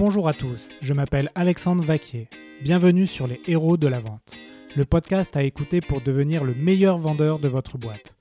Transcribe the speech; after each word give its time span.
Bonjour 0.00 0.28
à 0.30 0.32
tous, 0.32 0.70
je 0.80 0.94
m'appelle 0.94 1.30
Alexandre 1.34 1.84
Vaquier. 1.84 2.30
Bienvenue 2.62 3.06
sur 3.06 3.26
les 3.26 3.38
héros 3.46 3.76
de 3.76 3.86
la 3.86 4.00
vente, 4.00 4.34
le 4.74 4.86
podcast 4.86 5.36
à 5.36 5.42
écouter 5.42 5.82
pour 5.82 6.00
devenir 6.00 6.42
le 6.42 6.54
meilleur 6.54 6.96
vendeur 6.96 7.38
de 7.38 7.48
votre 7.48 7.76
boîte. 7.76 8.16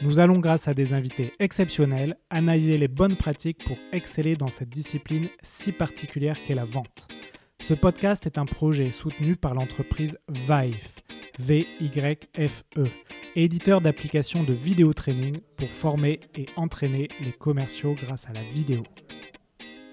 Nous 0.00 0.20
allons, 0.20 0.38
grâce 0.38 0.68
à 0.68 0.74
des 0.74 0.94
invités 0.94 1.34
exceptionnels, 1.38 2.16
analyser 2.30 2.78
les 2.78 2.88
bonnes 2.88 3.16
pratiques 3.16 3.62
pour 3.62 3.76
exceller 3.92 4.36
dans 4.36 4.48
cette 4.48 4.70
discipline 4.70 5.28
si 5.42 5.70
particulière 5.70 6.42
qu'est 6.46 6.54
la 6.54 6.64
vente. 6.64 7.08
Ce 7.60 7.74
podcast 7.74 8.24
est 8.24 8.38
un 8.38 8.46
projet 8.46 8.90
soutenu 8.90 9.36
par 9.36 9.52
l'entreprise 9.52 10.16
V-Y-F-E, 11.38 12.84
éditeur 13.36 13.82
d'applications 13.82 14.44
de 14.44 14.54
vidéo 14.54 14.94
training 14.94 15.40
pour 15.58 15.68
former 15.68 16.20
et 16.34 16.46
entraîner 16.56 17.08
les 17.20 17.34
commerciaux 17.34 17.94
grâce 18.02 18.26
à 18.30 18.32
la 18.32 18.44
vidéo. 18.44 18.82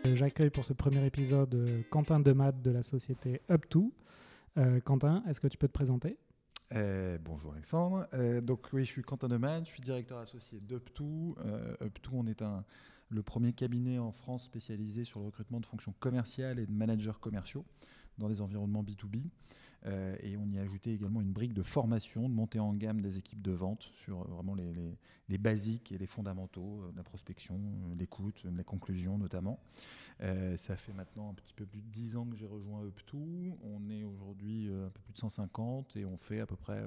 Euh, 0.06 0.16
j'accueille 0.16 0.50
pour 0.50 0.66
ce 0.66 0.74
premier 0.74 1.04
épisode 1.06 1.54
euh, 1.56 1.82
Quentin 1.90 2.20
Demad 2.20 2.62
de 2.62 2.72
la 2.72 2.84
société 2.84 3.42
Up2. 3.50 3.92
Euh, 4.58 4.80
Quentin, 4.80 5.24
est-ce 5.28 5.40
que 5.40 5.48
tu 5.48 5.58
peux 5.58 5.68
te 5.68 5.74
présenter? 5.74 6.18
Bonjour 7.24 7.54
Alexandre. 7.54 8.08
donc 8.42 8.68
oui, 8.74 8.84
je 8.84 8.90
suis 8.90 9.02
Quentin 9.02 9.30
Demad, 9.30 9.66
je 9.66 9.70
suis 9.70 9.82
directeur 9.82 10.18
associé 10.18 10.60
d'Up2. 10.60 11.36
Up2, 11.82 12.10
on 12.12 12.28
est 12.28 12.44
le 13.10 13.24
premier 13.24 13.54
cabinet 13.54 13.98
en 13.98 14.12
France 14.12 14.44
spécialisé 14.44 15.06
sur 15.06 15.20
le 15.22 15.28
recrutement 15.28 15.62
de 15.62 15.66
fonctions 15.66 15.94
commerciales 16.00 16.60
et 16.60 16.66
de 16.66 16.72
managers 16.72 17.18
commerciaux 17.22 17.64
dans 18.18 18.28
des 18.28 18.42
environnements 18.42 18.84
B2B. 18.84 19.24
Euh, 19.88 20.16
et 20.22 20.36
on 20.38 20.50
y 20.52 20.58
a 20.58 20.62
ajouté 20.62 20.94
également 20.94 21.22
une 21.22 21.32
brique 21.32 21.54
de 21.54 21.62
formation, 21.62 22.28
de 22.28 22.34
montée 22.34 22.60
en 22.60 22.74
gamme 22.74 23.02
des 23.02 23.18
équipes 23.18 23.42
de 23.42 23.52
vente 23.52 23.92
sur 24.04 24.22
euh, 24.22 24.26
vraiment 24.30 24.56
les, 24.56 25.38
basiques 25.38 25.92
et 25.92 25.98
les 25.98 26.08
fondamentaux 26.08 26.82
euh, 26.84 26.92
de 26.92 26.98
la 26.98 27.04
prospection, 27.04 27.60
l'écoute, 27.98 28.44
les 28.46 28.64
conclusions 28.64 29.18
notamment. 29.18 29.60
ça 30.20 30.76
fait 30.76 30.94
maintenant 30.94 31.30
un 31.30 31.34
petit 31.34 31.54
peu 31.54 31.66
plus 31.66 31.82
de 31.82 31.88
10 31.88 32.16
ans 32.16 32.26
que 32.26 32.36
j'ai 32.36 32.48
rejoint 32.48 32.84
Up2. 32.84 33.54
On 33.64 33.90
est 33.90 34.04
aujourd'hui 34.04 34.70
un 34.70 34.90
peu 34.90 35.02
plus 35.02 35.14
de 35.14 35.20
150 35.20 35.98
et 35.98 36.06
on 36.06 36.18
fait 36.18 36.40
à 36.40 36.46
peu 36.46 36.56
près 36.56 36.82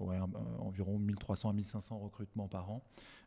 ouais, 0.00 0.18
environ 0.58 0.98
1300 0.98 1.50
à 1.50 1.52
1500 1.52 1.98
recrutements 1.98 2.48
par 2.48 2.70
an 2.70 2.82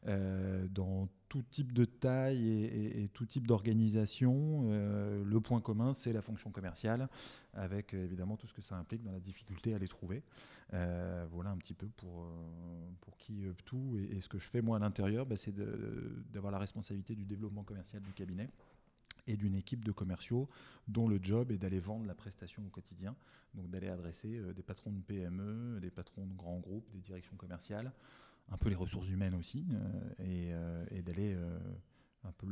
euh, 0.07 0.67
dans 0.67 1.09
tout 1.29 1.43
type 1.43 1.73
de 1.73 1.85
taille 1.85 2.49
et, 2.49 3.07
tout 3.13 3.25
type 3.25 3.45
d'organisation. 3.45 4.63
Euh, 4.65 5.23
le 5.23 5.41
point 5.41 5.61
commun, 5.61 5.93
c'est 5.93 6.11
la 6.11 6.21
fonction 6.21 6.49
commerciale, 6.49 7.07
avec 7.53 7.93
euh, 7.93 8.03
évidemment 8.03 8.35
tout 8.35 8.47
ce 8.47 8.53
que 8.53 8.61
ça 8.61 8.75
implique 8.75 9.03
dans 9.03 9.11
la 9.11 9.19
difficulté 9.19 9.73
à 9.73 9.77
les 9.77 9.87
trouver. 9.87 10.23
voilà 10.71 11.51
un 11.51 11.57
petit 11.57 11.73
peu 11.73 11.87
pour, 11.87 12.25
pour 13.01 13.15
qui 13.17 13.45
tout. 13.65 13.97
Et, 14.11 14.21
ce 14.21 14.29
que 14.29 14.39
je 14.39 14.47
fais 14.47 14.61
moi 14.61 14.77
à 14.77 14.79
l'intérieur, 14.79 15.25
bah, 15.25 15.37
c'est 15.37 15.53
d'avoir 16.31 16.51
la 16.51 16.59
responsabilité 16.59 17.15
du 17.15 17.25
développement 17.25 17.63
commercial 17.63 18.01
du 18.01 18.13
cabinet 18.13 18.49
et 19.27 19.37
d'une 19.37 19.55
équipe 19.55 19.83
de 19.83 19.91
commerciaux 19.91 20.49
dont 20.87 21.07
le 21.07 21.19
job 21.21 21.51
est 21.51 21.57
d'aller 21.57 21.79
vendre 21.79 22.05
la 22.05 22.15
prestation 22.15 22.63
au 22.65 22.69
quotidien, 22.69 23.15
donc 23.53 23.69
d'aller 23.69 23.87
adresser 23.87 24.37
euh, 24.37 24.53
des 24.53 24.63
patrons 24.63 24.91
de 24.91 25.01
PME, 25.01 25.79
des 25.79 25.91
patrons 25.91 26.25
de 26.25 26.33
grands 26.33 26.59
groupes, 26.59 26.89
des 26.91 26.99
directions 26.99 27.35
commerciales, 27.35 27.91
un 28.49 28.57
peu 28.57 28.69
les 28.69 28.75
ressources 28.75 29.09
humaines 29.09 29.35
aussi, 29.35 29.65
euh, 29.71 30.13
euh, 30.19 30.85
et, 30.91 31.01
d'aller 31.01 31.37
un 32.23 32.31
peu 32.33 32.47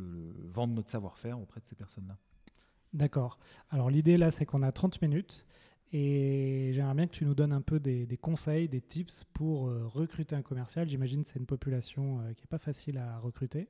vendre 0.45 0.73
notre 0.73 0.89
savoir-faire 0.89 1.39
auprès 1.39 1.59
de 1.59 1.65
ces 1.65 1.75
personnes-là. 1.75 2.17
D'accord. 2.93 3.39
Alors 3.69 3.89
l'idée 3.89 4.17
là, 4.17 4.31
c'est 4.31 4.45
qu'on 4.45 4.63
a 4.63 4.71
30 4.71 5.01
minutes 5.01 5.45
et 5.91 6.71
j'aimerais 6.73 6.93
bien 6.95 7.07
que 7.07 7.13
tu 7.13 7.25
nous 7.25 7.35
donnes 7.35 7.53
un 7.53 7.61
peu 7.61 7.79
des, 7.79 8.17
conseils, 8.17 8.67
des 8.67 8.81
tips 8.81 9.25
pour 9.33 9.63
recruter 9.91 10.35
un 10.35 10.41
commercial. 10.41 10.87
J'imagine 10.87 11.23
que 11.23 11.29
c'est 11.29 11.39
une 11.39 11.45
population 11.45 12.19
qui 12.35 12.43
n'est 12.43 12.49
pas 12.49 12.57
facile 12.57 12.97
à 12.97 13.19
recruter. 13.19 13.67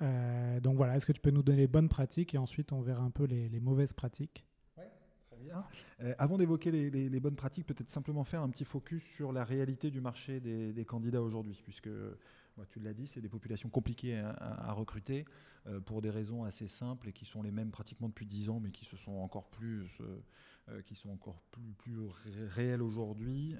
Euh, 0.00 0.60
donc 0.60 0.76
voilà, 0.76 0.96
est-ce 0.96 1.06
que 1.06 1.12
tu 1.12 1.20
peux 1.20 1.30
nous 1.30 1.42
donner 1.42 1.58
les 1.58 1.66
bonnes 1.66 1.88
pratiques 1.88 2.34
et 2.34 2.38
ensuite 2.38 2.72
on 2.72 2.80
verra 2.80 3.02
un 3.02 3.10
peu 3.10 3.24
les, 3.24 3.60
mauvaises 3.60 3.92
pratiques 3.92 4.44
Oui, 4.76 4.84
très 5.30 5.36
bien. 5.36 5.64
Euh, 6.00 6.14
avant 6.18 6.38
d'évoquer 6.38 6.70
les, 6.70 7.20
bonnes 7.20 7.36
pratiques, 7.36 7.66
peut-être 7.66 7.90
simplement 7.90 8.24
faire 8.24 8.42
un 8.42 8.48
petit 8.48 8.64
focus 8.64 9.02
sur 9.02 9.32
la 9.32 9.44
réalité 9.44 9.90
du 9.90 10.00
marché 10.00 10.40
des, 10.40 10.84
candidats 10.84 11.22
aujourd'hui, 11.22 11.60
puisque 11.64 11.90
tu 12.70 12.80
l'as 12.80 12.94
dit, 12.94 13.06
c'est 13.06 13.20
des 13.20 13.28
populations 13.28 13.68
compliquées 13.68 14.18
à, 14.18 14.72
recruter 14.72 15.24
euh, 15.66 15.80
pour 15.80 16.02
des 16.02 16.10
raisons 16.10 16.44
assez 16.44 16.66
simples 16.68 17.08
et 17.08 17.12
qui 17.12 17.24
sont 17.24 17.42
les 17.42 17.52
mêmes 17.52 17.70
pratiquement 17.70 18.08
depuis 18.08 18.26
10 18.26 18.50
ans, 18.50 18.60
mais 18.60 18.70
qui 18.70 18.84
se 18.84 18.96
sont 18.96 19.16
encore 19.16 19.48
plus, 19.48 19.98
qui 20.86 20.94
sont 20.94 21.08
encore 21.08 21.40
plus, 21.50 21.72
plus 21.78 21.96
réelles 22.48 22.82
aujourd'hui. 22.82 23.56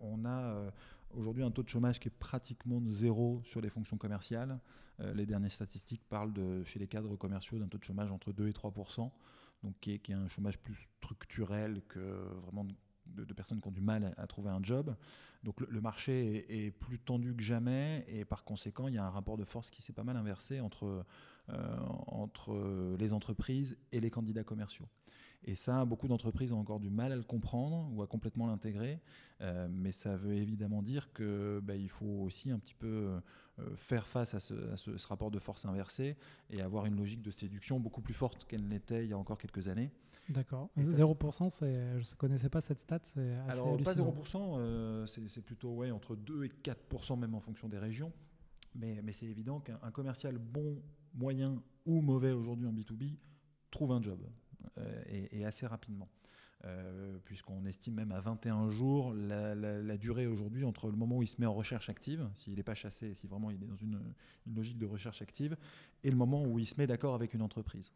on 0.00 0.24
a 0.24 0.72
aujourd'hui 1.14 1.42
un 1.42 1.50
taux 1.50 1.62
de 1.62 1.68
chômage 1.68 2.00
qui 2.00 2.08
est 2.08 2.18
pratiquement 2.18 2.80
de 2.80 2.90
zéro 2.90 3.42
sur 3.44 3.60
les 3.60 3.70
fonctions 3.70 3.96
commerciales. 3.96 4.58
Euh, 5.00 5.14
les 5.14 5.26
dernières 5.26 5.52
statistiques 5.52 6.02
parlent 6.08 6.32
de, 6.32 6.64
chez 6.64 6.78
les 6.78 6.88
cadres 6.88 7.16
commerciaux 7.16 7.58
d'un 7.58 7.68
taux 7.68 7.78
de 7.78 7.84
chômage 7.84 8.10
entre 8.10 8.32
2 8.32 8.48
et 8.48 8.52
3 8.52 8.72
donc 9.62 9.74
qui 9.80 9.92
est, 9.92 10.10
un 10.10 10.28
chômage 10.28 10.58
plus 10.58 10.74
structurel 10.98 11.82
que 11.88 11.98
vraiment 12.42 12.66
de, 13.06 13.24
personnes 13.32 13.60
qui 13.60 13.68
ont 13.68 13.72
du 13.72 13.80
mal 13.80 14.14
à, 14.16 14.26
trouver 14.26 14.50
un 14.50 14.62
job. 14.62 14.94
Donc 15.42 15.60
le, 15.60 15.80
marché 15.80 16.66
est, 16.66 16.70
plus 16.70 16.98
tendu 16.98 17.34
que 17.34 17.42
jamais 17.42 18.04
et 18.08 18.24
par 18.24 18.44
conséquent, 18.44 18.88
il 18.88 18.94
y 18.94 18.98
a 18.98 19.04
un 19.04 19.10
rapport 19.10 19.36
de 19.36 19.44
force 19.44 19.70
qui 19.70 19.82
s'est 19.82 19.92
pas 19.92 20.04
mal 20.04 20.16
inversé 20.16 20.60
entre, 20.60 21.04
euh, 21.50 21.76
entre 22.06 22.96
les 22.98 23.12
entreprises 23.12 23.78
et 23.92 24.00
les 24.00 24.10
candidats 24.10 24.44
commerciaux. 24.44 24.86
Et 25.44 25.54
ça, 25.54 25.84
beaucoup 25.84 26.08
d'entreprises 26.08 26.52
ont 26.52 26.58
encore 26.58 26.80
du 26.80 26.90
mal 26.90 27.12
à 27.12 27.16
le 27.16 27.22
comprendre 27.22 27.88
ou 27.92 28.02
à 28.02 28.06
complètement 28.06 28.46
l'intégrer. 28.46 29.00
Euh, 29.40 29.68
mais 29.70 29.92
ça 29.92 30.16
veut 30.16 30.34
évidemment 30.34 30.82
dire 30.82 31.12
qu'il 31.12 31.60
bah, 31.62 31.74
faut 31.88 32.22
aussi 32.24 32.50
un 32.50 32.58
petit 32.58 32.74
peu 32.74 33.20
euh, 33.60 33.76
faire 33.76 34.06
face 34.06 34.34
à, 34.34 34.40
ce, 34.40 35.06
rapport 35.06 35.30
de 35.30 35.38
force 35.38 35.64
inversé 35.64 36.16
et 36.50 36.60
avoir 36.60 36.86
une 36.86 36.96
logique 36.96 37.22
de 37.22 37.30
séduction 37.30 37.78
beaucoup 37.78 38.00
plus 38.00 38.14
forte 38.14 38.44
qu'elle 38.46 38.66
n'était 38.66 39.04
il 39.04 39.10
y 39.10 39.12
a 39.12 39.18
encore 39.18 39.38
quelques 39.38 39.68
années. 39.68 39.90
D'accord. 40.28 40.68
0%, 40.76 41.60
je 41.60 41.64
ne 41.66 42.16
connaissais 42.16 42.50
pas 42.50 42.60
cette 42.60 42.80
stat. 42.80 43.00
Alors, 43.48 43.80
pas 43.82 43.94
0%, 43.94 44.58
euh, 44.58 45.06
c'est 45.06 45.40
plutôt 45.40 45.70
ouais, 45.76 45.90
entre 45.90 46.16
2 46.16 46.44
et 46.44 46.48
4% 46.48 47.18
même 47.18 47.34
en 47.34 47.40
fonction 47.40 47.68
des 47.68 47.78
régions. 47.78 48.12
Mais, 48.74 49.00
mais 49.02 49.12
c'est 49.12 49.26
évident 49.26 49.60
qu'un 49.60 49.90
commercial 49.90 50.36
bon, 50.36 50.82
moyen 51.14 51.62
ou 51.86 52.02
mauvais 52.02 52.32
aujourd'hui 52.32 52.66
en 52.66 52.72
B2B 52.72 53.16
trouve 53.70 53.92
un 53.92 54.02
job. 54.02 54.20
Euh, 54.78 55.02
et, 55.32 55.44
assez 55.44 55.66
rapidement. 55.66 56.08
Euh, 56.64 57.18
puisqu'on 57.24 57.64
estime 57.66 57.94
même 57.94 58.10
à 58.10 58.20
21 58.20 58.68
jours 58.68 59.14
la, 59.14 59.96
durée 59.96 60.26
aujourd'hui 60.26 60.64
entre 60.64 60.90
le 60.90 60.96
moment 60.96 61.18
où 61.18 61.22
il 61.22 61.28
se 61.28 61.36
met 61.38 61.46
en 61.46 61.54
recherche 61.54 61.88
active, 61.88 62.28
s'il 62.34 62.56
n'est 62.56 62.64
pas 62.64 62.74
chassé, 62.74 63.14
si 63.14 63.28
vraiment 63.28 63.50
il 63.50 63.62
est 63.62 63.66
dans 63.66 63.76
une, 63.76 64.00
logique 64.52 64.78
de 64.78 64.86
recherche 64.86 65.22
active, 65.22 65.56
et 66.02 66.10
le 66.10 66.16
moment 66.16 66.44
où 66.44 66.58
il 66.58 66.66
se 66.66 66.74
met 66.76 66.88
d'accord 66.88 67.14
avec 67.14 67.32
une 67.32 67.42
entreprise. 67.42 67.92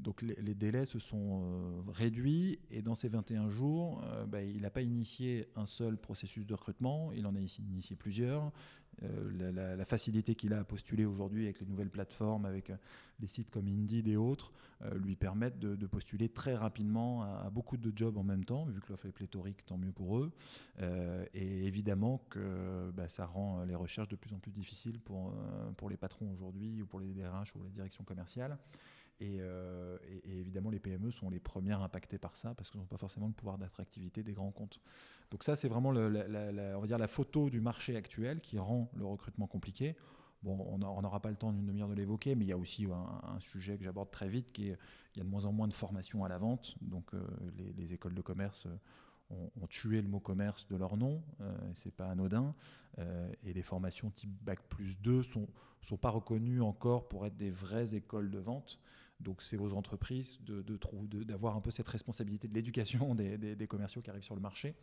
Donc 0.00 0.22
les, 0.22 0.54
délais 0.54 0.86
se 0.86 0.98
sont 0.98 1.44
euh, 1.44 1.90
réduits 1.92 2.58
et 2.70 2.82
dans 2.82 2.94
ces 2.96 3.08
21 3.08 3.48
jours, 3.48 4.04
bah, 4.26 4.42
il 4.42 4.60
n'a 4.62 4.70
pas 4.70 4.82
initié 4.82 5.48
un 5.54 5.66
seul 5.66 5.96
processus 5.96 6.44
de 6.46 6.52
recrutement, 6.52 7.12
il 7.12 7.26
en 7.26 7.34
a 7.34 7.38
initié 7.38 7.96
plusieurs. 7.96 8.52
Euh, 9.02 9.76
la, 9.76 9.84
facilité 9.84 10.34
qu'il 10.34 10.54
a 10.54 10.60
à 10.60 10.64
postuler 10.64 11.04
aujourd'hui 11.04 11.44
avec 11.44 11.60
les 11.60 11.66
nouvelles 11.66 11.90
plateformes, 11.90 12.46
avec 12.46 12.70
euh, 12.70 12.76
des 13.18 13.26
sites 13.26 13.50
comme 13.50 13.66
Indeed 13.66 14.08
et 14.08 14.16
autres, 14.16 14.52
euh, 14.82 14.94
lui 14.94 15.16
permettent 15.16 15.58
de, 15.58 15.86
postuler 15.86 16.28
très 16.28 16.54
rapidement 16.54 17.22
à, 17.22 17.50
beaucoup 17.50 17.76
de 17.76 17.92
jobs 17.94 18.16
en 18.16 18.22
même 18.22 18.44
temps, 18.44 18.64
vu 18.64 18.80
que 18.80 18.90
l'offre 18.90 19.06
est 19.06 19.12
pléthorique, 19.12 19.64
tant 19.66 19.76
mieux 19.76 19.92
pour 19.92 20.18
eux. 20.18 20.32
et 21.34 21.66
évidemment 21.66 22.24
que 22.30 22.90
bah, 22.94 23.08
ça 23.08 23.26
rend 23.26 23.64
les 23.64 23.74
recherches 23.74 24.08
de 24.08 24.16
plus 24.16 24.32
en 24.34 24.38
plus 24.38 24.50
difficiles 24.50 24.98
pour, 24.98 25.34
pour 25.76 25.90
les 25.90 25.96
patrons 25.96 26.30
aujourd'hui, 26.32 26.82
ou 26.82 26.86
pour 26.86 27.00
les 27.00 27.12
DRH 27.12 27.54
ou 27.54 27.62
les 27.62 27.70
directions 27.70 28.04
commerciales. 28.04 28.56
Et, 29.20 29.40
évidemment, 30.24 30.70
les 30.70 30.80
PME 30.80 31.10
sont 31.10 31.30
les 31.30 31.40
premières 31.40 31.82
impactées 31.82 32.18
par 32.18 32.36
ça 32.36 32.54
parce 32.54 32.70
qu'elles 32.70 32.80
n'ont 32.80 32.86
pas 32.86 32.98
forcément 32.98 33.26
le 33.26 33.32
pouvoir 33.32 33.58
d'attractivité 33.58 34.22
des 34.22 34.32
grands 34.32 34.50
comptes. 34.50 34.80
Donc 35.30 35.44
ça, 35.44 35.56
c'est 35.56 35.68
vraiment 35.68 35.92
la, 35.92 36.76
on 36.76 36.80
va 36.80 36.86
dire 36.86 36.98
la 36.98 37.08
photo 37.08 37.48
du 37.48 37.60
marché 37.60 37.96
actuel 37.96 38.40
qui 38.40 38.58
rend 38.58 38.90
le 38.96 39.04
recrutement 39.04 39.46
compliqué. 39.46 39.96
Bon, 40.42 40.58
on 40.70 40.78
n'aura 40.78 41.20
pas 41.20 41.30
le 41.30 41.36
temps 41.36 41.52
d'une 41.52 41.64
demi-heure 41.64 41.88
de 41.88 41.94
l'évoquer, 41.94 42.34
mais 42.34 42.44
il 42.44 42.48
y 42.48 42.52
a 42.52 42.58
aussi 42.58 42.86
un, 42.86 43.40
sujet 43.40 43.78
que 43.78 43.84
j'aborde 43.84 44.10
très 44.10 44.28
vite, 44.28 44.52
qui 44.52 44.68
est 44.68 44.78
il 45.14 45.18
y 45.18 45.20
a 45.20 45.24
de 45.24 45.30
moins 45.30 45.44
en 45.44 45.52
moins 45.52 45.68
de 45.68 45.72
formation 45.72 46.24
à 46.24 46.28
la 46.28 46.38
vente. 46.38 46.76
Donc 46.82 47.14
euh, 47.14 47.22
les, 47.76 47.92
écoles 47.92 48.14
de 48.14 48.20
commerce 48.20 48.66
euh, 48.66 49.46
ont, 49.62 49.66
tué 49.68 50.02
le 50.02 50.08
mot 50.08 50.20
commerce 50.20 50.66
de 50.68 50.76
leur 50.76 50.96
nom, 50.96 51.22
euh, 51.40 51.56
c'est 51.74 51.94
pas 51.94 52.08
anodin. 52.08 52.54
Euh, 52.98 53.28
et 53.44 53.52
les 53.52 53.62
formations 53.62 54.10
type 54.10 54.30
Bac 54.42 54.60
plus 54.68 55.00
2 55.00 55.22
sont, 55.22 55.48
sont 55.82 55.96
pas 55.96 56.10
reconnues 56.10 56.60
encore 56.60 57.08
pour 57.08 57.26
être 57.26 57.36
des 57.36 57.50
vraies 57.50 57.94
écoles 57.94 58.30
de 58.30 58.38
vente. 58.38 58.78
Donc 59.24 59.40
c'est 59.42 59.56
aux 59.56 59.72
entreprises 59.72 60.38
d'avoir 60.42 61.06
de, 61.06 61.24
de, 61.24 61.58
un 61.58 61.60
peu 61.60 61.70
cette 61.70 61.88
responsabilité 61.88 62.46
de 62.46 62.54
l'éducation 62.54 63.14
des, 63.14 63.38
des, 63.38 63.66
commerciaux 63.66 64.02
qui 64.02 64.10
arrivent 64.10 64.22
sur 64.22 64.34
le 64.34 64.40
marché. 64.40 64.74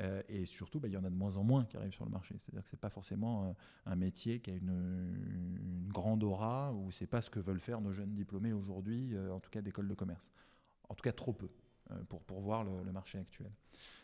Euh, 0.00 0.22
et 0.28 0.44
surtout, 0.44 0.80
bah, 0.80 0.88
il 0.88 0.94
y 0.94 0.96
en 0.96 1.04
a 1.04 1.10
de 1.10 1.14
moins 1.14 1.36
en 1.36 1.44
moins 1.44 1.64
qui 1.64 1.76
arrivent 1.76 1.94
sur 1.94 2.04
le 2.04 2.10
marché. 2.10 2.34
C'est-à-dire 2.38 2.64
que 2.64 2.70
ce 2.70 2.74
n'est 2.74 2.80
pas 2.80 2.90
forcément 2.90 3.44
euh, 3.44 3.52
un 3.86 3.96
métier 3.96 4.40
qui 4.40 4.50
a 4.50 4.54
une, 4.54 5.88
grande 5.88 6.24
aura 6.24 6.72
ou 6.72 6.90
ce 6.90 7.04
n'est 7.04 7.08
pas 7.08 7.22
ce 7.22 7.30
que 7.30 7.38
veulent 7.38 7.60
faire 7.60 7.80
nos 7.80 7.92
jeunes 7.92 8.14
diplômés 8.14 8.52
aujourd'hui, 8.52 9.14
euh, 9.14 9.32
en 9.32 9.38
tout 9.38 9.50
cas 9.50 9.62
d'école 9.62 9.86
de 9.86 9.94
commerce. 9.94 10.32
En 10.88 10.94
tout 10.94 11.02
cas 11.02 11.12
trop 11.12 11.32
peu 11.32 11.48
pour, 12.08 12.20
pour 12.22 12.40
voir 12.40 12.64
le, 12.64 12.92
marché 12.92 13.18
actuel. 13.18 13.50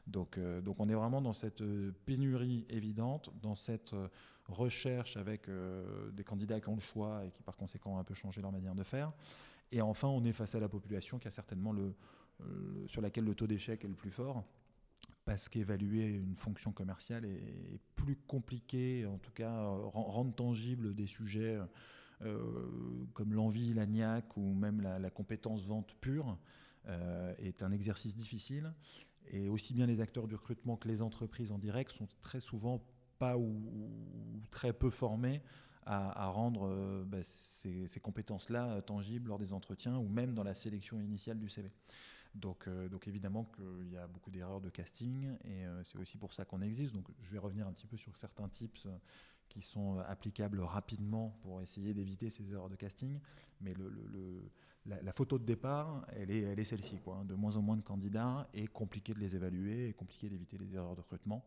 Donc, 0.06 0.38
donc 0.38 0.78
on 0.78 0.88
est 0.88 0.94
vraiment 0.94 1.20
dans 1.20 1.32
cette 1.32 1.62
pénurie 2.04 2.64
évidente, 2.68 3.30
dans 3.42 3.54
cette 3.54 3.94
recherche 4.48 5.16
avec 5.16 5.48
des 6.12 6.24
candidats 6.24 6.60
qui 6.60 6.68
ont 6.68 6.74
le 6.74 6.80
choix 6.80 7.24
et 7.24 7.30
qui 7.30 7.42
par 7.42 7.56
conséquent 7.56 7.94
ont 7.94 7.98
un 7.98 8.04
peu 8.04 8.14
changé 8.14 8.40
leur 8.40 8.52
manière 8.52 8.74
de 8.74 8.82
faire. 8.82 9.12
Et 9.72 9.80
enfin, 9.80 10.08
on 10.08 10.24
est 10.24 10.32
face 10.32 10.54
à 10.54 10.60
la 10.60 10.68
population 10.68 11.18
qui 11.18 11.28
a 11.28 11.30
certainement 11.30 11.72
le, 11.72 11.94
sur 12.86 13.00
laquelle 13.00 13.24
le 13.24 13.34
taux 13.34 13.46
d'échec 13.46 13.84
est 13.84 13.88
le 13.88 13.94
plus 13.94 14.10
fort 14.10 14.44
parce 15.24 15.48
qu'évaluer 15.48 16.06
une 16.08 16.34
fonction 16.34 16.72
commerciale 16.72 17.24
est, 17.24 17.78
plus 17.94 18.16
compliqué, 18.16 19.06
en 19.06 19.18
tout 19.18 19.30
cas 19.32 19.68
rendre 19.92 20.34
tangible 20.34 20.94
des 20.94 21.06
sujets 21.06 21.58
comme 23.12 23.34
l'envie, 23.34 23.74
la 23.74 23.86
niaque 23.86 24.36
ou 24.36 24.54
même 24.54 24.80
la, 24.80 25.10
compétence 25.10 25.64
vente 25.66 25.94
pure 26.00 26.38
est 27.38 27.62
un 27.62 27.70
exercice 27.70 28.16
difficile. 28.16 28.72
Et 29.30 29.48
aussi 29.48 29.74
bien 29.74 29.86
les 29.86 30.00
acteurs 30.00 30.26
du 30.26 30.34
recrutement 30.34 30.76
que 30.76 30.88
les 30.88 31.02
entreprises 31.02 31.52
en 31.52 31.58
direct 31.58 31.92
sont 31.92 32.08
très 32.22 32.40
souvent 32.40 32.82
pas 33.18 33.36
ou, 33.36 33.52
très 34.50 34.72
peu 34.72 34.90
formés 34.90 35.42
à, 35.90 36.26
rendre 36.28 36.68
euh, 36.68 37.04
bah, 37.04 37.18
ces, 37.22 38.00
compétences-là 38.00 38.66
euh, 38.66 38.80
tangibles 38.80 39.28
lors 39.28 39.38
des 39.38 39.52
entretiens 39.52 39.98
ou 39.98 40.08
même 40.08 40.34
dans 40.34 40.44
la 40.44 40.54
sélection 40.54 41.00
initiale 41.00 41.38
du 41.38 41.48
CV. 41.48 41.70
Donc, 42.34 42.68
euh, 42.68 42.88
donc 42.88 43.08
évidemment 43.08 43.50
qu'il 43.56 43.90
y 43.90 43.96
a 43.96 44.06
beaucoup 44.06 44.30
d'erreurs 44.30 44.60
de 44.60 44.70
casting 44.70 45.32
et 45.44 45.64
c'est 45.84 45.98
aussi 45.98 46.16
pour 46.16 46.32
ça 46.32 46.44
qu'on 46.44 46.62
existe. 46.62 46.94
Donc 46.94 47.08
je 47.22 47.30
vais 47.30 47.38
revenir 47.38 47.66
un 47.66 47.72
petit 47.72 47.88
peu 47.88 47.96
sur 47.96 48.16
certains 48.16 48.48
tips 48.48 48.86
qui 49.48 49.62
sont 49.62 49.98
applicables 49.98 50.60
rapidement 50.60 51.36
pour 51.42 51.60
essayer 51.60 51.92
d'éviter 51.92 52.30
ces 52.30 52.52
erreurs 52.52 52.68
de 52.68 52.76
casting. 52.76 53.18
Mais 53.60 53.74
le, 53.74 54.48
la, 54.86 55.12
photo 55.12 55.38
de 55.38 55.44
départ, 55.44 56.06
elle 56.14 56.30
est, 56.30 56.42
elle 56.42 56.60
est 56.60 56.64
celle-ci. 56.64 56.98
Quoi, 57.00 57.16
hein. 57.16 57.24
de 57.24 57.34
moins 57.34 57.56
en 57.56 57.62
moins 57.62 57.76
de 57.76 57.82
candidats 57.82 58.48
et 58.54 58.68
compliqué 58.68 59.12
de 59.12 59.18
les 59.18 59.34
évaluer 59.34 59.88
et 59.88 59.92
compliqué 59.92 60.28
d'éviter 60.28 60.56
les 60.56 60.72
erreurs 60.76 60.94
de 60.94 61.00
recrutement 61.00 61.44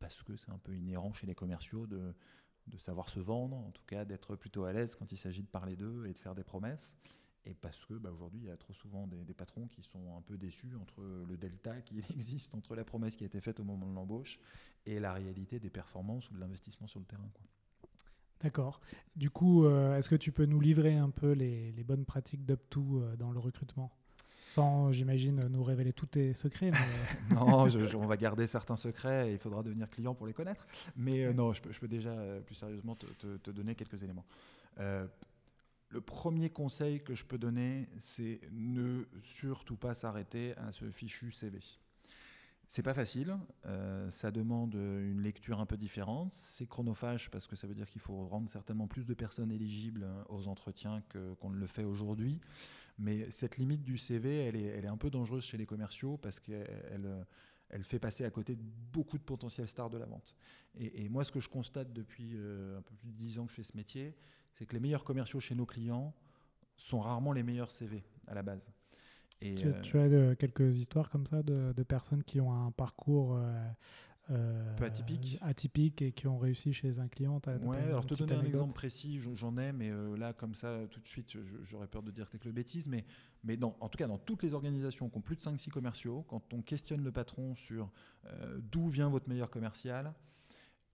parce 0.00 0.22
que 0.22 0.36
c'est 0.36 0.50
un 0.50 0.58
peu 0.58 0.74
inhérent 0.74 1.12
chez 1.12 1.26
les 1.26 1.34
commerciaux 1.34 1.86
de, 1.86 2.14
de 2.70 2.78
savoir 2.78 3.08
se 3.08 3.20
vendre, 3.20 3.56
en 3.56 3.70
tout 3.70 3.84
cas 3.86 4.04
d'être 4.04 4.36
plutôt 4.36 4.64
à 4.64 4.72
l'aise 4.72 4.94
quand 4.94 5.12
il 5.12 5.18
s'agit 5.18 5.42
de 5.42 5.48
parler 5.48 5.76
d'eux 5.76 6.06
et 6.06 6.12
de 6.12 6.18
faire 6.18 6.34
des 6.34 6.44
promesses. 6.44 6.94
Et 7.46 7.54
parce 7.54 7.84
que 7.86 7.94
bah, 7.94 8.10
aujourd'hui, 8.12 8.40
il 8.42 8.46
y 8.46 8.50
a 8.50 8.56
trop 8.56 8.74
souvent 8.74 9.06
des, 9.06 9.34
patrons 9.34 9.66
qui 9.66 9.82
sont 9.82 10.14
un 10.16 10.20
peu 10.20 10.36
déçus 10.36 10.74
entre 10.80 11.02
le 11.02 11.36
delta 11.36 11.80
qui 11.80 11.98
existe 12.10 12.54
entre 12.54 12.74
la 12.74 12.84
promesse 12.84 13.16
qui 13.16 13.24
a 13.24 13.26
été 13.26 13.40
faite 13.40 13.60
au 13.60 13.64
moment 13.64 13.86
de 13.86 13.94
l'embauche 13.94 14.38
et 14.86 15.00
la 15.00 15.12
réalité 15.12 15.58
des 15.58 15.70
performances 15.70 16.30
ou 16.30 16.34
de 16.34 16.40
l'investissement 16.40 16.86
sur 16.86 17.00
le 17.00 17.06
terrain. 17.06 17.30
D'accord. 18.42 18.80
Du 19.16 19.30
coup, 19.30 19.64
euh, 19.64 19.96
est-ce 19.96 20.08
que 20.08 20.16
tu 20.16 20.32
peux 20.32 20.46
nous 20.46 20.60
livrer 20.60 20.96
un 20.96 21.10
peu 21.10 21.32
les, 21.32 21.72
bonnes 21.84 22.04
pratiques 22.04 22.44
d'UpTo 22.44 23.02
euh, 23.02 23.16
dans 23.16 23.32
le 23.32 23.38
recrutement? 23.38 23.92
Sans, 24.42 24.90
j'imagine, 24.90 25.48
nous 25.48 25.62
révéler 25.62 25.92
tous 25.92 26.06
tes 26.06 26.32
secrets. 26.32 26.70
non, 27.30 27.68
on 27.94 28.06
va 28.06 28.16
garder 28.16 28.46
certains 28.46 28.76
secrets 28.76 29.28
et 29.28 29.32
il 29.34 29.38
faudra 29.38 29.62
devenir 29.62 29.90
client 29.90 30.14
pour 30.14 30.26
les 30.26 30.32
connaître. 30.32 30.66
Mais 30.96 31.24
euh, 31.24 31.32
non, 31.34 31.52
je 31.52 31.60
peux, 31.60 31.88
déjà 31.88 32.16
plus 32.46 32.54
sérieusement 32.54 32.96
te, 32.96 33.50
donner 33.50 33.74
quelques 33.74 34.02
éléments. 34.02 34.24
le 34.78 36.00
premier 36.00 36.48
conseil 36.48 37.02
que 37.02 37.14
je 37.14 37.24
peux 37.24 37.38
donner, 37.38 37.88
c'est 37.98 38.40
ne 38.50 39.04
surtout 39.22 39.76
pas 39.76 39.92
s'arrêter 39.92 40.56
à 40.56 40.72
ce 40.72 40.90
fichu 40.90 41.30
CV. 41.32 41.60
C'est 42.72 42.84
pas 42.84 42.94
facile, 42.94 43.36
euh, 43.66 44.08
ça 44.12 44.30
demande 44.30 44.74
une 44.74 45.20
lecture 45.22 45.58
un 45.58 45.66
peu 45.66 45.76
différente. 45.76 46.32
C'est 46.34 46.68
chronophage 46.68 47.28
parce 47.28 47.48
que 47.48 47.56
ça 47.56 47.66
veut 47.66 47.74
dire 47.74 47.90
qu'il 47.90 48.00
faut 48.00 48.28
rendre 48.28 48.48
certainement 48.48 48.86
plus 48.86 49.06
de 49.06 49.12
personnes 49.12 49.50
éligibles 49.50 50.06
aux 50.28 50.46
entretiens 50.46 51.02
qu'on 51.40 51.50
ne 51.50 51.56
le 51.56 51.66
fait 51.66 51.82
aujourd'hui. 51.82 52.40
Mais 52.96 53.28
cette 53.32 53.56
limite 53.56 53.82
du 53.82 53.98
CV, 53.98 54.44
elle 54.44 54.54
est, 54.54 54.66
elle 54.66 54.84
est, 54.84 54.88
un 54.88 54.96
peu 54.96 55.10
dangereuse 55.10 55.42
chez 55.42 55.58
les 55.58 55.66
commerciaux 55.66 56.16
parce 56.16 56.38
qu'elle 56.38 57.26
elle 57.70 57.82
fait 57.82 57.98
passer 57.98 58.24
à 58.24 58.30
côté 58.30 58.56
beaucoup 58.56 59.18
de 59.18 59.24
potentiels 59.24 59.66
stars 59.66 59.90
de 59.90 59.98
la 59.98 60.06
vente. 60.06 60.36
Et, 60.76 61.08
moi, 61.08 61.24
ce 61.24 61.32
que 61.32 61.40
je 61.40 61.48
constate 61.48 61.92
depuis 61.92 62.34
euh, 62.36 62.78
un 62.78 62.82
peu 62.82 62.94
plus 62.94 63.08
de 63.08 63.16
10 63.16 63.40
ans 63.40 63.46
que 63.46 63.50
je 63.50 63.56
fais 63.56 63.64
ce 63.64 63.76
métier, 63.76 64.14
c'est 64.54 64.64
que 64.64 64.74
les 64.74 64.80
meilleurs 64.80 65.02
commerciaux 65.02 65.40
chez 65.40 65.56
nos 65.56 65.66
clients 65.66 66.14
sont 66.76 67.00
rarement 67.00 67.32
les 67.32 67.42
meilleurs 67.42 67.72
CV 67.72 68.04
à 68.28 68.34
la 68.34 68.44
base 68.44 68.70
tu, 69.40 69.96
euh, 69.96 70.32
as 70.32 70.36
quelques 70.36 70.78
histoires 70.78 71.10
comme 71.10 71.26
ça 71.26 71.42
de, 71.42 71.82
personnes 71.82 72.22
qui 72.22 72.40
ont 72.40 72.52
un 72.52 72.70
parcours 72.70 73.36
euh, 73.36 73.68
euh, 74.30 74.76
peu 74.76 74.84
atypique. 74.84 75.38
atypique 75.40 76.02
et 76.02 76.12
qui 76.12 76.26
ont 76.26 76.38
réussi 76.38 76.72
chez 76.72 76.98
un 76.98 77.08
client? 77.08 77.40
Ouais, 77.62 77.78
alors 77.78 78.06
te 78.06 78.14
donner 78.14 78.34
un 78.34 78.44
exemple 78.44 78.74
précis, 78.74 79.18
j'en 79.18 79.56
ai, 79.56 79.72
mais 79.72 79.90
là, 80.16 80.32
comme 80.32 80.54
ça, 80.54 80.86
tout 80.90 81.00
de 81.00 81.06
suite, 81.06 81.36
j'aurais 81.64 81.88
peur 81.88 82.02
de 82.02 82.10
dire 82.10 82.28
quelques 82.28 82.50
bêtises, 82.50 82.86
mais, 82.86 83.04
mais 83.42 83.58
en 83.62 83.88
tout 83.88 83.98
cas, 83.98 84.06
dans 84.06 84.18
toutes 84.18 84.42
les 84.42 84.54
organisations 84.54 85.08
qui 85.08 85.18
ont 85.18 85.22
plus 85.22 85.36
de 85.36 85.42
5-6 85.42 85.70
commerciaux, 85.70 86.24
quand 86.28 86.52
on 86.52 86.62
questionne 86.62 87.02
le 87.02 87.12
patron 87.12 87.54
sur 87.54 87.90
d'où 88.58 88.88
vient 88.88 89.08
votre 89.08 89.28
meilleur 89.28 89.50
commercial, 89.50 90.12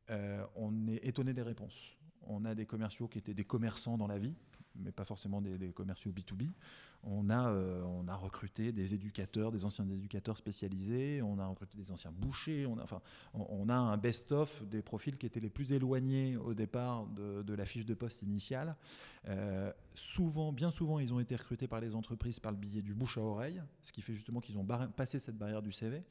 on 0.09 0.87
est 0.87 1.05
étonné 1.07 1.35
des 1.35 1.43
réponses. 1.43 1.97
On 2.29 2.45
a 2.45 2.55
des 2.55 2.67
commerciaux 2.67 3.07
qui 3.07 3.19
étaient 3.19 3.35
des 3.35 3.45
commerçants 3.45 3.99
dans 3.99 4.09
la 4.09 4.19
vie, 4.19 4.35
mais 4.83 4.93
pas 4.93 5.05
forcément 5.05 5.41
des, 5.41 5.73
commerciaux 5.73 6.13
B2B. 6.13 6.51
On 7.03 7.31
a, 7.31 7.51
euh, 7.51 7.83
on 7.85 8.09
a 8.09 8.17
recruté 8.17 8.73
des 8.73 8.95
éducateurs, 8.95 9.53
des 9.53 9.65
anciens 9.65 9.89
éducateurs 9.89 10.37
spécialisés, 10.37 11.23
on 11.23 11.39
a 11.39 11.47
recruté 11.47 11.77
des 11.77 11.91
anciens 11.91 12.11
bouchers, 12.11 12.67
on 12.67 12.79
a, 12.79 12.83
enfin, 12.83 13.01
on, 13.35 13.69
a 13.69 13.77
un 13.77 13.97
best-of 13.97 14.67
des 14.67 14.83
profils 14.83 15.17
qui 15.17 15.27
étaient 15.27 15.41
les 15.41 15.51
plus 15.51 15.73
éloignés 15.73 16.37
au 16.37 16.55
départ 16.55 17.07
de, 17.07 17.55
la 17.55 17.65
fiche 17.65 17.87
de 17.87 17.95
poste 17.95 18.23
initiale. 18.23 18.77
Euh, 19.29 19.73
souvent, 19.95 20.53
bien 20.53 20.71
souvent, 20.71 20.99
ils 20.99 21.13
ont 21.13 21.21
été 21.21 21.37
recrutés 21.37 21.69
par 21.69 21.81
les 21.81 21.95
entreprises 21.95 22.41
par 22.41 22.53
le 22.53 22.59
billet 22.59 22.83
du 22.83 22.95
bouche 22.95 23.19
à 23.19 23.23
oreille, 23.23 23.63
ce 23.83 23.93
qui 23.93 24.03
fait 24.03 24.15
justement 24.15 24.41
qu'ils 24.41 24.59
ont 24.59 24.67
passé 24.97 25.19
cette 25.19 25.39
barrière 25.39 25.63
du 25.63 25.73
CV. 25.73 26.03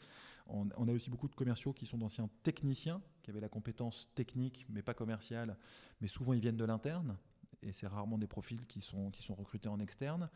On, 0.48 0.88
a 0.88 0.92
aussi 0.92 1.10
beaucoup 1.10 1.28
de 1.28 1.36
commerciaux 1.36 1.74
qui 1.74 1.88
sont 1.88 1.98
d'anciens 1.98 2.30
techniciens, 2.44 3.02
qui 3.24 3.32
avaient 3.32 3.40
la 3.40 3.50
compétence 3.50 4.10
technique, 4.14 4.66
mais 4.70 4.84
pas 4.84 4.94
commerciale, 4.94 5.58
mais 6.02 6.08
souvent 6.08 6.34
ils 6.34 6.40
viennent 6.40 6.58
de 6.58 6.66
l'interne 6.66 7.18
et 7.66 7.74
c'est 7.74 7.88
rarement 7.88 8.18
des 8.18 8.28
profils 8.28 8.66
qui 8.68 8.82
sont, 8.82 9.12
qui 9.12 9.32
recrutés 9.32 9.70
en 9.70 9.80
externe, 9.80 10.30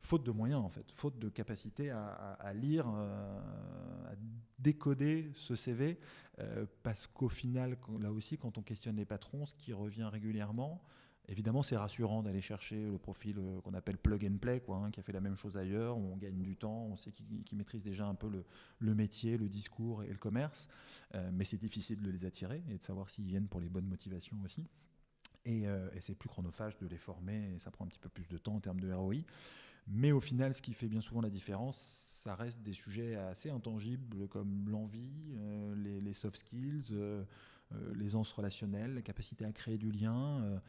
faute 0.00 0.24
de 0.24 0.30
moyens 0.30 0.62
en 0.62 0.70
fait, 0.70 0.90
faute 0.92 1.18
de 1.18 1.28
capacité 1.28 1.90
à, 1.90 2.52
lire, 2.54 2.86
euh, 2.88 4.10
à 4.10 4.14
décoder 4.58 5.30
ce 5.34 5.54
CV, 5.54 5.98
euh, 6.38 6.66
parce 6.82 7.06
qu'au 7.06 7.28
final, 7.28 7.76
là 8.00 8.10
aussi, 8.10 8.38
quand 8.38 8.58
on 8.58 8.62
questionne 8.62 8.96
les 8.96 9.04
patrons, 9.04 9.46
ce 9.46 9.54
qui 9.54 9.72
revient 9.72 10.08
régulièrement, 10.10 10.82
Évidemment, 11.28 11.62
c'est 11.62 11.76
rassurant 11.76 12.24
d'aller 12.24 12.40
chercher 12.40 12.90
le 12.90 12.98
profil 12.98 13.36
euh, 13.38 13.60
qu'on 13.60 13.74
appelle 13.74 13.98
plug 13.98 14.24
and 14.24 14.38
play, 14.38 14.60
hein, 14.68 14.90
qui 14.90 14.98
a 14.98 15.02
fait 15.04 15.12
la 15.12 15.20
même 15.20 15.36
chose 15.36 15.56
ailleurs, 15.56 15.96
où 15.96 16.12
on 16.12 16.16
gagne 16.16 16.42
du 16.42 16.56
temps, 16.56 16.88
on 16.90 16.96
sait 16.96 17.12
qu'il 17.12 17.56
maîtrise 17.56 17.84
déjà 17.84 18.04
un 18.06 18.16
peu 18.16 18.28
le, 18.80 18.94
métier, 18.96 19.36
le 19.36 19.48
discours 19.48 20.02
et 20.02 20.08
le 20.08 20.16
commerce, 20.16 20.66
mais 21.32 21.44
c'est 21.44 21.58
difficile 21.58 22.02
de 22.02 22.10
les 22.10 22.24
attirer 22.24 22.64
et 22.68 22.78
de 22.78 22.82
savoir 22.82 23.10
s'ils 23.10 23.26
viennent 23.26 23.46
pour 23.46 23.60
les 23.60 23.68
bonnes 23.68 23.86
motivations 23.86 24.38
aussi. 24.44 24.66
Euh, 25.46 25.88
et, 25.94 26.00
c'est 26.00 26.14
plus 26.14 26.28
chronophage 26.28 26.76
de 26.78 26.86
les 26.86 26.98
former, 26.98 27.54
et 27.54 27.58
ça 27.58 27.70
prend 27.70 27.84
un 27.84 27.88
petit 27.88 27.98
peu 27.98 28.08
plus 28.08 28.28
de 28.28 28.38
temps 28.38 28.54
en 28.54 28.60
termes 28.60 28.80
de 28.80 28.92
ROI. 28.92 29.16
Mais 29.86 30.12
au 30.12 30.20
final, 30.20 30.54
ce 30.54 30.62
qui 30.62 30.74
fait 30.74 30.88
bien 30.88 31.00
souvent 31.00 31.20
la 31.20 31.30
différence, 31.30 31.78
ça 32.22 32.34
reste 32.34 32.62
des 32.62 32.74
sujets 32.74 33.16
assez 33.16 33.50
intangibles 33.50 34.28
comme 34.28 34.68
l'envie, 34.68 35.34
euh, 35.38 36.00
les, 36.02 36.12
soft 36.12 36.36
skills, 36.36 36.92
euh, 36.92 37.24
l'aisance 37.94 38.30
relationnelle, 38.32 38.94
la 38.94 39.02
capacité 39.02 39.44
à 39.44 39.52
créer 39.52 39.78
du 39.78 39.90
lien, 39.90 40.60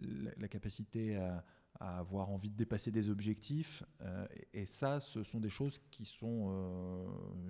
la, 0.00 0.48
capacité 0.48 1.16
à, 1.16 1.44
avoir 1.78 2.30
envie 2.30 2.50
de 2.50 2.56
dépasser 2.56 2.90
des 2.90 3.10
objectifs. 3.10 3.82
Et, 4.54 4.64
ça, 4.64 5.00
ce 5.00 5.22
sont 5.22 5.40
des 5.40 5.50
choses 5.50 5.78
qui 5.90 6.06
sont, 6.06 6.48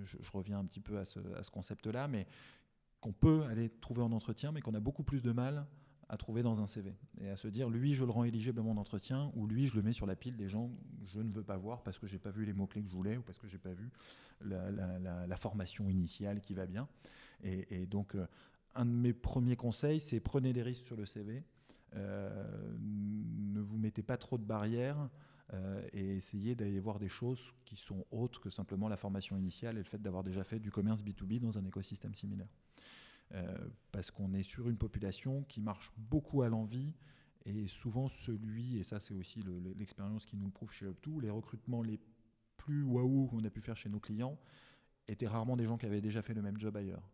je, 0.03 0.31
reviens 0.33 0.59
un 0.59 0.65
petit 0.65 0.81
peu 0.81 0.97
à 0.99 1.05
ce 1.05 1.49
concept-là, 1.51 2.09
mais 2.09 2.27
qu'on 2.99 3.13
peut 3.13 3.43
aller 3.43 3.69
trouver 3.69 4.01
en 4.01 4.11
entretien, 4.11 4.51
mais 4.51 4.61
qu'on 4.61 4.73
a 4.73 4.79
beaucoup 4.79 5.03
plus 5.03 5.21
de 5.21 5.31
mal 5.31 5.65
à 6.09 6.17
trouver 6.17 6.43
dans 6.43 6.61
un 6.61 6.67
CV 6.67 6.93
et 7.19 7.29
à 7.29 7.37
se 7.37 7.47
dire 7.47 7.69
lui 7.69 7.93
je 7.93 8.03
le 8.03 8.11
rends 8.11 8.23
éligible 8.23 8.59
à 8.59 8.63
mon 8.63 8.77
entretien 8.77 9.31
ou 9.35 9.47
lui 9.47 9.67
je 9.67 9.75
le 9.75 9.81
mets 9.81 9.93
sur 9.93 10.05
la 10.05 10.15
pile 10.15 10.35
des 10.35 10.47
gens 10.47 10.69
que 11.03 11.11
je 11.11 11.19
ne 11.19 11.31
veux 11.31 11.43
pas 11.43 11.57
voir 11.57 11.83
parce 11.83 11.97
que 11.97 12.05
j'ai 12.07 12.19
pas 12.19 12.31
vu 12.31 12.45
les 12.45 12.53
mots 12.53 12.67
clés 12.67 12.83
que 12.83 12.89
je 12.89 12.95
voulais 12.95 13.17
ou 13.17 13.21
parce 13.21 13.39
que 13.39 13.47
j'ai 13.47 13.57
pas 13.57 13.73
vu 13.73 13.89
la, 14.41 15.37
formation 15.37 15.89
initiale 15.89 16.41
qui 16.41 16.53
va 16.53 16.65
bien 16.65 16.87
et, 17.43 17.85
donc 17.85 18.15
euh, 18.15 18.27
un 18.75 18.85
de 18.85 18.91
mes 18.91 19.13
premiers 19.13 19.55
conseils 19.55 19.99
c'est 19.99 20.19
prenez 20.19 20.53
des 20.53 20.61
risques 20.61 20.85
sur 20.85 20.95
le 20.95 21.05
CV 21.05 21.43
euh, 21.95 22.75
ne 22.79 23.59
vous 23.59 23.77
mettez 23.77 24.03
pas 24.03 24.17
trop 24.17 24.37
de 24.37 24.43
barrières 24.43 25.09
euh, 25.53 25.87
et 25.93 26.17
essayez 26.17 26.55
d'aller 26.55 26.79
voir 26.79 26.99
des 26.99 27.07
choses 27.07 27.41
qui 27.65 27.75
sont 27.75 28.05
autres 28.11 28.41
que 28.41 28.49
simplement 28.49 28.89
la 28.89 28.97
formation 28.97 29.37
initiale 29.37 29.75
et 29.75 29.79
le 29.79 29.85
fait 29.85 30.01
d'avoir 30.01 30.23
déjà 30.23 30.43
fait 30.43 30.59
du 30.59 30.71
commerce 30.71 31.03
B2B 31.03 31.39
dans 31.39 31.57
un 31.57 31.65
écosystème 31.65 32.15
similaire. 32.15 32.49
Euh, 33.35 33.67
parce 33.91 34.11
qu'on 34.11 34.33
est 34.33 34.43
sur 34.43 34.69
une 34.69 34.77
population 34.77 35.43
qui 35.43 35.59
marche 35.59 35.91
beaucoup 35.97 36.41
à 36.41 36.49
l'envie 36.49 36.93
et 37.45 37.67
souvent 37.67 38.07
celui, 38.07 38.77
et 38.77 38.83
ça 38.83 38.99
c'est 38.99 39.13
aussi 39.13 39.43
l'expérience 39.75 40.25
qui 40.25 40.37
nous 40.37 40.45
le 40.45 40.51
prouve 40.51 40.71
chez 40.71 40.85
UpTo, 40.85 41.19
les 41.19 41.29
recrutements 41.29 41.81
les 41.81 41.99
plus 42.55 42.83
waouh 42.83 43.27
qu'on 43.27 43.43
a 43.43 43.49
pu 43.49 43.61
faire 43.61 43.75
chez 43.75 43.89
nos 43.89 43.99
clients 43.99 44.39
étaient 45.07 45.27
rarement 45.27 45.57
des 45.57 45.65
gens 45.65 45.77
qui 45.77 45.85
avaient 45.85 46.01
déjà 46.01 46.21
fait 46.21 46.33
le 46.33 46.41
même 46.41 46.57
job 46.57 46.77
ailleurs. 46.77 47.07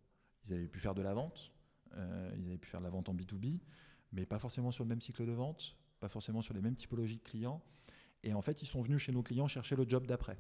Ils 0.46 0.54
avaient 0.54 0.68
pu 0.68 0.80
faire 0.80 0.94
de 0.94 1.01
la 1.01 1.13
vente, 1.13 1.51
euh, 1.94 2.32
ils 2.38 2.48
avaient 2.48 2.58
pu 2.58 2.70
faire 2.70 2.82
de 2.82 2.86
la 2.86 2.92
vente 2.92 3.10
en 3.10 3.16
B2B, 3.16 3.60
mais 4.12 4.25
pas 4.25 4.40
forcément 4.40 4.72
sur 4.72 4.84
le 4.84 4.90
même 4.90 5.01
cycle 5.01 5.25
de 5.25 5.32
vente, 5.32 5.75
pas 6.00 6.10
forcément 6.10 6.42
sur 6.42 6.54
les 6.54 6.62
mêmes 6.62 6.75
typologies 6.75 7.18
de 7.18 7.24
clients. 7.24 7.62
Et 8.24 8.34
en 8.34 8.42
fait, 8.42 8.62
ils 8.62 8.68
sont 8.68 8.82
venus 8.82 9.01
chez 9.01 9.12
nos 9.12 9.24
clients 9.24 9.48
chercher 9.48 9.75
le 9.75 9.88
job 9.88 10.06
d'après. 10.06 10.38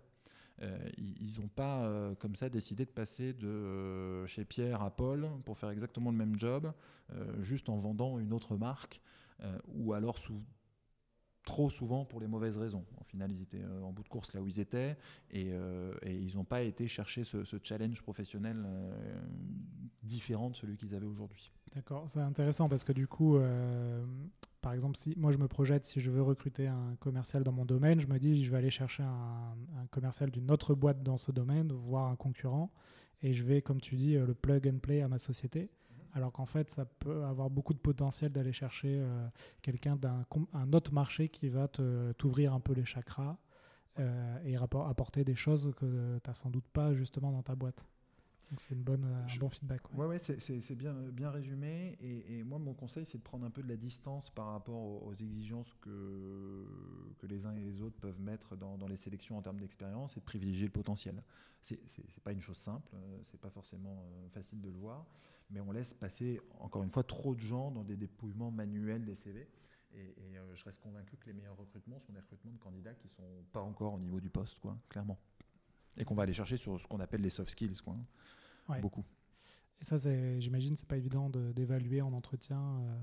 Euh, 0.61 0.77
ils 0.97 1.39
n'ont 1.39 1.47
pas 1.47 1.83
euh, 1.85 2.13
comme 2.15 2.35
ça 2.35 2.49
décidé 2.49 2.85
de 2.85 2.91
passer 2.91 3.33
de 3.33 3.47
euh, 3.47 4.27
chez 4.27 4.45
Pierre 4.45 4.83
à 4.83 4.91
Paul 4.91 5.27
pour 5.43 5.57
faire 5.57 5.69
exactement 5.69 6.11
le 6.11 6.17
même 6.17 6.37
job, 6.37 6.71
juste 7.41 7.67
en 7.67 7.77
vendant 7.77 8.19
une 8.19 8.31
autre 8.31 8.55
marque, 8.55 9.01
ou 9.67 9.91
alors 9.91 10.17
trop 11.43 11.69
souvent 11.69 12.05
pour 12.05 12.21
les 12.21 12.27
mauvaises 12.27 12.55
raisons. 12.55 12.85
Au 13.01 13.03
final, 13.03 13.33
ils 13.33 13.41
étaient 13.41 13.65
en 13.83 13.91
bout 13.91 14.03
de 14.03 14.07
course 14.07 14.33
là 14.33 14.41
où 14.41 14.47
ils 14.47 14.61
étaient 14.61 14.95
et, 15.29 15.51
ils 16.05 16.35
n'ont 16.35 16.45
pas 16.45 16.61
été 16.61 16.87
chercher 16.87 17.25
ce, 17.25 17.57
challenge 17.61 18.01
professionnel 18.01 18.65
différent 20.03 20.51
de 20.51 20.55
celui 20.55 20.77
qu'ils 20.77 20.95
avaient 20.95 21.05
aujourd'hui. 21.05 21.51
D'accord, 21.75 22.09
c'est 22.09 22.21
intéressant 22.21 22.69
parce 22.69 22.85
que 22.85 22.93
du 22.93 23.07
coup, 23.07 23.37
par 24.61 24.73
exemple, 24.73 24.97
si 24.97 25.13
moi 25.17 25.31
je 25.31 25.37
me 25.37 25.47
projette, 25.47 25.85
si 25.85 25.99
je 25.99 26.11
veux 26.11 26.21
recruter 26.21 26.67
un 26.67 26.95
commercial 26.99 27.43
dans 27.43 27.51
mon 27.51 27.65
domaine, 27.65 27.99
je 27.99 28.07
me 28.07 28.19
dis 28.19 28.43
je 28.43 28.51
vais 28.51 28.57
aller 28.57 28.69
chercher 28.69 29.03
un, 29.03 29.55
commercial 29.89 30.29
d'une 30.29 30.51
autre 30.51 30.75
boîte 30.75 31.03
dans 31.03 31.17
ce 31.17 31.31
domaine, 31.31 31.71
voire 31.71 32.09
un 32.09 32.15
concurrent, 32.15 32.71
et 33.21 33.33
je 33.33 33.43
vais, 33.43 33.61
comme 33.61 33.81
tu 33.81 33.95
dis, 33.95 34.15
euh, 34.15 34.25
le 34.25 34.33
plug 34.33 34.67
and 34.67 34.79
play 34.79 35.01
à 35.01 35.07
ma 35.07 35.19
société. 35.19 35.61
Mhm. 35.61 36.05
Alors 36.13 36.31
qu'en 36.31 36.45
fait, 36.45 36.69
ça 36.69 36.85
peut 36.85 37.23
avoir 37.23 37.49
beaucoup 37.49 37.73
de 37.73 37.79
potentiel 37.79 38.31
d'aller 38.31 38.53
chercher 38.53 38.99
euh, 39.01 39.27
quelqu'un 39.61 39.95
d'un 39.95 40.25
un 40.53 40.73
autre 40.73 40.93
marché 40.93 41.29
qui 41.29 41.49
va 41.49 41.67
t'ouvrir 42.17 42.53
un 42.53 42.59
peu 42.59 42.73
les 42.73 42.85
chakras 42.85 43.37
euh, 43.99 44.37
et 44.45 44.55
apporter 44.55 45.23
des 45.23 45.35
choses 45.35 45.73
que 45.77 46.19
tu 46.19 46.29
n'as 46.29 46.33
sans 46.33 46.49
doute 46.49 46.67
pas 46.71 46.93
justement 46.93 47.31
dans 47.31 47.43
ta 47.43 47.55
boîte 47.55 47.85
c'est 48.57 48.75
une 48.75 48.83
bonne, 48.83 49.05
un 49.05 49.39
bon 49.39 49.49
feedback. 49.49 49.81
Ouais, 49.93 50.05
ouais, 50.05 50.19
c'est 50.19 50.75
bien, 50.75 50.93
bien 50.93 51.29
résumé. 51.29 51.97
Et, 52.01 52.43
moi, 52.43 52.59
mon 52.59 52.73
conseil, 52.73 53.05
c'est 53.05 53.17
de 53.17 53.23
prendre 53.23 53.45
un 53.45 53.49
peu 53.49 53.63
de 53.63 53.69
la 53.69 53.77
distance 53.77 54.29
par 54.29 54.47
rapport 54.47 55.03
aux, 55.05 55.13
exigences 55.13 55.73
que, 55.81 56.65
que 57.19 57.27
les 57.27 57.45
uns 57.45 57.55
et 57.55 57.61
les 57.61 57.81
autres 57.81 57.97
peuvent 57.97 58.19
mettre 58.19 58.55
dans, 58.55 58.77
dans 58.77 58.87
les 58.87 58.97
sélections 58.97 59.37
en 59.37 59.41
termes 59.41 59.59
d'expérience 59.59 60.17
et 60.17 60.19
de 60.19 60.25
privilégier 60.25 60.65
le 60.65 60.71
potentiel. 60.71 61.23
C'est 61.61 62.23
pas 62.23 62.31
une 62.31 62.41
chose 62.41 62.57
simple, 62.57 62.89
euh, 62.95 63.19
c'est 63.27 63.39
pas 63.39 63.51
forcément 63.51 64.03
euh, 64.03 64.29
facile 64.29 64.61
de 64.61 64.69
le 64.69 64.77
voir, 64.77 65.05
mais 65.51 65.61
on 65.61 65.71
laisse 65.71 65.93
passer, 65.93 66.41
encore 66.59 66.83
une 66.83 66.89
fois, 66.89 67.03
trop 67.03 67.35
de 67.35 67.39
gens 67.39 67.71
dans 67.71 67.83
des 67.83 67.95
dépouillements 67.95 68.51
manuels 68.51 69.05
des 69.05 69.15
CV. 69.15 69.47
Et, 69.93 70.37
euh, 70.37 70.55
je 70.55 70.63
reste 70.63 70.79
convaincu 70.79 71.17
que 71.17 71.27
les 71.27 71.33
meilleurs 71.33 71.57
recrutements 71.57 71.99
sont 71.99 72.13
des 72.13 72.19
recrutements 72.19 72.51
de 72.51 72.57
candidats 72.57 72.95
qui 72.95 73.09
sont 73.09 73.43
pas 73.51 73.61
encore 73.61 73.93
au 73.93 73.99
niveau 73.99 74.19
du 74.19 74.29
poste, 74.29 74.59
quoi, 74.59 74.77
clairement. 74.89 75.19
Et 75.97 76.05
qu'on 76.05 76.15
va 76.15 76.23
aller 76.23 76.33
chercher 76.33 76.57
sur 76.57 76.79
ce 76.79 76.87
qu'on 76.87 77.01
appelle 77.01 77.21
les 77.21 77.29
soft 77.29 77.51
skills. 77.51 77.81
Quoi 77.83 77.97
beaucoup. 78.79 79.05
Et 79.81 79.83
ça, 79.83 79.97
j'imagine, 80.39 80.75
c'est 80.75 80.87
pas 80.87 80.97
évident 80.97 81.29
d'évaluer 81.29 82.01
en 82.01 82.13
entretien. 82.13 82.59
Euh... 82.59 82.97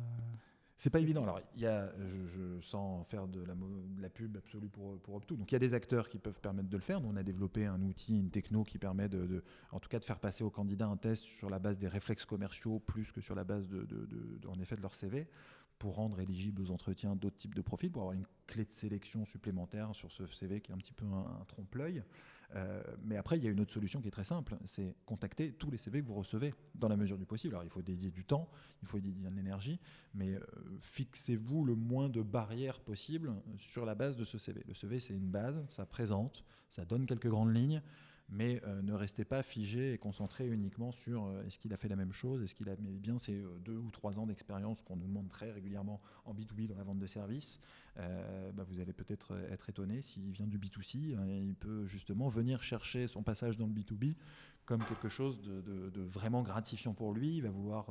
C'est 0.77 0.91
pas 0.91 1.01
évident. 1.01 1.25
Alors, 1.25 1.41
il 1.57 1.63
y 1.63 1.67
a, 1.67 1.93
je, 2.07 2.61
sens 2.61 3.05
faire 3.09 3.27
de 3.27 3.43
la, 3.43 3.55
la, 4.01 4.09
pub 4.09 4.37
absolue 4.37 4.69
pour, 4.69 4.97
pour 5.01 5.17
Opto. 5.17 5.35
Donc, 5.35 5.51
il 5.51 5.55
y 5.55 5.57
a 5.57 5.59
des 5.59 5.75
acteurs 5.75 6.09
qui 6.09 6.19
peuvent 6.19 6.41
permettre 6.41 6.69
de 6.69 6.77
le 6.77 6.83
faire. 6.83 7.01
Nous, 7.01 7.09
on 7.09 7.17
a 7.17 7.25
développé 7.25 7.67
un 7.67 7.83
outil, 7.83 8.17
une 8.17 8.31
techno 8.31 8.63
qui 8.63 8.79
permet, 8.79 9.09
de, 9.09 9.43
en 9.73 9.81
tout 9.81 9.89
cas, 9.89 9.99
de 9.99 10.05
faire 10.05 10.21
passer 10.21 10.45
aux 10.45 10.51
candidats 10.51 10.87
un 10.87 10.97
test 10.97 11.25
sur 11.25 11.51
la 11.51 11.59
base 11.59 11.79
des 11.79 11.89
réflexes 11.89 12.25
commerciaux 12.25 12.79
plus 12.79 13.11
que 13.11 13.21
sur 13.21 13.35
la 13.35 13.43
base, 13.43 13.67
de, 13.69 13.89
en 14.47 14.61
effet, 14.61 14.77
de 14.77 14.83
leur 14.83 14.95
CV 14.95 15.27
pour 15.79 15.95
rendre 15.95 16.21
éligibles 16.21 16.61
aux 16.63 16.71
entretiens 16.71 17.17
d'autres 17.17 17.37
types 17.37 17.55
de 17.55 17.63
profils, 17.63 17.91
pour 17.91 18.03
avoir 18.03 18.15
une 18.15 18.27
clé 18.47 18.65
de 18.65 18.73
sélection 18.73 19.25
supplémentaire 19.25 19.95
sur 19.95 20.11
ce 20.11 20.27
CV 20.27 20.61
qui 20.61 20.73
est 20.73 20.75
un 20.75 20.79
petit 20.79 20.93
peu 20.93 21.07
un, 21.07 21.45
trompe-l'œil. 21.47 22.03
Euh, 22.57 22.83
mais 23.03 23.17
après, 23.17 23.37
il 23.37 23.45
y 23.45 23.47
a 23.47 23.51
une 23.51 23.61
autre 23.61 23.73
solution 23.73 24.01
qui 24.01 24.09
est 24.09 24.13
très 24.13 24.25
simple, 24.25 24.57
c'est 24.65 24.97
contacter 25.05 25.53
tous 25.53 25.71
les 25.71 25.77
CV 25.77 26.01
que 26.01 26.07
vous 26.07 26.15
recevez 26.15 26.55
dans 26.75 26.89
la 26.89 26.97
mesure 26.97 27.19
du 27.19 27.27
possible. 27.27 27.55
Alors, 27.55 27.65
il 27.65 27.71
faut 27.71 27.83
dédier 27.83 28.11
du 28.11 28.25
temps, 28.25 28.49
il 28.83 28.89
faut 28.89 28.99
dédier 28.99 29.29
de 29.29 29.35
l'énergie, 29.35 29.81
mais 30.15 30.35
euh, 30.35 30.41
fixez-vous 30.81 31.65
le 31.65 31.75
moins 31.75 32.09
de 32.09 32.23
barrières 32.23 32.81
possible 32.81 33.35
sur 33.59 33.85
la 33.85 33.95
base 33.95 34.17
de 34.17 34.25
ce 34.25 34.39
CV. 34.39 34.63
Le 34.67 34.75
CV, 34.75 34.99
c'est 34.99 35.15
une 35.15 35.29
base, 35.29 35.63
ça 35.71 35.85
présente, 35.85 36.45
ça 36.71 36.85
donne 36.85 37.07
quelques 37.07 37.29
grandes 37.29 37.55
lignes 37.55 37.83
mais 38.31 38.61
euh, 38.65 38.83
ne 38.83 38.93
restez 38.93 39.25
pas 39.25 39.43
figé 39.43 39.95
et 39.95 39.99
concentré 39.99 40.47
uniquement 40.47 40.93
sur 40.93 41.25
euh, 41.25 41.43
est-ce 41.47 41.59
qu'il 41.59 41.73
a 41.73 41.77
fait 41.77 41.89
la 41.89 41.97
même 41.97 42.13
chose, 42.13 42.43
est-ce 42.43 42.55
qu'il 42.55 42.69
a 42.69 42.77
bien 42.77 43.19
ces 43.19 43.43
euh, 43.43 43.59
deux 43.65 43.77
ou 43.77 43.91
trois 43.91 44.19
ans 44.19 44.27
d'expérience 44.27 44.83
qu'on 44.83 44.97
nous 44.97 45.07
demande 45.07 45.29
très 45.31 45.51
régulièrement 45.51 46.01
en 46.27 46.35
B2B 46.35 46.67
dans 46.69 46.77
la 46.77 46.85
vente 46.85 46.99
de 46.99 47.07
services. 47.07 47.61
Bah, 48.55 48.63
vous 48.69 48.79
allez 48.79 48.93
peut-être 48.93 49.35
être 49.51 49.71
étonné 49.71 50.03
s'il 50.03 50.31
vient 50.31 50.47
du 50.47 50.57
B2C, 50.57 51.17
hein, 51.17 51.27
il 51.27 51.57
peut 51.57 51.85
justement 51.89 52.29
venir 52.29 52.63
chercher 52.63 53.09
son 53.09 53.25
passage 53.25 53.57
dans 53.57 53.67
le 53.67 53.73
B2B 53.73 54.15
comme 54.67 54.85
quelque 54.85 55.09
chose 55.09 55.41
de, 55.43 56.01
vraiment 56.03 56.43
gratifiant 56.43 56.95
pour 56.95 57.13
lui. 57.13 57.39
Il 57.39 57.43
va 57.43 57.51
vouloir, 57.51 57.89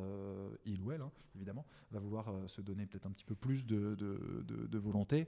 il 0.65 0.81
ou 0.81 0.93
elle 0.93 1.01
hein, 1.01 1.11
évidemment, 1.35 1.65
va 1.91 1.99
vouloir 1.99 2.31
se 2.47 2.61
donner 2.61 2.85
peut-être 2.85 3.05
un 3.05 3.11
petit 3.11 3.25
peu 3.25 3.35
plus 3.35 3.65
de 3.65 4.77
volonté. 4.77 5.27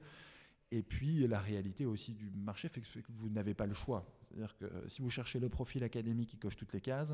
Et 0.71 0.83
puis 0.83 1.27
la 1.27 1.39
réalité 1.39 1.85
aussi 1.85 2.13
du 2.13 2.29
marché 2.29 2.69
fait 2.69 2.81
que 2.81 2.87
vous 3.09 3.29
n'avez 3.29 3.53
pas 3.53 3.65
le 3.65 3.73
choix. 3.73 4.05
C'est-à-dire 4.21 4.55
que 4.55 4.65
euh, 4.65 4.87
si 4.87 5.01
vous 5.01 5.09
cherchez 5.09 5.39
le 5.39 5.49
profil 5.49 5.83
académique 5.83 6.29
qui 6.29 6.37
coche 6.37 6.55
toutes 6.55 6.73
les 6.73 6.81
cases, 6.81 7.13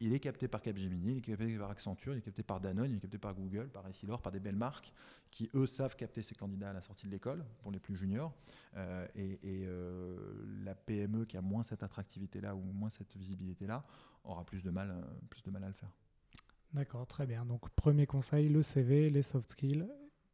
il 0.00 0.12
est 0.12 0.20
capté 0.20 0.46
par 0.46 0.62
Capgemini, 0.62 1.12
il 1.12 1.18
est 1.18 1.22
capté 1.22 1.58
par 1.58 1.70
Accenture, 1.70 2.14
il 2.14 2.18
est 2.18 2.22
capté 2.22 2.42
par 2.42 2.60
Danone, 2.60 2.90
il 2.90 2.96
est 2.96 3.00
capté 3.00 3.18
par 3.18 3.34
Google, 3.34 3.68
par 3.68 3.86
Essilor, 3.88 4.22
par 4.22 4.32
des 4.32 4.40
belles 4.40 4.56
marques 4.56 4.92
qui, 5.30 5.50
eux, 5.54 5.66
savent 5.66 5.96
capter 5.96 6.22
ces 6.22 6.34
candidats 6.34 6.70
à 6.70 6.72
la 6.72 6.80
sortie 6.80 7.06
de 7.06 7.10
l'école, 7.10 7.44
pour 7.60 7.72
les 7.72 7.80
plus 7.80 7.96
juniors. 7.96 8.32
Euh, 8.76 9.06
et, 9.16 9.38
euh, 9.44 10.16
la 10.64 10.74
PME 10.74 11.24
qui 11.24 11.36
a 11.36 11.42
moins 11.42 11.62
cette 11.62 11.82
attractivité-là 11.82 12.54
ou 12.54 12.60
moins 12.60 12.90
cette 12.90 13.16
visibilité-là 13.16 13.84
aura 14.24 14.44
plus 14.44 14.62
de, 14.62 14.70
mal, 14.70 14.94
plus 15.30 15.42
de 15.42 15.50
mal 15.50 15.64
à 15.64 15.68
le 15.68 15.74
faire. 15.74 15.90
D'accord, 16.72 17.06
très 17.06 17.26
bien. 17.26 17.44
Donc, 17.44 17.68
premier 17.70 18.06
conseil, 18.06 18.48
le 18.48 18.62
CV, 18.62 19.10
les 19.10 19.22
soft 19.22 19.50
skills. 19.50 19.86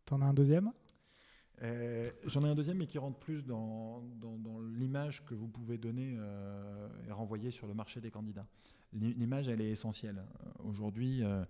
T'en 0.04 0.20
as 0.20 0.26
un 0.26 0.34
deuxième? 0.34 0.72
Euh, 1.62 2.10
j'en 2.26 2.44
ai 2.44 2.48
un 2.48 2.54
deuxième, 2.54 2.78
mais 2.78 2.86
qui 2.86 2.98
rentre 2.98 3.18
plus 3.18 3.44
dans, 3.44 4.02
l'image 4.76 5.24
que 5.24 5.34
vous 5.34 5.48
pouvez 5.48 5.78
donner 5.78 6.16
euh, 6.18 6.88
et 7.06 7.12
renvoyer 7.12 7.50
sur 7.50 7.66
le 7.66 7.74
marché 7.74 8.00
des 8.00 8.10
candidats. 8.10 8.46
L'image, 8.94 9.48
elle 9.48 9.60
est 9.60 9.70
essentielle. 9.70 10.22
Aujourd'hui, 10.64 11.22
euh, 11.22 11.44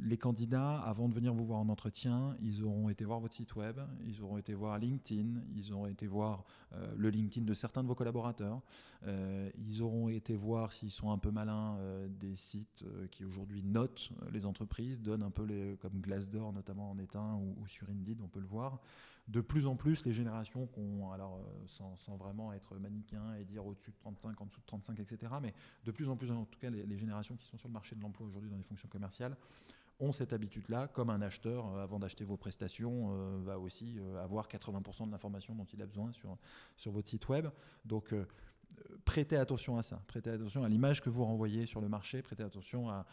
les 0.00 0.16
candidats, 0.16 0.78
avant 0.80 1.08
de 1.08 1.14
venir 1.14 1.34
vous 1.34 1.44
voir 1.44 1.58
en 1.58 1.68
entretien, 1.68 2.36
ils 2.40 2.62
auront 2.62 2.88
été 2.88 3.04
voir 3.04 3.20
votre 3.20 3.34
site 3.34 3.56
web, 3.56 3.80
ils 4.06 4.22
auront 4.22 4.38
été 4.38 4.54
voir 4.54 4.78
LinkedIn, 4.78 5.40
ils 5.54 5.72
auront 5.72 5.86
été 5.86 6.06
voir 6.06 6.44
le 6.96 7.10
LinkedIn 7.10 7.44
de 7.44 7.54
certains 7.54 7.82
de 7.82 7.88
vos 7.88 7.94
collaborateurs, 7.94 8.60
ils 9.06 9.82
auront 9.82 10.08
été 10.08 10.36
voir, 10.36 10.72
s'ils 10.72 10.92
sont 10.92 11.10
un 11.10 11.18
peu 11.18 11.30
malins, 11.30 11.78
des 12.20 12.36
sites 12.36 12.84
qui 13.10 13.24
aujourd'hui 13.24 13.62
notent 13.64 14.12
les 14.32 14.46
entreprises, 14.46 15.00
donnent 15.00 15.24
un 15.24 15.30
peu 15.30 15.44
les, 15.44 15.76
comme 15.80 16.00
Glassdoor 16.00 16.52
notamment 16.52 16.90
en 16.90 16.96
ou, 16.96 17.56
ou 17.60 17.66
sur 17.66 17.88
Indeed, 17.90 18.20
on 18.22 18.28
peut 18.28 18.40
le 18.40 18.46
voir, 18.46 18.80
de 19.28 19.40
plus 19.40 19.66
en 19.66 19.76
plus 19.76 20.04
les 20.04 20.12
générations 20.12 20.66
qu'on, 20.66 21.12
alors 21.12 21.36
euh, 21.36 21.66
sans, 21.66 22.16
vraiment 22.16 22.52
être 22.52 22.76
manichéen 22.76 23.34
et 23.34 23.44
dire 23.44 23.64
au-dessus 23.66 23.90
de 23.90 23.96
35, 23.96 24.40
en 24.40 24.46
dessous 24.46 24.60
de 24.60 24.66
35, 24.66 24.98
etc., 25.00 25.32
mais 25.40 25.54
de 25.84 25.90
plus 25.90 26.08
en 26.08 26.16
plus 26.16 26.30
en 26.30 26.44
tout 26.44 26.58
cas 26.58 26.70
les, 26.70 26.98
générations 26.98 27.36
qui 27.36 27.46
sont 27.46 27.58
sur 27.58 27.68
le 27.68 27.74
marché 27.74 27.94
de 27.94 28.00
l'emploi 28.00 28.26
aujourd'hui 28.26 28.50
dans 28.50 28.56
les 28.56 28.62
fonctions 28.62 28.88
commerciales 28.88 29.36
ont 30.00 30.12
cette 30.12 30.32
habitude-là, 30.32 30.86
comme 30.86 31.10
un 31.10 31.20
acheteur, 31.20 31.66
euh, 31.66 31.82
avant 31.82 31.98
d'acheter 31.98 32.24
vos 32.24 32.36
prestations, 32.36 33.10
euh, 33.10 33.38
va 33.42 33.58
aussi 33.58 33.98
avoir 34.22 34.48
80% 34.48 35.06
de 35.06 35.10
l'information 35.10 35.54
dont 35.54 35.66
il 35.72 35.82
a 35.82 35.86
besoin 35.86 36.12
sur, 36.12 36.38
sur 36.76 36.92
votre 36.92 37.08
site 37.08 37.28
web. 37.28 37.48
Donc 37.84 38.14
prêtez 39.04 39.36
attention 39.36 39.76
à 39.76 39.82
ça, 39.82 40.00
prêtez 40.06 40.30
attention 40.30 40.62
à 40.62 40.68
l'image 40.68 41.02
que 41.02 41.10
vous 41.10 41.24
renvoyez 41.24 41.66
sur 41.66 41.80
le 41.80 41.88
marché, 41.88 42.22
prêtez 42.22 42.42
attention 42.42 42.88
à, 42.88 43.06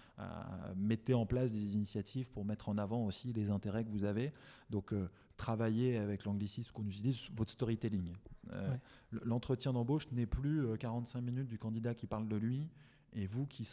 mettre 0.75 1.13
en 1.13 1.25
place 1.25 1.51
des 1.51 1.73
initiatives 1.73 2.29
pour 2.29 2.45
mettre 2.45 2.69
en 2.69 2.77
avant 2.77 3.05
aussi 3.05 3.33
les 3.33 3.49
intérêts 3.49 3.83
que 3.83 3.89
vous 3.89 4.03
avez. 4.03 4.31
Donc 4.69 4.93
travailler 5.37 5.97
avec 5.97 6.23
l'anglicisme 6.25 6.71
qu'on 6.71 6.85
utilise, 6.85 7.29
votre 7.35 7.51
storytelling. 7.51 8.13
Euh, 8.51 8.75
l'entretien 9.11 9.73
d'embauche 9.73 10.09
n'est 10.11 10.25
plus 10.25 10.65
45 10.77 11.17
euh, 11.17 11.21
minutes 11.21 11.47
du 11.47 11.57
candidat 11.57 11.93
qui 11.93 12.07
parle 12.07 12.27
de 12.27 12.35
lui 12.35 12.69
et 13.13 13.27
vous 13.27 13.45
qui 13.45 13.67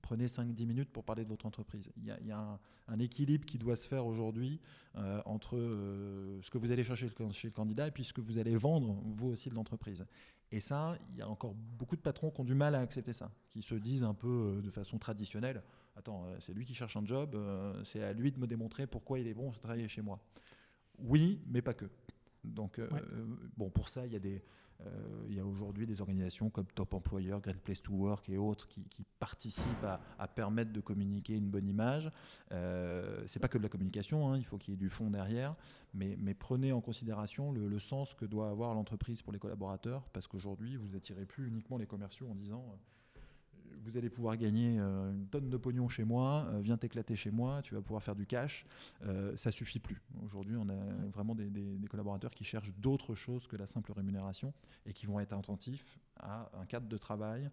prenez 0.00 0.26
5-10 0.26 0.66
minutes 0.66 0.90
pour 0.90 1.04
parler 1.04 1.24
de 1.24 1.28
votre 1.28 1.46
entreprise. 1.46 1.90
Il 1.96 2.06
y 2.06 2.32
a, 2.32 2.58
un, 2.88 2.98
équilibre 2.98 3.44
qui 3.44 3.58
doit 3.58 3.76
se 3.76 3.86
faire 3.86 4.06
aujourd'hui 4.06 4.60
euh, 4.96 5.20
entre 5.26 5.56
ce 6.40 6.50
que 6.50 6.58
vous 6.58 6.70
allez 6.70 6.84
chercher 6.84 7.10
chez 7.32 7.48
le 7.48 7.52
candidat 7.52 7.88
et 7.88 7.90
puis 7.90 8.04
ce 8.04 8.12
que 8.12 8.22
vous 8.22 8.38
allez 8.38 8.56
vendre, 8.56 8.98
vous 9.04 9.28
aussi, 9.28 9.50
de 9.50 9.54
l'entreprise. 9.54 10.06
Et 10.52 10.60
ça, 10.60 10.96
il 11.10 11.16
y 11.16 11.22
a 11.22 11.28
encore 11.28 11.54
beaucoup 11.54 11.96
de 11.96 12.00
patrons 12.00 12.30
qui 12.30 12.40
ont 12.40 12.44
du 12.44 12.54
mal 12.54 12.74
à 12.74 12.80
accepter 12.80 13.12
ça, 13.12 13.30
qui 13.50 13.62
se 13.62 13.74
disent 13.74 14.04
un 14.04 14.14
peu 14.14 14.60
de 14.62 14.70
façon 14.70 14.98
traditionnelle, 14.98 15.62
attends, 15.96 16.26
euh, 16.26 16.36
c'est 16.40 16.52
lui 16.52 16.64
qui 16.64 16.74
cherche 16.74 16.96
un 16.96 17.04
job, 17.04 17.34
euh, 17.34 17.82
c'est 17.84 18.02
à 18.02 18.12
lui 18.12 18.32
de 18.32 18.38
me 18.38 18.46
démontrer 18.46 18.86
pourquoi 18.86 19.18
il 19.18 19.26
est 19.26 19.34
bon 19.34 19.50
de 19.50 19.56
travailler 19.56 19.88
chez 19.88 20.02
moi. 20.02 20.20
Oui, 20.98 21.42
mais 21.46 21.62
pas 21.62 21.74
que. 21.74 21.86
Donc, 22.44 22.78
euh, 22.78 22.88
bon, 23.56 23.70
pour 23.70 23.88
ça, 23.88 24.06
il 24.06 24.12
y 24.12 24.16
a 24.16 24.20
des, 24.20 24.42
il 25.28 25.34
y 25.34 25.40
a 25.40 25.46
aujourd'hui 25.46 25.86
des 25.86 26.00
organisations 26.00 26.50
comme 26.50 26.66
Top 26.66 26.92
Employer, 26.92 27.36
Great 27.42 27.60
Place 27.60 27.82
to 27.82 27.92
Work 27.92 28.28
et 28.28 28.36
autres 28.36 28.68
qui, 28.68 28.84
participent 29.18 29.86
à, 30.18 30.28
permettre 30.28 30.72
de 30.72 30.80
communiquer 30.80 31.34
une 31.34 31.48
bonne 31.48 31.66
image. 31.66 32.10
Euh, 32.52 33.24
c'est 33.26 33.40
pas 33.40 33.48
que 33.48 33.56
de 33.56 33.62
la 33.62 33.70
communication, 33.70 34.30
hein, 34.30 34.36
il 34.36 34.44
faut 34.44 34.58
qu'il 34.58 34.72
y 34.72 34.74
ait 34.74 34.78
du 34.78 34.90
fond 34.90 35.08
derrière, 35.08 35.54
mais, 35.94 36.18
mais 36.20 36.34
prenez 36.34 36.72
en 36.72 36.82
considération 36.82 37.50
le, 37.50 37.66
le, 37.66 37.78
sens 37.78 38.12
que 38.12 38.26
doit 38.26 38.50
avoir 38.50 38.74
l'entreprise 38.74 39.22
pour 39.22 39.32
les 39.32 39.38
collaborateurs, 39.38 40.02
parce 40.12 40.26
qu'aujourd'hui, 40.26 40.76
vous 40.76 40.94
attirez 40.94 41.24
plus 41.24 41.48
uniquement 41.48 41.78
les 41.78 41.86
commerciaux 41.86 42.28
en 42.28 42.34
disant 42.34 42.76
vous 43.82 43.96
allez 43.96 44.10
pouvoir 44.10 44.36
gagner 44.36 44.78
euh, 44.78 45.12
une 45.12 45.26
tonne 45.26 45.50
de 45.50 45.56
pognon 45.56 45.88
chez 45.88 46.04
moi, 46.04 46.46
euh, 46.50 46.60
viens 46.60 46.76
t'éclater 46.76 47.16
chez 47.16 47.30
moi, 47.30 47.62
tu 47.62 47.74
vas 47.74 47.80
pouvoir 47.80 48.02
faire 48.02 48.14
du 48.14 48.26
cash. 48.26 48.66
Euh, 49.04 49.36
ça 49.36 49.50
suffit 49.50 49.80
plus. 49.80 50.00
Aujourd'hui, 50.24 50.56
on 50.56 50.68
a 50.68 50.76
vraiment 51.12 51.34
des, 51.34 51.50
collaborateurs 51.88 52.30
qui 52.30 52.44
cherchent 52.44 52.72
d'autres 52.78 53.14
choses 53.14 53.46
que 53.46 53.56
la 53.56 53.66
simple 53.66 53.92
rémunération 53.92 54.52
et 54.86 54.92
qui 54.92 55.06
vont 55.06 55.20
être 55.20 55.32
attentifs 55.32 55.98
à 56.18 56.50
un 56.60 56.66
cadre 56.66 56.88
de 56.88 56.96
travail, 56.96 57.50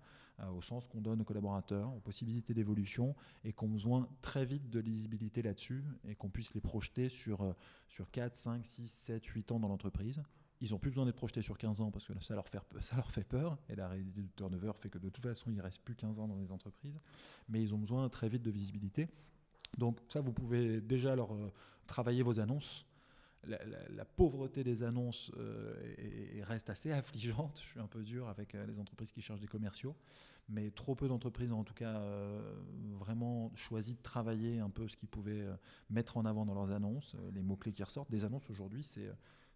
au 0.56 0.62
sens 0.62 0.88
qu'on 0.88 1.02
donne 1.02 1.22
aux 1.22 1.26
collaborateurs, 1.26 1.94
aux 1.94 2.00
possibilités 2.00 2.54
d'évolution 2.54 3.16
et 3.44 3.54
qu'on 3.54 3.68
besoin 3.68 4.08
très 4.22 4.46
vite 4.46 4.70
de 4.70 4.80
lisibilité 4.80 5.44
là-dessus 5.44 5.84
et 6.08 6.16
qu'on 6.16 6.30
puisse 6.30 6.54
les 6.56 6.62
projeter 6.62 7.10
sur, 7.10 7.56
sur 7.90 8.10
4, 8.10 8.36
5, 8.36 8.66
6, 8.66 8.88
7, 8.88 9.26
8 9.26 9.52
ans 9.52 9.60
dans 9.60 9.68
l'entreprise. 9.68 10.22
Ils 10.62 10.72
n'ont 10.72 10.78
plus 10.78 10.92
besoin 10.92 11.06
d'être 11.06 11.16
projetés 11.16 11.42
sur 11.42 11.58
15 11.58 11.82
ans 11.82 11.90
parce 11.90 12.06
que 12.06 12.14
ça 12.22 12.36
leur, 12.36 12.48
fait, 12.48 12.60
ça 12.82 12.96
leur 12.96 13.10
fait 13.12 13.24
peur. 13.24 13.58
Et 13.68 13.76
la 13.76 13.88
réalité 13.88 14.22
du 14.22 14.30
turnover 14.30 14.74
fait 14.80 14.90
que 14.90 15.00
de 15.00 15.10
toute 15.10 15.24
façon, 15.24 15.50
il 15.50 15.56
ne 15.56 15.62
reste 15.62 15.82
plus 15.82 15.96
15 15.96 16.20
ans 16.20 16.28
dans 16.28 16.38
les 16.38 16.52
entreprises. 16.52 17.00
Mais 17.50 17.62
ils 17.62 17.74
ont 17.74 17.80
besoin 17.80 18.08
très 18.10 18.30
vite 18.30 18.44
de 18.44 18.52
visibilité. 18.52 19.10
Donc 19.78 20.00
ça, 20.08 20.22
vous 20.22 20.32
pouvez 20.32 20.80
déjà 20.80 21.16
leur 21.16 21.34
euh, 21.34 21.52
travailler 21.88 22.22
vos 22.22 22.40
annonces. 22.40 22.86
La, 23.48 24.06
pauvreté 24.06 24.64
des 24.64 24.84
annonces 24.84 25.32
euh, 25.36 25.74
reste 26.44 26.70
assez 26.70 26.92
affligeante. 26.92 27.60
Je 27.66 27.72
suis 27.72 27.80
un 27.80 27.88
peu 27.88 28.04
dur 28.04 28.30
avec 28.30 28.54
euh, 28.54 28.68
les 28.68 28.78
entreprises 28.78 29.12
qui 29.12 29.22
cherchent 29.22 29.40
des 29.40 29.48
commerciaux, 29.48 29.96
mais 30.48 30.70
trop 30.70 30.94
peu 30.94 31.08
d'entreprises 31.08 31.52
ont 31.52 31.62
en 31.62 31.64
tout 31.64 31.74
cas 31.74 32.04
vraiment 33.00 33.52
choisi 33.56 33.96
de 33.96 34.02
travailler 34.04 34.60
un 34.60 34.70
peu 34.70 34.88
ce 34.88 34.96
qu'ils 34.96 35.10
pouvaient 35.10 35.48
mettre 35.90 36.18
en 36.18 36.26
avant 36.26 36.46
dans 36.46 36.54
leurs 36.54 36.70
annonces, 36.70 37.16
les 37.34 37.42
mots-clés 37.42 37.72
qui 37.72 37.84
ressortent. 37.84 38.12
Des 38.12 38.26
annonces 38.26 38.48
aujourd'hui, 38.50 38.84
c'est 38.84 39.10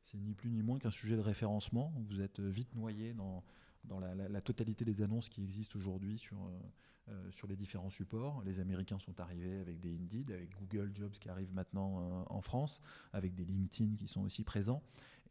c'est 0.06 0.18
ni 0.18 0.34
plus 0.34 0.50
ni 0.50 0.62
moins 0.62 0.80
qu'un 0.80 0.92
sujet 0.92 1.16
de 1.16 1.22
référencement. 1.22 1.94
Vous 2.10 2.22
êtes 2.22 2.40
vite 2.40 2.74
noyé 2.76 3.14
dans, 3.14 3.44
dans 3.88 4.00
la, 4.00 4.42
totalité 4.42 4.86
des 4.86 5.02
annonces 5.02 5.30
qui 5.30 5.44
existent 5.44 5.78
aujourd'hui 5.78 6.18
sur, 6.18 6.38
euh, 6.38 7.12
euh, 7.12 7.32
sur 7.32 7.48
les 7.48 7.56
différents 7.56 7.90
supports. 7.90 8.42
Les 8.46 8.60
Américains 8.60 9.00
sont 9.00 9.20
arrivés 9.20 9.60
avec 9.60 9.80
des 9.80 9.96
Indeed, 9.96 10.32
avec 10.32 10.50
Google 10.60 10.92
Jobs 10.94 11.12
qui 11.12 11.30
arrive 11.30 11.54
maintenant 11.54 12.02
euh, 12.02 12.24
en 12.28 12.42
France, 12.42 12.82
avec 13.14 13.36
des 13.36 13.46
LinkedIn 13.46 13.96
qui 13.96 14.08
sont 14.08 14.22
aussi 14.22 14.44
présents. 14.44 14.82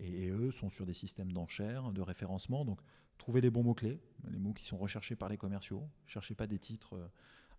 Et, 0.00 0.28
eux 0.28 0.50
sont 0.50 0.70
sur 0.70 0.86
des 0.86 0.92
systèmes 0.92 1.32
d'enchères, 1.32 1.92
de 1.92 2.00
référencement. 2.00 2.64
Donc, 2.64 2.80
trouvez 3.18 3.40
les 3.40 3.50
bons 3.50 3.62
mots-clés, 3.62 4.00
les 4.30 4.38
mots 4.38 4.52
qui 4.52 4.64
sont 4.64 4.76
recherchés 4.76 5.14
par 5.14 5.28
les 5.28 5.36
commerciaux. 5.36 5.88
Cherchez 6.06 6.34
pas 6.34 6.46
des 6.46 6.58
titres 6.58 6.98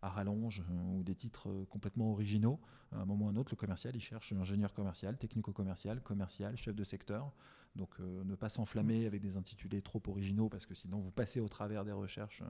à 0.06 0.10
rallonge 0.10 0.64
euh, 0.70 0.98
ou 0.98 1.04
des 1.04 1.16
titres 1.16 1.50
euh, 1.50 1.66
complètement 1.66 2.12
originaux. 2.12 2.60
À 2.92 3.00
un 3.00 3.06
moment 3.06 3.26
ou 3.26 3.28
à 3.30 3.32
un 3.32 3.36
autre, 3.36 3.52
le 3.52 3.58
commercial, 3.58 3.96
il 3.96 4.00
cherche 4.00 4.32
ingénieur 4.32 4.74
commercial, 4.74 5.18
technico-commercial, 5.18 6.02
commercial, 6.02 6.56
chef 6.56 6.76
de 6.76 6.84
secteur. 6.84 7.32
Donc 7.76 7.90
euh, 8.00 8.24
ne 8.24 8.36
pas 8.36 8.50
s'enflammer 8.50 9.06
avec 9.06 9.22
des 9.22 9.36
intitulés 9.36 9.82
trop 9.82 10.02
originaux 10.08 10.48
parce 10.48 10.66
que 10.66 10.76
sinon 10.76 11.00
vous 11.00 11.12
passez 11.12 11.40
au 11.40 11.50
travers 11.50 11.84
des 11.84 11.92
recherches 11.92 12.44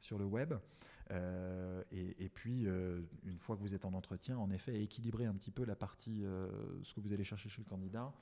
sur 0.00 0.18
le 0.18 0.24
web. 0.24 0.54
et, 1.90 2.30
puis, 2.32 2.62
une 2.62 3.38
fois 3.38 3.56
que 3.56 3.60
vous 3.60 3.74
êtes 3.74 3.84
en 3.84 3.92
entretien, 3.92 4.38
en 4.38 4.50
effet, 4.50 4.82
équilibrer 4.82 5.26
un 5.26 5.34
petit 5.34 5.50
peu 5.50 5.64
la 5.64 5.76
partie, 5.76 6.24
ce 6.82 6.94
que 6.94 7.00
vous 7.00 7.12
allez 7.12 7.22
chercher 7.22 7.50
chez 7.50 7.60
le 7.60 7.68
candidat, 7.68 8.12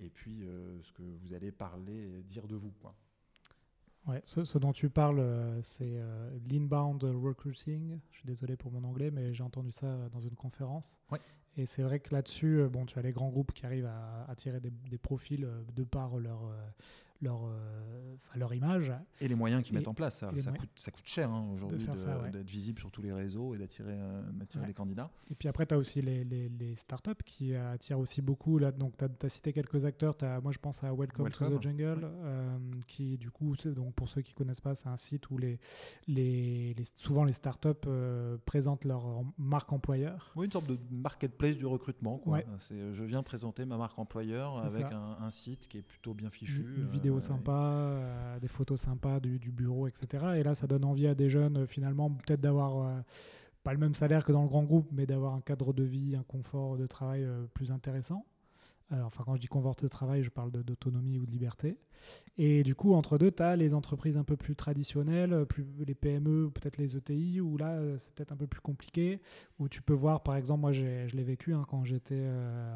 et 0.00 0.10
puis 0.10 0.42
ce 0.82 0.92
que 0.92 1.02
vous 1.02 1.32
allez 1.32 1.52
parler, 1.52 2.22
dire 2.24 2.48
de 2.48 2.56
vous. 2.56 2.72
Quoi. 2.82 2.94
Ouais, 4.06 4.20
ce, 4.24 4.58
dont 4.58 4.72
tu 4.72 4.88
parles, 4.88 5.20
euh, 5.20 5.60
c'est 5.62 5.84
euh, 5.84 6.30
l'inbound 6.50 7.02
recruiting. 7.04 7.98
Je 8.10 8.18
suis 8.18 8.26
désolé 8.26 8.56
pour 8.56 8.72
mon 8.72 8.82
anglais, 8.84 9.10
mais 9.10 9.34
j'ai 9.34 9.42
entendu 9.42 9.70
ça 9.70 10.08
dans 10.12 10.20
une 10.20 10.34
conférence. 10.34 10.98
Et 11.56 11.66
c'est 11.66 11.82
vrai 11.82 12.00
que 12.00 12.14
là-dessus, 12.14 12.60
euh, 12.60 12.68
bon, 12.68 12.86
tu 12.86 12.98
as 12.98 13.02
les 13.02 13.12
grands 13.12 13.28
groupes 13.28 13.52
qui 13.52 13.66
arrivent 13.66 13.90
à 13.90 14.24
attirer 14.28 14.60
des, 14.60 14.70
des 14.70 14.98
profils 14.98 15.46
de 15.74 15.84
par 15.84 16.16
leur, 16.16 16.50
leur, 17.22 17.44
euh, 17.44 18.16
leur 18.34 18.54
image. 18.54 18.92
Et 19.20 19.28
les 19.28 19.34
moyens 19.34 19.62
qu'ils 19.62 19.74
mettent 19.74 19.88
en 19.88 19.94
place. 19.94 20.18
Ça, 20.18 20.30
ça, 20.38 20.52
coûte, 20.52 20.70
ça, 20.76 20.90
coûte, 20.90 21.06
cher 21.06 21.30
hein, 21.30 21.46
aujourd'hui 21.52 21.86
d'être 22.32 22.48
visible 22.48 22.78
sur 22.78 22.90
tous 22.90 23.02
les 23.02 23.12
réseaux 23.12 23.54
et 23.54 23.58
d'attirer 23.58 23.94
euh, 23.94 24.22
des 24.66 24.74
candidats. 24.74 25.10
Et 25.30 25.34
puis 25.34 25.48
après, 25.48 25.66
tu 25.66 25.74
as 25.74 25.78
aussi 25.78 26.00
les, 26.00 26.24
les, 26.24 26.48
les, 26.48 26.76
startups 26.76 27.22
qui 27.24 27.54
attirent 27.54 27.98
aussi 27.98 28.22
beaucoup. 28.22 28.58
Là, 28.58 28.72
donc, 28.72 28.94
tu 28.96 29.26
as, 29.26 29.28
cité 29.28 29.52
quelques 29.52 29.84
acteurs. 29.84 30.16
As, 30.22 30.40
moi, 30.40 30.52
je 30.52 30.58
pense 30.58 30.82
à 30.84 30.92
Welcome, 30.92 31.30
to 31.30 31.58
the 31.58 31.62
Jungle, 31.62 32.00
euh, 32.04 32.58
qui, 32.86 33.18
du 33.18 33.30
coup, 33.30 33.54
donc, 33.64 33.94
pour 33.94 34.08
ceux 34.08 34.22
qui 34.22 34.32
ne 34.32 34.36
connaissent 34.36 34.60
pas, 34.60 34.74
c'est 34.74 34.88
un 34.88 34.96
site 34.96 35.30
où 35.30 35.38
les, 35.38 35.58
les, 36.06 36.74
souvent 36.94 37.24
les 37.24 37.32
startups 37.32 37.68
présentent 38.46 38.84
leur 38.84 39.22
marque 39.38 39.72
employeur. 39.72 40.32
Oui, 40.36 40.46
une 40.46 40.52
sorte 40.52 40.66
de 40.66 40.78
marketplace 40.90 41.58
du 41.58 41.66
recrutement. 41.66 42.18
Quoi. 42.18 42.40
Je 42.70 43.04
viens 43.04 43.22
présenter 43.22 43.64
ma 43.64 43.76
marque 43.76 43.98
employeur 43.98 44.58
avec 44.64 44.86
un, 44.86 45.16
un, 45.20 45.30
site 45.30 45.68
qui 45.68 45.78
est 45.78 45.82
plutôt 45.82 46.14
bien 46.14 46.30
fichu. 46.30 46.64
Une, 46.76 46.88
vidéo 46.90 47.09
sympa, 47.18 47.50
euh, 47.52 48.38
des 48.38 48.46
photos 48.46 48.80
sympas 48.80 49.18
du, 49.18 49.38
bureau, 49.50 49.88
etc. 49.88 50.24
Et 50.36 50.42
là, 50.42 50.54
ça 50.54 50.66
donne 50.66 50.84
envie 50.84 51.06
à 51.06 51.14
des 51.14 51.28
jeunes, 51.28 51.58
euh, 51.58 51.66
finalement, 51.66 52.10
peut-être 52.10 52.40
d'avoir 52.40 52.78
euh, 52.78 53.00
pas 53.64 53.72
le 53.72 53.78
même 53.78 53.94
salaire 53.94 54.24
que 54.24 54.32
dans 54.32 54.42
le 54.42 54.48
grand 54.48 54.62
groupe, 54.62 54.88
mais 54.92 55.06
d'avoir 55.06 55.34
un 55.34 55.40
cadre 55.40 55.72
de 55.72 55.82
vie, 55.82 56.14
un 56.14 56.22
confort 56.22 56.76
de 56.76 56.86
travail 56.86 57.26
plus 57.54 57.72
intéressant. 57.72 58.24
Enfin, 58.90 59.24
quand 59.24 59.36
je 59.36 59.40
dis 59.40 59.46
confort 59.46 59.76
de 59.76 59.88
travail, 59.88 60.22
je 60.22 60.30
parle 60.30 60.50
d'autonomie 60.50 61.18
ou 61.18 61.26
de 61.26 61.30
liberté. 61.30 61.76
Et 62.38 62.62
du 62.62 62.74
coup, 62.74 62.94
entre 62.94 63.18
deux, 63.18 63.30
tu 63.30 63.42
as 63.42 63.56
les 63.56 63.74
entreprises 63.74 64.16
un 64.16 64.24
peu 64.24 64.36
plus 64.36 64.56
traditionnelles, 64.56 65.44
plus 65.46 65.66
les 65.86 65.94
PME, 65.94 66.50
peut-être 66.50 66.78
les 66.78 66.96
ETI, 66.96 67.40
où 67.40 67.56
là, 67.56 67.78
c'est 67.98 68.12
peut-être 68.14 68.32
un 68.32 68.36
peu 68.36 68.46
plus 68.46 68.60
compliqué, 68.60 69.20
où 69.58 69.68
tu 69.68 69.82
peux 69.82 69.92
voir, 69.92 70.22
par 70.22 70.36
exemple, 70.36 70.60
moi, 70.60 70.72
je 70.72 71.14
l'ai 71.14 71.22
vécu 71.22 71.54
hein, 71.54 71.64
quand 71.68 71.84
j'étais 71.84 72.26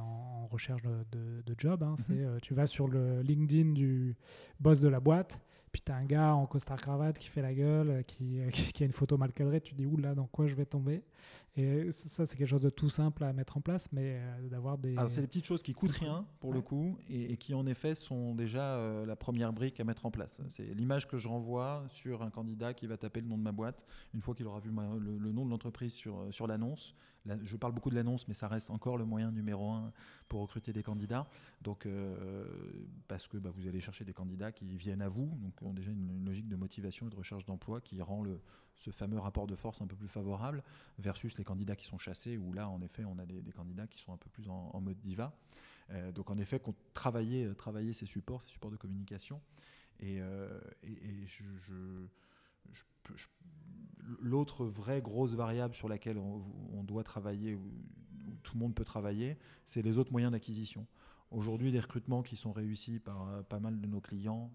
en, 0.00 0.46
recherche 0.46 0.82
de, 0.82 1.42
de, 1.44 1.54
job. 1.56 1.82
Hein, 1.82 1.94
mhm. 1.96 2.04
c'est, 2.06 2.40
tu 2.42 2.54
vas 2.54 2.66
sur 2.66 2.86
le 2.86 3.22
LinkedIn 3.22 3.72
du 3.72 4.16
boss 4.60 4.80
de 4.80 4.88
la 4.88 5.00
boîte, 5.00 5.40
puis 5.72 5.82
tu 5.84 5.90
as 5.90 5.96
un 5.96 6.04
gars 6.04 6.34
en 6.34 6.46
costard 6.46 6.76
cravate 6.76 7.18
qui 7.18 7.28
fait 7.28 7.42
la 7.42 7.52
gueule, 7.52 8.04
qui, 8.06 8.38
qui 8.52 8.82
a 8.82 8.86
une 8.86 8.92
photo 8.92 9.16
mal 9.16 9.32
cadrée, 9.32 9.60
tu 9.60 9.74
dis, 9.74 9.86
là, 9.98 10.14
dans 10.14 10.26
quoi 10.26 10.46
je 10.46 10.54
vais 10.54 10.66
tomber? 10.66 11.02
Et 11.56 11.92
ça, 11.92 12.26
c'est 12.26 12.36
quelque 12.36 12.48
chose 12.48 12.62
de 12.62 12.70
tout 12.70 12.90
simple 12.90 13.22
à 13.22 13.32
mettre 13.32 13.56
en 13.56 13.60
place, 13.60 13.88
mais 13.92 14.20
d'avoir 14.50 14.76
des... 14.76 14.96
Alors, 14.96 15.10
c'est 15.10 15.20
des 15.20 15.28
petites 15.28 15.44
choses 15.44 15.62
qui 15.62 15.72
coûtent 15.72 15.92
rien, 15.92 16.26
pour 16.40 16.52
le 16.52 16.60
coup, 16.60 16.98
et, 17.08 17.36
qui, 17.36 17.54
en 17.54 17.66
effet, 17.66 17.94
sont 17.94 18.34
déjà 18.34 19.04
la 19.06 19.16
première 19.16 19.52
brique 19.52 19.78
à 19.78 19.84
mettre 19.84 20.04
en 20.04 20.10
place. 20.10 20.40
C'est 20.50 20.74
l'image 20.74 21.06
que 21.06 21.16
je 21.16 21.28
renvoie 21.28 21.84
sur 21.88 22.22
un 22.22 22.30
candidat 22.30 22.74
qui 22.74 22.86
va 22.86 22.96
taper 22.96 23.20
le 23.20 23.28
nom 23.28 23.38
de 23.38 23.42
ma 23.42 23.52
boîte 23.52 23.86
une 24.14 24.20
fois 24.20 24.34
qu'il 24.34 24.46
aura 24.46 24.60
vu 24.60 24.70
le, 24.70 25.32
nom 25.32 25.44
de 25.44 25.50
l'entreprise 25.50 25.92
sur, 25.92 26.18
euh, 26.18 26.32
sur 26.32 26.46
l'annonce. 26.46 26.94
je 27.26 27.56
parle 27.56 27.72
beaucoup 27.72 27.90
de 27.90 27.94
l'annonce, 27.94 28.28
mais 28.28 28.34
ça 28.34 28.48
reste 28.48 28.70
encore 28.70 28.96
le 28.96 29.04
moyen 29.04 29.30
numéro 29.30 29.70
un 29.70 29.92
pour 30.28 30.40
recruter 30.40 30.72
des 30.72 30.82
candidats. 30.82 31.28
Donc, 31.62 31.86
euh, 31.86 32.44
parce 33.08 33.26
que 33.26 33.36
bah, 33.36 33.50
vous 33.54 33.66
allez 33.66 33.80
chercher 33.80 34.04
des 34.04 34.12
candidats 34.12 34.52
qui 34.52 34.76
viennent 34.76 35.02
à 35.02 35.08
vous, 35.08 35.26
donc 35.40 35.60
ont 35.62 35.72
déjà 35.72 35.90
une, 35.90 36.24
logique 36.24 36.48
de 36.48 36.56
motivation 36.56 37.06
et 37.06 37.10
de 37.10 37.16
recherche 37.16 37.44
d'emploi 37.44 37.80
qui 37.80 38.00
rend 38.00 38.22
le, 38.22 38.40
ce 38.78 38.90
fameux 38.90 39.18
rapport 39.18 39.46
de 39.46 39.54
force 39.54 39.80
un 39.80 39.86
peu 39.86 39.96
plus 39.96 40.08
favorable 40.08 40.62
versus 40.98 41.36
les 41.38 41.44
candidats 41.44 41.76
qui 41.76 41.86
sont 41.86 41.98
chassés, 41.98 42.36
où 42.36 42.52
là, 42.52 42.68
en 42.68 42.80
effet, 42.82 43.04
on 43.04 43.18
a 43.18 43.26
des, 43.26 43.52
candidats 43.52 43.86
qui 43.86 43.98
sont 43.98 44.12
un 44.12 44.16
peu 44.16 44.28
plus 44.30 44.48
en 44.48 44.80
mode 44.80 44.98
diva. 45.00 45.32
Euh, 45.90 46.12
donc 46.12 46.30
en 46.30 46.38
effet, 46.38 46.60
travailler, 46.94 47.44
euh, 47.44 47.54
travailler 47.54 47.92
ces 47.92 48.06
supports, 48.06 48.42
ces 48.42 48.50
supports 48.50 48.70
de 48.70 48.76
communication. 48.76 49.40
Et, 50.00 50.20
euh, 50.20 50.60
l'autre 54.20 54.64
vraie 54.64 55.00
grosse 55.00 55.34
variable 55.34 55.74
sur 55.74 55.88
laquelle 55.88 56.18
on, 56.18 56.84
doit 56.84 57.04
travailler, 57.04 57.54
où, 57.54 57.70
tout 58.42 58.54
le 58.54 58.60
monde 58.60 58.74
peut 58.74 58.84
travailler, 58.84 59.38
c'est 59.64 59.82
les 59.82 59.98
autres 59.98 60.12
moyens 60.12 60.32
d'acquisition. 60.32 60.86
Aujourd'hui, 61.34 61.72
les 61.72 61.80
recrutements 61.80 62.22
qui 62.22 62.36
sont 62.36 62.52
réussis 62.52 63.00
par 63.00 63.44
pas 63.48 63.58
mal 63.58 63.80
de 63.80 63.86
nos 63.86 64.00
clients, 64.00 64.52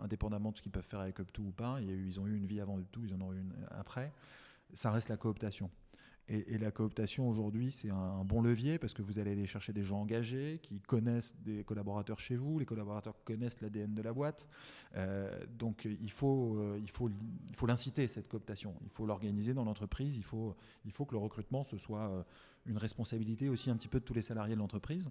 indépendamment 0.00 0.50
de 0.50 0.56
ce 0.56 0.62
qu'ils 0.62 0.72
peuvent 0.72 0.86
faire 0.86 1.00
avec 1.00 1.20
Up2 1.20 1.40
ou 1.40 1.52
pas, 1.52 1.80
ils 1.80 2.18
ont 2.18 2.26
eu 2.26 2.36
une 2.36 2.46
vie 2.46 2.60
avant 2.60 2.76
Up2, 2.78 3.04
ils 3.04 3.14
en 3.14 3.20
ont 3.20 3.32
eu 3.32 3.38
une 3.38 3.54
après, 3.70 4.12
ça 4.72 4.90
reste 4.90 5.08
la 5.08 5.16
cooptation. 5.16 5.70
Et, 6.28 6.56
la 6.56 6.70
cooptation 6.70 7.28
aujourd'hui, 7.28 7.72
c'est 7.72 7.90
un, 7.90 8.24
bon 8.24 8.42
levier 8.42 8.78
parce 8.78 8.94
que 8.94 9.02
vous 9.02 9.18
allez 9.18 9.32
aller 9.32 9.46
chercher 9.46 9.72
des 9.72 9.82
gens 9.82 10.00
engagés 10.00 10.60
qui 10.62 10.80
connaissent 10.80 11.34
des 11.44 11.64
collaborateurs 11.64 12.20
chez 12.20 12.36
vous, 12.36 12.58
les 12.58 12.64
collaborateurs 12.64 13.16
connaissent 13.24 13.60
l'ADN 13.60 13.92
de 13.92 14.02
la 14.02 14.12
boîte. 14.12 14.48
Euh, 14.94 15.44
donc 15.58 15.84
il 15.84 16.10
faut, 16.10 16.56
euh, 16.56 16.78
il 16.80 16.90
faut, 16.90 17.10
il 17.50 17.56
faut 17.56 17.66
l'inciter, 17.66 18.06
cette 18.06 18.28
cooptation. 18.28 18.74
Il 18.84 18.90
faut 18.90 19.04
l'organiser 19.04 19.52
dans 19.52 19.64
l'entreprise. 19.64 20.16
Il 20.16 20.24
faut, 20.24 20.54
il 20.84 20.92
faut 20.92 21.04
que 21.04 21.12
le 21.12 21.18
recrutement, 21.18 21.64
ce 21.64 21.76
soit 21.76 22.08
euh, 22.08 22.22
une 22.66 22.78
responsabilité 22.78 23.48
aussi 23.48 23.68
un 23.68 23.76
petit 23.76 23.88
peu 23.88 23.98
de 23.98 24.04
tous 24.04 24.14
les 24.14 24.22
salariés 24.22 24.54
de 24.54 24.60
l'entreprise. 24.60 25.10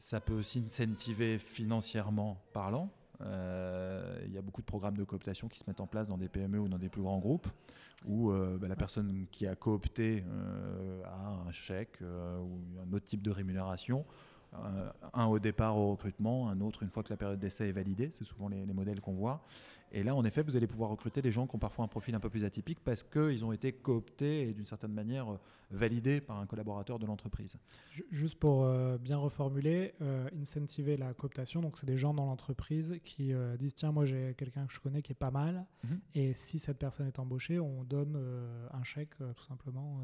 Ça 0.00 0.20
peut 0.20 0.34
aussi 0.34 0.64
incentiver 0.66 1.38
financièrement 1.38 2.42
parlant. 2.52 2.90
Il 3.20 4.32
y 4.32 4.38
a 4.38 4.42
beaucoup 4.42 4.62
de 4.62 4.66
programmes 4.66 4.96
de 4.96 5.04
cooptation 5.04 5.46
qui 5.48 5.58
se 5.58 5.64
mettent 5.68 5.80
en 5.80 5.86
place 5.86 6.08
dans 6.08 6.16
des 6.16 6.28
PME 6.28 6.58
ou 6.58 6.68
dans 6.68 6.78
des 6.78 6.88
plus 6.88 7.02
grands 7.02 7.18
groupes 7.18 7.48
où 8.06 8.30
euh, 8.30 8.58
bah, 8.58 8.68
la 8.68 8.76
personne 8.76 9.26
qui 9.30 9.46
a 9.46 9.54
coopté 9.54 10.24
euh, 10.26 11.02
a 11.04 11.48
un 11.48 11.52
chèque 11.52 11.98
euh, 12.02 12.38
ou 12.38 12.60
un 12.80 12.92
autre 12.92 13.06
type 13.06 13.22
de 13.22 13.30
rémunération. 13.30 14.04
Un 15.12 15.26
au 15.26 15.38
départ 15.38 15.76
au 15.76 15.92
recrutement, 15.92 16.48
un 16.48 16.60
autre 16.60 16.82
une 16.82 16.90
fois 16.90 17.02
que 17.02 17.10
la 17.10 17.16
période 17.16 17.38
d'essai 17.38 17.68
est 17.68 17.72
validée. 17.72 18.10
C'est 18.10 18.24
souvent 18.24 18.48
les, 18.48 18.64
modèles 18.66 19.00
qu'on 19.00 19.14
voit. 19.14 19.42
Et 19.92 20.04
là, 20.04 20.14
en 20.14 20.24
effet, 20.24 20.42
vous 20.42 20.56
allez 20.56 20.68
pouvoir 20.68 20.90
recruter 20.90 21.20
des 21.20 21.32
gens 21.32 21.46
qui 21.46 21.56
ont 21.56 21.58
parfois 21.58 21.84
un 21.84 21.88
profil 21.88 22.14
un 22.14 22.20
peu 22.20 22.30
plus 22.30 22.44
atypique 22.44 22.78
parce 22.84 23.02
qu'ils 23.02 23.44
ont 23.44 23.52
été 23.52 23.72
cooptés 23.72 24.48
et 24.48 24.52
d'une 24.52 24.66
certaine 24.66 24.92
manière 24.92 25.38
validés 25.70 26.20
par 26.20 26.38
un 26.38 26.46
collaborateur 26.46 26.98
de 26.98 27.06
l'entreprise. 27.06 27.56
Juste 28.10 28.38
pour 28.38 28.64
euh, 28.64 28.98
bien 28.98 29.16
reformuler, 29.16 29.94
euh, 30.00 30.28
incentiver 30.40 30.96
la 30.96 31.14
cooptation, 31.14 31.60
donc 31.60 31.76
c'est 31.78 31.86
des 31.86 31.98
gens 31.98 32.14
dans 32.14 32.26
l'entreprise 32.26 32.98
qui 33.04 33.32
euh, 33.32 33.56
disent 33.56 33.74
tiens, 33.74 33.92
moi 33.92 34.04
j'ai 34.04 34.34
quelqu'un 34.36 34.66
que 34.66 34.72
je 34.72 34.80
connais 34.80 35.02
qui 35.02 35.12
est 35.12 35.16
pas 35.16 35.30
mal, 35.30 35.66
mhm. 35.84 36.00
et 36.14 36.34
si 36.34 36.58
cette 36.58 36.78
personne 36.78 37.06
est 37.06 37.18
embauchée, 37.18 37.60
on 37.60 37.84
donne 37.84 38.18
un 38.72 38.82
chèque 38.82 39.16
tout 39.18 39.44
simplement. 39.44 40.00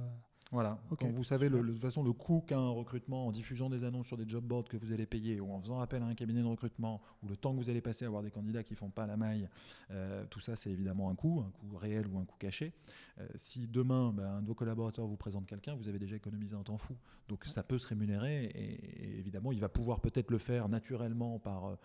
Voilà. 0.53 0.79
Quand 1.01 1.11
vous 1.11 1.25
savez 1.25 1.49
le, 1.49 1.61
de 1.61 1.73
toute 1.73 1.81
façon 1.81 2.05
le 2.05 2.13
coût 2.13 2.45
qu'a 2.47 2.57
un 2.57 2.71
recrutement 2.71 3.27
en 3.27 3.33
diffusant 3.33 3.69
des 3.69 3.83
annonces 3.83 4.07
sur 4.07 4.17
des 4.17 4.29
job 4.29 4.45
boards 4.45 4.65
que 4.65 4.77
vous 4.77 4.93
allez 4.93 5.07
payer 5.07 5.41
ou 5.41 5.53
en 5.53 5.61
faisant 5.61 5.81
appel 5.81 6.03
à 6.03 6.07
un 6.07 6.15
cabinet 6.15 6.41
de 6.41 6.47
recrutement 6.47 7.03
ou 7.23 7.29
le 7.29 7.37
temps 7.37 7.53
que 7.53 7.59
vous 7.59 7.69
allez 7.69 7.81
passer 7.81 8.05
à 8.05 8.09
avoir 8.09 8.23
des 8.23 8.31
candidats 8.31 8.63
qui 8.63 8.77
font 8.77 8.91
pas 8.91 9.07
la 9.07 9.17
maille, 9.17 9.49
euh, 9.91 10.25
tout 10.31 10.41
ça 10.41 10.55
c'est 10.55 10.71
évidemment 10.71 11.11
un 11.11 11.17
coût, 11.17 11.45
un 11.45 11.51
coût 11.51 11.77
réel 11.77 12.07
ou 12.07 12.19
un 12.19 12.25
coût 12.25 12.37
caché. 12.39 12.73
Euh, 13.19 13.27
si 13.35 13.67
demain 13.67 14.13
ben, 14.13 14.37
un 14.37 14.43
de 14.43 14.47
vos 14.47 14.55
collaborateurs 14.55 15.07
vous 15.07 15.17
présente 15.17 15.47
quelqu'un, 15.47 15.75
vous 15.75 15.89
avez 15.89 15.99
déjà 15.99 16.15
économisé 16.15 16.55
un 16.55 16.63
temps 16.63 16.79
fou. 16.79 16.95
Donc 17.29 17.45
ça 17.45 17.65
peut 17.65 17.79
se 17.79 17.89
rémunérer 17.89 18.45
et, 18.45 19.19
évidemment 19.19 19.51
il 19.51 19.61
va 19.61 19.69
pouvoir 19.69 20.01
peut-être 20.01 20.31
le 20.31 20.39
faire 20.39 20.69
naturellement 20.69 21.41
par 21.41 21.67
euh, 21.67 21.77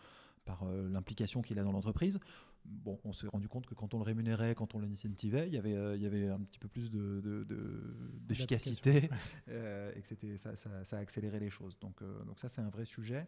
par 0.43 0.65
l'implication 0.65 1.43
qu'il 1.43 1.59
a 1.59 1.63
dans 1.63 1.71
l'entreprise 1.71 2.19
bon, 2.65 2.99
on 3.03 3.13
s'est 3.13 3.27
rendu 3.27 3.47
compte 3.47 3.65
que 3.65 3.73
quand 3.73 3.93
on 3.93 3.97
le 3.97 4.03
rémunérait, 4.03 4.55
quand 4.55 4.75
on 4.75 4.79
l'incentivait, 4.79 5.47
il 5.47 5.53
y 5.53 5.57
avait, 5.57 5.75
euh, 5.75 5.95
il 5.95 6.01
y 6.01 6.05
avait 6.05 6.29
un 6.29 6.39
petit 6.39 6.59
peu 6.59 6.67
plus 6.67 6.91
de, 6.91 7.45
euh, 9.49 9.91
et 9.95 10.01
que 10.01 10.07
c'était, 10.07 10.37
ça, 10.37 10.55
ça, 10.55 10.97
a 10.97 10.99
accéléré 10.99 11.39
les 11.39 11.49
choses. 11.49 11.77
Donc, 11.79 12.01
euh, 12.01 12.23
donc 12.23 12.39
ça, 12.39 12.49
c'est 12.49 12.61
un 12.61 12.69
vrai 12.69 12.85
sujet. 12.85 13.27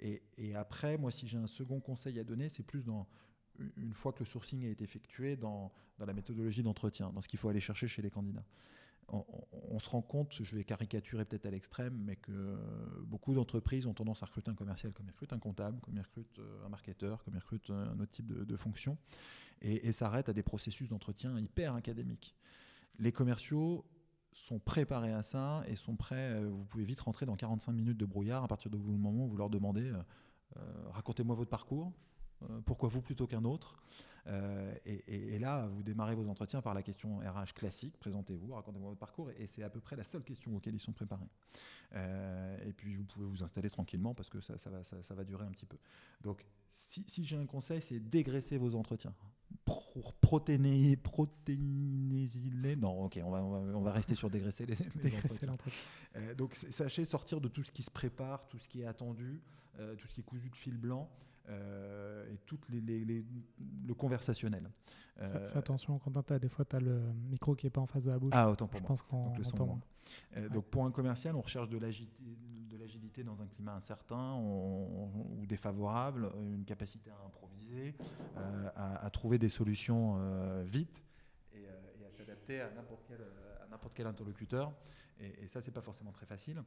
Et, 0.00 0.22
et 0.36 0.54
après, 0.54 0.96
moi, 0.96 1.10
si 1.10 1.26
j'ai 1.26 1.38
un 1.38 1.46
second 1.46 1.80
conseil 1.80 2.18
à 2.18 2.24
donner, 2.24 2.48
c'est 2.48 2.62
plus 2.62 2.84
dans 2.84 3.06
une 3.76 3.92
fois 3.92 4.12
que 4.12 4.20
le 4.20 4.26
sourcing 4.26 4.64
a 4.64 4.68
été 4.68 4.84
effectué 4.84 5.36
dans, 5.36 5.72
dans 5.98 6.06
la 6.06 6.12
méthodologie 6.12 6.62
d'entretien, 6.62 7.10
dans 7.12 7.20
ce 7.20 7.28
qu'il 7.28 7.38
faut 7.38 7.48
aller 7.48 7.60
chercher 7.60 7.88
chez 7.88 8.02
les 8.02 8.10
candidats 8.10 8.44
on, 9.10 9.78
se 9.78 9.88
rend 9.88 10.02
compte, 10.02 10.42
je 10.42 10.54
vais 10.54 10.64
caricaturer 10.64 11.24
peut-être 11.24 11.46
à 11.46 11.50
l'extrême, 11.50 11.98
mais 12.04 12.16
que 12.16 12.58
beaucoup 13.04 13.34
d'entreprises 13.34 13.86
ont 13.86 13.94
tendance 13.94 14.22
à 14.22 14.26
recruter 14.26 14.50
un 14.50 14.54
commercial 14.54 14.92
comme 14.92 15.06
ils 15.06 15.12
recrutent 15.12 15.32
un 15.32 15.38
comptable, 15.38 15.80
comme 15.80 15.96
ils 15.96 16.02
recrutent 16.02 16.38
euh, 16.38 16.66
un 16.66 16.68
marketeur, 16.68 17.24
comme 17.24 17.34
ils 17.34 17.40
recrutent 17.40 17.70
un 17.70 17.98
autre 18.00 18.10
type 18.10 18.26
de, 18.26 18.56
fonction, 18.56 18.98
et, 19.62 19.92
s'arrêtent 19.92 20.28
à 20.28 20.34
des 20.34 20.42
processus 20.42 20.90
d'entretien 20.90 21.38
hyper 21.38 21.74
académiques. 21.74 22.34
Les 22.98 23.12
commerciaux 23.12 23.86
sont 24.32 24.58
préparés 24.58 25.12
à 25.12 25.22
ça 25.22 25.62
et 25.66 25.76
sont 25.76 25.96
prêts, 25.96 26.32
euh, 26.34 26.48
vous 26.48 26.64
pouvez 26.64 26.84
vite 26.84 27.00
rentrer 27.00 27.26
dans 27.26 27.36
45 27.36 27.72
minutes 27.72 27.96
de 27.96 28.06
brouillard 28.06 28.44
à 28.44 28.48
partir 28.48 28.70
du 28.70 28.78
moment 28.78 29.24
où 29.24 29.28
vous 29.28 29.36
leur 29.36 29.50
demandez 29.50 29.92
euh, 30.56 30.62
racontez-moi 30.90 31.36
votre 31.36 31.50
parcours, 31.50 31.92
pourquoi 32.64 32.88
vous 32.88 33.02
plutôt 33.02 33.26
qu'un 33.26 33.44
autre 33.44 33.74
euh, 34.28 34.74
et, 34.84 35.38
là, 35.38 35.66
vous 35.66 35.82
démarrez 35.82 36.14
vos 36.14 36.28
entretiens 36.28 36.60
par 36.60 36.74
la 36.74 36.82
question 36.82 37.18
RH 37.18 37.54
classique, 37.54 37.96
présentez-vous, 37.98 38.52
racontez-moi 38.52 38.90
votre 38.90 39.00
parcours, 39.00 39.30
et 39.30 39.46
c'est 39.46 39.62
à 39.62 39.70
peu 39.70 39.80
près 39.80 39.96
la 39.96 40.04
seule 40.04 40.22
question 40.22 40.54
auquel 40.56 40.74
ils 40.74 40.80
sont 40.80 40.92
préparés. 40.92 41.28
Euh, 41.94 42.68
et 42.68 42.72
puis 42.72 42.96
vous 42.96 43.04
pouvez 43.04 43.26
vous 43.26 43.42
installer 43.42 43.70
tranquillement 43.70 44.14
parce 44.14 44.28
que 44.28 44.40
ça, 44.40 44.54
va, 44.66 44.84
ça, 44.84 45.14
va, 45.14 45.24
durer 45.24 45.46
un 45.46 45.50
petit 45.50 45.64
peu. 45.64 45.78
Donc 46.20 46.44
si, 46.70 47.24
j'ai 47.24 47.36
un 47.36 47.46
conseil, 47.46 47.80
c'est 47.80 48.00
dégraisser 48.00 48.58
vos 48.58 48.74
entretiens. 48.74 49.14
Pour 49.64 50.12
protéiner, 50.14 50.96
protéiner, 50.96 52.76
non, 52.76 53.04
ok, 53.04 53.18
on 53.24 53.30
va, 53.30 53.42
on 53.42 53.80
va, 53.80 53.92
rester 53.92 54.14
sur 54.14 54.28
dégraisser 54.28 54.66
les, 54.66 54.76
entretiens. 55.48 55.56
Euh, 56.16 56.34
donc 56.34 56.54
sachez 56.54 57.06
sortir 57.06 57.40
de 57.40 57.48
tout 57.48 57.62
ce 57.62 57.70
qui 57.70 57.82
se 57.82 57.90
prépare, 57.90 58.46
tout 58.48 58.58
ce 58.58 58.68
qui 58.68 58.82
est 58.82 58.86
attendu, 58.86 59.40
tout 59.96 60.08
ce 60.08 60.14
qui 60.14 60.20
est 60.20 60.24
cousu 60.24 60.50
de 60.50 60.56
fil 60.56 60.76
blanc. 60.76 61.08
Euh, 61.48 62.30
et 62.30 62.36
tout 62.44 62.58
les, 62.68 63.24
le 63.86 63.94
conversationnel. 63.94 64.68
Euh, 65.20 65.48
fais, 65.48 65.58
attention, 65.58 65.98
Quentin, 65.98 66.38
des 66.38 66.48
fois, 66.48 66.64
tu 66.64 66.76
as 66.76 66.80
le 66.80 67.00
micro 67.30 67.54
qui 67.54 67.66
n'est 67.66 67.70
pas 67.70 67.80
en 67.80 67.86
face 67.86 68.04
de 68.04 68.10
la 68.10 68.18
bouche. 68.18 68.32
Ah, 68.34 68.50
autant 68.50 68.66
pour 68.66 68.78
Je 68.78 68.82
moi. 68.82 68.88
pense 68.88 69.02
qu'on 69.02 69.32
entend 69.34 69.80
euh, 70.36 70.48
Donc, 70.50 70.66
pour 70.66 70.84
un 70.84 70.90
commercial, 70.90 71.34
on 71.36 71.40
recherche 71.40 71.70
de 71.70 71.78
l'agilité 71.78 73.24
dans 73.24 73.40
un 73.40 73.46
climat 73.46 73.74
incertain 73.74 74.36
ou 74.36 75.44
défavorable, 75.46 76.30
une 76.38 76.64
capacité 76.64 77.10
à 77.10 77.26
improviser, 77.26 77.94
à, 78.76 79.08
trouver 79.10 79.38
des 79.38 79.48
solutions 79.48 80.18
vite 80.64 81.02
et, 81.54 81.66
à 81.66 82.10
s'adapter 82.10 82.60
à 82.60 82.70
n'importe 82.72 83.04
quel, 83.08 83.20
quel, 83.94 84.06
interlocuteur. 84.06 84.72
Et, 85.18 85.44
et 85.44 85.48
ça, 85.48 85.62
c'est 85.62 85.72
pas 85.72 85.80
forcément 85.80 86.12
très 86.12 86.26
facile. 86.26 86.62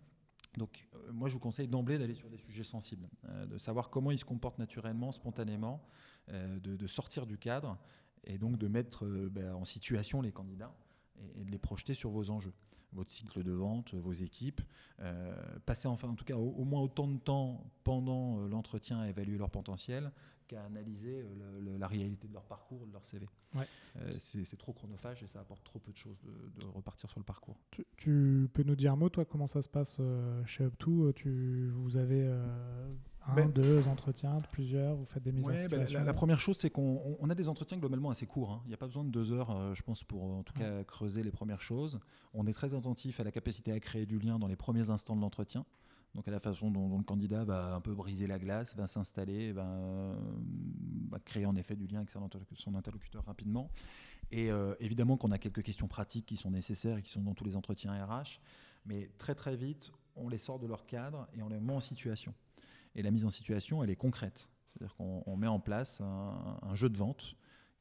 Donc, 0.57 0.87
euh, 0.93 1.11
moi, 1.13 1.29
je 1.29 1.33
vous 1.33 1.39
conseille 1.39 1.67
d'emblée 1.67 1.97
d'aller 1.97 2.15
sur 2.15 2.29
des 2.29 2.37
sujets 2.37 2.63
sensibles, 2.63 3.09
euh, 3.25 3.45
de 3.45 3.57
savoir 3.57 3.89
comment 3.89 4.11
ils 4.11 4.19
se 4.19 4.25
comportent 4.25 4.59
naturellement, 4.59 5.11
spontanément, 5.11 5.81
euh, 6.29 6.59
de, 6.59 6.87
sortir 6.87 7.25
du 7.25 7.37
cadre 7.37 7.77
et 8.25 8.37
donc 8.37 8.57
de 8.57 8.67
mettre 8.67 9.05
ben, 9.05 9.53
en 9.53 9.65
situation 9.65 10.21
les 10.21 10.31
candidats 10.31 10.73
et, 11.37 11.43
de 11.43 11.51
les 11.51 11.57
projeter 11.57 11.93
sur 11.93 12.11
vos 12.11 12.29
enjeux, 12.29 12.53
votre 12.93 13.11
cycle 13.11 13.43
de 13.43 13.51
vente, 13.51 13.93
vos 13.95 14.13
équipes. 14.13 14.61
passer 15.65 15.87
enfin, 15.87 16.09
en 16.09 16.15
tout 16.15 16.25
cas, 16.25 16.35
au, 16.35 16.63
moins 16.63 16.81
autant 16.81 17.07
de 17.07 17.17
temps 17.17 17.71
pendant 17.83 18.37
l'entretien 18.47 18.99
à 18.99 19.07
évaluer 19.07 19.37
leur 19.37 19.49
potentiel 19.49 20.11
qu'à 20.51 20.63
analyser 20.63 21.25
la 21.79 21.87
réalité 21.87 22.27
de 22.27 22.33
leur 22.33 22.43
parcours, 22.43 22.85
de 22.85 22.91
leur 22.91 23.05
CV. 23.05 23.27
Euh, 23.55 24.15
c'est 24.19 24.57
trop 24.57 24.73
chronophage 24.73 25.23
et 25.23 25.27
ça 25.27 25.39
apporte 25.39 25.63
trop 25.63 25.79
peu 25.79 25.91
de 25.91 25.97
choses 25.97 26.17
de, 26.23 26.65
repartir 26.65 27.09
sur 27.09 27.19
le 27.19 27.25
parcours. 27.25 27.57
Tu, 27.97 28.49
peux 28.53 28.63
nous 28.63 28.75
dire 28.75 28.93
un 28.93 28.95
mot, 28.95 29.09
toi, 29.09 29.25
comment 29.25 29.47
ça 29.47 29.61
se 29.61 29.69
passe 29.69 29.97
euh, 29.99 30.43
chez 30.45 30.65
Up2? 30.65 31.07
Euh, 31.07 31.13
tu, 31.13 31.69
Vous 31.73 31.97
avez 31.97 32.25
un, 32.25 33.35
ben, 33.35 33.49
deux 33.49 33.87
entretiens, 33.87 34.39
plusieurs, 34.51 34.95
vous 34.95 35.05
faites 35.05 35.23
des 35.23 35.31
mises 35.31 35.45
en 35.45 35.51
ben, 35.51 35.63
situation? 35.63 36.03
la, 36.03 36.13
première 36.13 36.39
chose, 36.39 36.57
c'est 36.57 36.69
qu'on 36.69 37.29
a 37.29 37.35
des 37.35 37.47
entretiens 37.47 37.77
globalement 37.77 38.09
assez 38.09 38.25
courts. 38.25 38.51
Hein. 38.51 38.61
Il 38.65 38.69
n'y 38.69 38.73
a 38.73 38.77
pas 38.77 38.87
besoin 38.87 39.03
de 39.03 39.09
deux 39.09 39.31
heures, 39.31 39.73
je 39.73 39.81
pense, 39.83 40.03
pour 40.03 40.23
en 40.23 40.43
tout 40.43 40.53
cas 40.53 40.83
creuser 40.83 41.23
les 41.23 41.31
premières 41.31 41.61
choses. 41.61 41.99
On 42.33 42.47
est 42.47 42.53
très 42.53 42.73
attentif 42.75 43.19
à 43.19 43.23
la 43.23 43.31
capacité 43.31 43.71
à 43.71 43.79
créer 43.79 44.05
du 44.05 44.19
lien 44.19 44.39
dans 44.39 44.47
les 44.47 44.55
premiers 44.55 44.89
instants 44.89 45.15
de 45.15 45.21
l'entretien 45.21 45.65
donc 46.15 46.27
à 46.27 46.31
la 46.31 46.39
façon 46.39 46.71
dont, 46.71 46.97
le 46.97 47.03
candidat 47.03 47.45
va 47.45 47.73
un 47.73 47.81
peu 47.81 47.93
briser 47.93 48.27
la 48.27 48.37
glace, 48.37 48.75
va 48.75 48.87
s'installer, 48.87 49.53
va, 49.53 50.15
créer 51.25 51.45
en 51.45 51.55
effet 51.55 51.75
du 51.75 51.87
lien 51.87 51.99
avec 51.99 52.09
son 52.09 52.75
interlocuteur 52.75 53.23
rapidement. 53.25 53.71
Et 54.31 54.51
euh, 54.51 54.75
évidemment 54.79 55.17
qu'on 55.17 55.31
a 55.31 55.37
quelques 55.37 55.63
questions 55.63 55.87
pratiques 55.87 56.25
qui 56.25 56.37
sont 56.37 56.51
nécessaires 56.51 56.97
et 56.97 57.01
qui 57.01 57.11
sont 57.11 57.21
dans 57.21 57.33
tous 57.33 57.43
les 57.43 57.55
entretiens 57.55 57.93
RH, 58.05 58.39
mais 58.85 59.09
très 59.17 59.35
très 59.35 59.55
vite, 59.55 59.91
on 60.15 60.27
les 60.27 60.37
sort 60.37 60.59
de 60.59 60.67
leur 60.67 60.85
cadre 60.85 61.27
et 61.33 61.41
on 61.41 61.49
les 61.49 61.59
met 61.59 61.73
en 61.73 61.81
situation. 61.81 62.33
Et 62.95 63.01
la 63.01 63.11
mise 63.11 63.25
en 63.25 63.29
situation, 63.29 63.83
elle 63.83 63.89
est 63.89 63.95
concrète. 63.95 64.49
C'est-à-dire 64.67 64.95
qu'on 64.95 65.37
met 65.37 65.47
en 65.47 65.59
place 65.59 66.01
un, 66.01 66.59
un 66.61 66.75
jeu 66.75 66.89
de 66.89 66.97
vente 66.97 67.35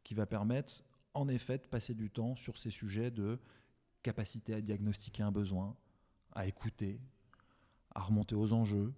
qui 0.05 0.15
va 0.15 0.27
permettre 0.27 0.83
en 1.15 1.29
effet 1.29 1.59
de 1.59 1.67
passer 1.67 1.95
du 1.95 2.11
temps 2.11 2.37
sur 2.37 2.59
ces 2.59 2.71
sujets 2.71 3.11
de 3.11 3.39
capacité 4.03 4.55
à 4.55 4.61
diagnostiquer 4.61 5.23
un 5.23 5.33
besoin, 5.33 5.77
à 6.33 6.47
écouter, 6.47 7.01
à 7.95 8.01
remonter 8.01 8.35
aux 8.35 8.53
enjeux, 8.53 8.93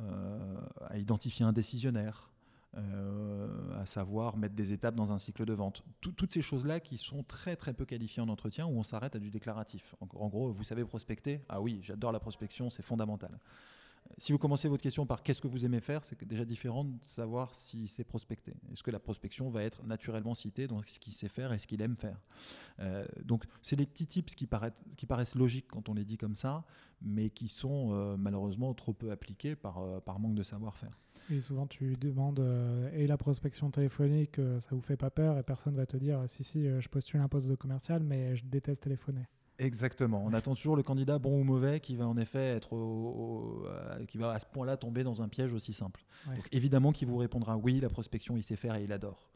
euh, 0.00 0.56
à 0.88 0.98
identifier 0.98 1.44
un 1.44 1.52
décisionnaire, 1.52 2.30
euh, 2.76 3.80
à 3.80 3.86
savoir 3.86 4.36
mettre 4.36 4.54
des 4.54 4.72
étapes 4.72 4.96
dans 4.96 5.12
un 5.12 5.18
cycle 5.18 5.44
de 5.44 5.52
vente. 5.52 5.84
toutes 6.00 6.32
ces 6.32 6.42
choses-là 6.42 6.80
qui 6.80 6.98
sont 6.98 7.22
très 7.22 7.54
très 7.56 7.72
peu 7.72 7.84
qualifiées 7.84 8.22
en 8.22 8.28
entretien 8.28 8.66
où 8.66 8.76
on 8.78 8.82
s'arrête 8.82 9.14
à 9.14 9.18
du 9.18 9.30
déclaratif. 9.30 9.94
en 10.00 10.28
gros, 10.28 10.50
vous 10.50 10.64
savez 10.64 10.84
prospecter? 10.84 11.40
Ah 11.48 11.60
oui, 11.60 11.80
j'adore 11.82 12.12
la 12.12 12.20
prospection, 12.20 12.70
c'est 12.70 12.82
fondamental. 12.82 13.38
Si 14.18 14.32
vous 14.32 14.38
commencez 14.38 14.68
votre 14.68 14.82
question 14.82 15.06
par 15.06 15.22
qu'est-ce 15.22 15.40
que 15.40 15.48
vous 15.48 15.64
aimez 15.64 15.80
faire, 15.80 16.04
c'est 16.04 16.22
déjà 16.24 16.44
différent 16.44 16.84
de 16.84 16.94
savoir 17.02 17.54
si 17.54 17.88
c'est 17.88 18.04
prospecter. 18.04 18.54
Est-ce 18.72 18.82
que 18.82 18.90
la 18.90 19.00
prospection 19.00 19.50
va 19.50 19.62
être 19.62 19.84
naturellement 19.84 20.34
citée 20.34 20.66
dans 20.66 20.82
ce 20.86 21.00
qu'il 21.00 21.12
sait 21.12 21.28
faire 21.28 21.52
et 21.52 21.58
ce 21.58 21.66
qu'il 21.66 21.82
aime 21.82 21.96
faire? 21.96 22.20
Euh, 22.80 23.06
Donc, 23.24 23.44
c'est 23.62 23.76
des 23.76 23.86
petits 23.86 24.06
tips 24.06 24.34
qui 24.34 24.46
paraissent, 24.46 25.34
logiques 25.34 25.66
quand 25.68 25.88
on 25.88 25.94
les 25.94 26.04
dit 26.04 26.16
comme 26.16 26.34
ça, 26.34 26.64
mais 27.02 27.30
qui 27.30 27.48
sont 27.48 27.90
euh, 27.92 28.16
malheureusement 28.16 28.72
trop 28.74 28.92
peu 28.92 29.10
appliqués 29.10 29.56
par, 29.56 29.78
euh, 29.78 30.00
par 30.00 30.20
manque 30.20 30.34
de 30.34 30.42
savoir-faire. 30.42 31.00
Et 31.30 31.40
souvent, 31.40 31.66
tu 31.66 31.96
demandes 31.96 32.44
et 32.92 33.06
la 33.06 33.16
prospection 33.16 33.70
téléphonique, 33.70 34.36
ça 34.36 34.68
vous 34.72 34.82
fait 34.82 34.98
pas 34.98 35.08
peur 35.08 35.38
et 35.38 35.42
personne 35.42 35.74
va 35.74 35.86
te 35.86 35.96
dire 35.96 36.22
si, 36.26 36.44
si, 36.44 36.66
je 36.66 36.88
postule 36.90 37.20
un 37.20 37.28
poste 37.28 37.48
de 37.48 37.54
commercial, 37.54 38.02
mais 38.02 38.36
je 38.36 38.44
déteste 38.44 38.82
téléphoner. 38.82 39.26
Exactement. 39.58 40.22
On 40.24 40.32
attend 40.32 40.54
toujours 40.54 40.76
le 40.76 40.82
candidat 40.82 41.18
bon 41.18 41.40
ou 41.40 41.44
mauvais 41.44 41.78
qui 41.78 41.94
va 41.94 42.08
en 42.08 42.16
effet 42.16 42.56
être 42.56 42.74
euh, 42.74 44.04
qui 44.06 44.18
va 44.18 44.32
à 44.32 44.38
ce 44.40 44.46
point-là 44.46 44.76
tomber 44.76 45.04
dans 45.04 45.22
un 45.22 45.28
piège 45.28 45.52
aussi 45.52 45.72
simple. 45.72 46.04
Donc 46.26 46.48
évidemment 46.50 46.92
qu'il 46.92 47.08
vous 47.08 47.18
répondra 47.18 47.56
oui, 47.56 47.78
la 47.80 47.88
prospection 47.88 48.36
il 48.36 48.42
sait 48.42 48.56
faire 48.56 48.74
et 48.74 48.84
il 48.84 48.92
adore. 48.92 49.30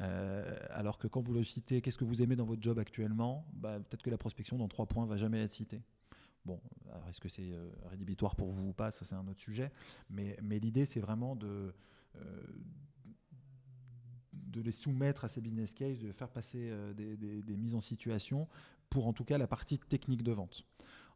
Euh, 0.00 0.56
alors 0.70 0.98
que 0.98 1.06
quand 1.06 1.20
vous 1.20 1.34
le 1.34 1.44
citez, 1.44 1.82
qu'est-ce 1.82 1.98
que 1.98 2.04
vous 2.04 2.22
aimez 2.22 2.36
dans 2.36 2.44
votre 2.44 2.62
job 2.62 2.78
actuellement? 2.78 3.46
Bah, 3.54 3.78
Peut-être 3.80 4.02
que 4.02 4.10
la 4.10 4.18
prospection 4.18 4.56
dans 4.56 4.68
trois 4.68 4.86
points 4.86 5.06
va 5.06 5.16
jamais 5.16 5.42
être 5.42 5.52
citée. 5.52 5.82
Bon, 6.44 6.60
est-ce 7.08 7.20
que 7.20 7.28
c'est 7.30 7.52
euh, 7.52 7.70
rédhibitoire 7.86 8.36
pour 8.36 8.50
vous 8.50 8.68
ou 8.68 8.72
pas? 8.74 8.90
Ça 8.90 9.06
c'est 9.06 9.14
un 9.14 9.26
autre 9.28 9.40
sujet. 9.40 9.72
Mais, 10.10 10.36
mais 10.42 10.58
l'idée 10.58 10.84
c'est 10.84 11.00
vraiment 11.00 11.36
de 11.36 11.74
de 14.32 14.60
les 14.60 14.70
soumettre 14.70 15.24
à 15.24 15.28
ces 15.28 15.40
business 15.40 15.74
cases, 15.74 15.98
de 15.98 16.12
faire 16.12 16.28
passer 16.28 16.72
des, 16.94 17.16
des, 17.16 17.56
mises 17.56 17.74
en 17.74 17.80
situation 17.80 18.46
pour 18.90 19.06
en 19.06 19.12
tout 19.12 19.24
cas 19.24 19.38
la 19.38 19.46
partie 19.46 19.78
technique 19.78 20.22
de 20.22 20.32
vente. 20.32 20.64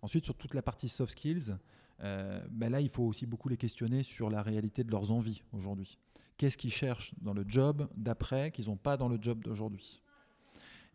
Ensuite, 0.02 0.24
sur 0.24 0.34
toute 0.34 0.54
la 0.54 0.62
partie 0.62 0.88
soft 0.88 1.12
skills, 1.12 1.56
ben 2.00 2.68
là, 2.70 2.80
il 2.80 2.88
faut 2.88 3.02
aussi 3.02 3.26
beaucoup 3.26 3.48
les 3.48 3.56
questionner 3.56 4.04
sur 4.04 4.30
la 4.30 4.42
réalité 4.42 4.84
de 4.84 4.90
leurs 4.90 5.10
envies 5.10 5.42
aujourd'hui. 5.52 5.98
Qu'est-ce 6.36 6.56
qu'ils 6.56 6.72
cherchent 6.72 7.12
dans 7.20 7.34
le 7.34 7.44
job 7.46 7.88
d'après 7.96 8.52
qu'ils 8.52 8.66
n'ont 8.66 8.76
pas 8.76 8.96
dans 8.96 9.08
le 9.08 9.18
job 9.20 9.42
d'aujourd'hui? 9.42 10.02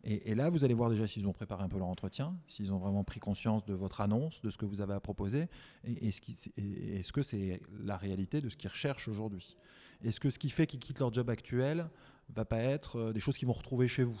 Et, 0.06 0.34
là, 0.34 0.50
vous 0.50 0.64
allez 0.64 0.74
voir 0.74 0.90
déjà 0.90 1.06
s'ils 1.06 1.26
ont 1.26 1.32
préparé 1.32 1.64
un 1.64 1.68
peu 1.68 1.78
leur 1.78 1.86
entretien, 1.86 2.36
s'ils 2.46 2.74
ont 2.74 2.76
vraiment 2.76 3.04
pris 3.04 3.20
conscience 3.20 3.64
de 3.64 3.72
votre 3.72 4.02
annonce, 4.02 4.42
de 4.42 4.50
ce 4.50 4.58
que 4.58 4.66
vous 4.66 4.82
avez 4.82 4.92
à 4.92 5.00
proposer, 5.00 5.48
et, 5.82 6.08
est-ce 6.08 7.10
que 7.10 7.22
c'est 7.22 7.62
la 7.82 7.96
réalité 7.96 8.42
de 8.42 8.50
ce 8.50 8.56
qu'ils 8.56 8.68
recherchent 8.68 9.08
aujourd'hui? 9.08 9.56
Est-ce 10.02 10.20
que 10.20 10.28
ce 10.28 10.38
qui 10.38 10.50
fait 10.50 10.66
qu'ils 10.66 10.80
quittent 10.80 11.00
leur 11.00 11.10
job 11.10 11.30
actuel 11.30 11.88
va 12.28 12.44
pas 12.44 12.58
être 12.58 12.96
euh, 12.96 13.12
des 13.14 13.20
choses 13.20 13.38
qu'ils 13.38 13.48
vont 13.48 13.54
retrouver 13.54 13.88
chez 13.88 14.02
vous? 14.02 14.20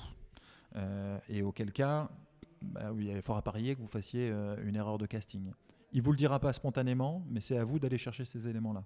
Euh, 0.76 1.18
Et 1.28 1.42
auquel 1.42 1.70
cas, 1.70 2.10
bah 2.72 2.92
il 2.98 3.08
est 3.08 3.22
fort 3.22 3.36
à 3.36 3.42
parier 3.42 3.74
que 3.74 3.80
vous 3.80 3.88
fassiez 3.88 4.30
euh, 4.30 4.56
une 4.64 4.76
erreur 4.76 4.98
de 4.98 5.06
casting. 5.06 5.50
Il 5.92 6.02
vous 6.02 6.10
le 6.10 6.16
dira 6.16 6.40
pas 6.40 6.52
spontanément, 6.52 7.24
mais 7.30 7.40
c'est 7.40 7.56
à 7.56 7.64
vous 7.64 7.78
d'aller 7.78 7.98
chercher 7.98 8.24
ces 8.24 8.48
éléments-là. 8.48 8.84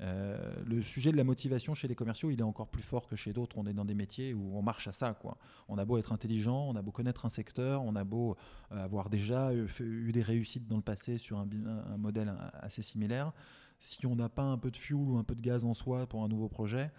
Euh, 0.00 0.54
le 0.64 0.80
sujet 0.80 1.12
de 1.12 1.16
la 1.18 1.24
motivation 1.24 1.74
chez 1.74 1.86
les 1.86 1.94
commerciaux, 1.94 2.30
il 2.30 2.40
est 2.40 2.44
encore 2.44 2.68
plus 2.68 2.82
fort 2.82 3.06
que 3.06 3.16
chez 3.16 3.32
d'autres. 3.34 3.58
On 3.58 3.66
est 3.66 3.74
dans 3.74 3.84
des 3.84 3.94
métiers 3.94 4.32
où 4.32 4.56
on 4.56 4.62
marche 4.62 4.88
à 4.88 4.92
ça. 4.92 5.12
Quoi. 5.12 5.36
On 5.68 5.76
a 5.76 5.84
beau 5.84 5.98
être 5.98 6.12
intelligent, 6.12 6.68
on 6.68 6.76
a 6.76 6.82
beau 6.82 6.90
connaître 6.90 7.26
un 7.26 7.28
secteur, 7.28 7.82
on 7.82 7.94
a 7.94 8.04
beau 8.04 8.36
euh, 8.72 8.82
avoir 8.82 9.10
déjà 9.10 9.52
eu, 9.54 10.12
des 10.12 10.22
réussites 10.22 10.66
dans 10.66 10.76
le 10.76 10.82
passé 10.82 11.18
sur 11.18 11.38
un, 11.38 11.48
un 11.92 11.98
modèle 11.98 12.34
assez 12.54 12.82
similaire. 12.82 13.32
Si 13.78 14.06
on 14.06 14.16
n'a 14.16 14.28
pas 14.28 14.42
un 14.42 14.58
peu 14.58 14.70
de 14.70 14.76
fuel 14.76 14.96
ou 14.96 15.18
un 15.18 15.24
peu 15.24 15.34
de 15.34 15.42
gaz 15.42 15.64
en 15.64 15.74
soi 15.74 16.06
pour 16.06 16.24
un 16.24 16.28
nouveau 16.28 16.48
projet, 16.48 16.90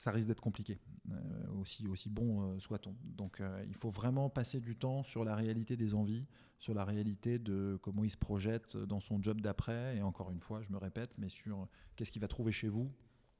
ça 0.00 0.10
risque 0.10 0.28
d'être 0.28 0.40
compliqué, 0.40 0.78
euh, 1.10 1.16
aussi, 1.60 1.84
bon 2.08 2.58
soit-on. 2.58 2.94
Donc 3.04 3.42
il 3.66 3.74
faut 3.74 3.90
vraiment 3.90 4.30
passer 4.30 4.60
du 4.60 4.76
temps 4.76 5.02
sur 5.02 5.24
la 5.24 5.34
réalité 5.34 5.76
des 5.76 5.94
envies, 5.94 6.26
sur 6.58 6.74
la 6.74 6.84
réalité 6.84 7.38
de 7.38 7.78
comment 7.82 8.04
il 8.04 8.10
se 8.10 8.16
projette 8.16 8.76
dans 8.76 9.00
son 9.00 9.22
job 9.22 9.40
d'après, 9.40 9.96
et 9.96 10.02
encore 10.02 10.30
une 10.30 10.40
fois, 10.40 10.62
je 10.62 10.70
me 10.72 10.78
répète, 10.78 11.16
mais 11.18 11.28
sur 11.28 11.68
qu'est-ce 11.96 12.10
qu'il 12.10 12.22
va 12.22 12.28
trouver 12.28 12.52
chez 12.52 12.68
vous 12.68 12.90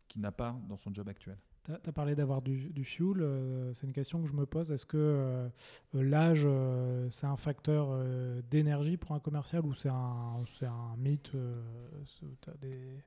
qu'il 0.09 0.21
n'a 0.21 0.33
pas 0.33 0.61
dans 0.69 0.77
son 0.77 0.93
job 0.93 1.09
actuel. 1.09 1.39
Tu 1.63 1.73
as 1.73 1.93
parlé 1.93 2.15
d'avoir 2.15 2.43
du, 2.43 2.85
fuel, 2.85 3.21
euh, 3.21 3.73
c'est 3.75 3.87
une 3.87 3.93
question 3.93 4.23
que 4.23 4.29
je 4.29 4.33
me 4.33 4.47
pose. 4.47 4.71
Est-ce 4.71 4.87
que 4.87 4.97
euh, 4.97 5.49
l'âge, 5.93 6.45
euh, 6.45 7.09
c'est 7.11 7.27
un 7.27 7.37
facteur 7.37 7.97
d'énergie 8.51 8.97
pour 8.97 9.13
un 9.13 9.21
commercial 9.21 9.65
ou 9.65 9.75
c'est 9.75 9.91
un, 9.91 10.43
un 10.63 10.97
mythe 10.97 11.33
des... 12.61 13.05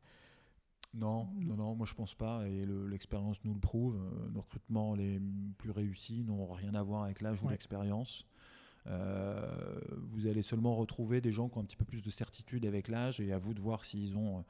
Non, 0.94 1.28
non, 1.40 1.56
non, 1.56 1.76
moi 1.76 1.88
je 1.88 1.96
pense 1.96 2.14
pas, 2.14 2.48
et 2.48 2.66
l'expérience 2.90 3.44
nous 3.44 3.54
le 3.54 3.60
prouve. 3.60 4.00
Nos 4.32 4.42
recrutements 4.42 4.94
les 4.94 5.20
plus 5.58 5.72
réussis 5.72 6.24
n'ont 6.24 6.46
rien 6.52 6.76
à 6.76 6.84
voir 6.84 7.04
avec 7.04 7.22
l'âge 7.22 7.42
ou 7.42 7.50
l'expérience. 7.50 8.28
Euh, 8.88 9.80
vous 10.12 10.28
allez 10.28 10.42
seulement 10.42 10.76
retrouver 10.76 11.22
des 11.22 11.32
gens 11.32 11.48
qui 11.48 11.58
ont 11.58 11.62
un 11.62 11.66
petit 11.66 11.78
peu 11.78 11.86
plus 11.86 12.02
de 12.02 12.10
certitude 12.10 12.66
avec 12.66 12.88
l'âge 12.88 13.22
et 13.22 13.32
à 13.32 13.38
vous 13.38 13.54
de 13.54 13.62
voir 13.62 13.86
s'ils 13.86 14.18
ont 14.18 14.40
euh, 14.40 14.42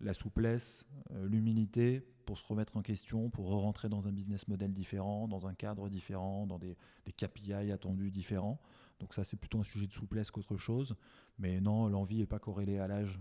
la 0.00 0.12
souplesse, 0.12 0.86
euh, 1.12 1.26
l'humilité 1.28 2.04
pour 2.24 2.36
se 2.36 2.44
remettre 2.46 2.76
en 2.76 2.82
question, 2.82 3.30
pour 3.30 3.48
rentrer 3.48 3.88
dans 3.88 4.08
un 4.08 4.12
business 4.12 4.48
model 4.48 4.72
différent, 4.72 5.28
dans 5.28 5.46
un 5.46 5.54
cadre 5.54 5.88
différent, 5.88 6.46
dans 6.46 6.58
des, 6.58 6.76
des 7.04 7.12
KPI 7.12 7.70
attendus 7.70 8.10
différents. 8.10 8.60
Donc 8.98 9.12
ça, 9.12 9.24
c'est 9.24 9.36
plutôt 9.36 9.60
un 9.60 9.64
sujet 9.64 9.86
de 9.86 9.92
souplesse 9.92 10.30
qu'autre 10.30 10.56
chose. 10.56 10.96
Mais 11.38 11.60
non, 11.60 11.88
l'envie 11.88 12.18
n'est 12.18 12.26
pas 12.26 12.38
corrélée 12.38 12.78
à 12.78 12.88
l'âge. 12.88 13.20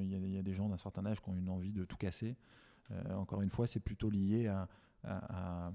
Il 0.00 0.32
y, 0.32 0.38
a 0.38 0.42
des 0.42 0.54
gens 0.54 0.68
d'un 0.68 0.78
certain 0.78 1.04
âge 1.04 1.20
qui 1.20 1.28
ont 1.28 1.36
une 1.36 1.50
envie 1.50 1.72
de 1.72 1.84
tout 1.84 1.96
casser. 1.96 2.36
encore 3.10 3.42
une 3.42 3.50
fois, 3.50 3.66
c'est 3.66 3.80
plutôt 3.80 4.08
lié 4.08 4.46
à 5.04 5.70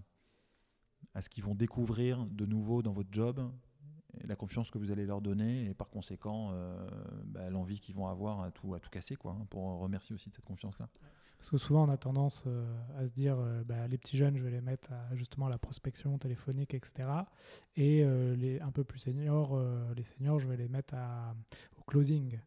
ce 1.19 1.29
qu'ils 1.29 1.43
vont 1.43 1.53
découvrir 1.53 2.25
de 2.25 2.45
nouveau 2.45 2.81
dans 2.81 2.93
votre 2.93 3.09
job 3.11 3.51
la 4.25 4.35
confiance 4.35 4.71
que 4.71 4.77
vous 4.77 4.91
allez 4.91 5.05
leur 5.05 5.21
donner 5.21 5.65
et 5.65 5.73
par 5.73 5.89
conséquent 5.89 6.51
euh, 6.53 6.87
bah, 7.25 7.49
l'envie 7.49 7.79
qu'ils 7.79 7.95
vont 7.95 8.07
avoir 8.07 8.41
à 8.41 8.51
tout, 8.51 8.73
à 8.73 8.79
tout 8.79 8.89
casser 8.89 9.15
quoi, 9.15 9.35
hein, 9.39 9.45
pour 9.49 9.79
remercier 9.79 10.13
aussi 10.13 10.29
de 10.29 10.35
cette 10.35 10.45
confiance-là. 10.45 10.87
Parce 11.37 11.49
que 11.49 11.57
souvent 11.57 11.87
on 11.87 11.91
a 11.91 11.97
tendance 11.97 12.43
euh, 12.47 12.65
à 12.97 13.05
se 13.05 13.11
dire 13.11 13.37
euh, 13.37 13.63
bah, 13.63 13.87
les 13.87 13.97
petits 13.97 14.15
jeunes 14.15 14.37
je 14.37 14.43
vais 14.43 14.51
les 14.51 14.61
mettre 14.61 14.91
à 14.93 15.15
justement 15.15 15.49
la 15.49 15.57
prospection 15.57 16.17
téléphonique 16.17 16.73
etc. 16.73 17.09
Et 17.75 18.05
les 18.05 18.59
un 18.61 18.71
peu 18.71 18.83
plus 18.83 18.99
seniors, 18.99 19.59
les 19.95 20.03
seniors 20.03 20.39
je 20.39 20.47
vais 20.47 20.57
les 20.57 20.69
mettre 20.69 20.93
à, 20.95 21.35
au 21.79 21.83
closing. 21.83 22.39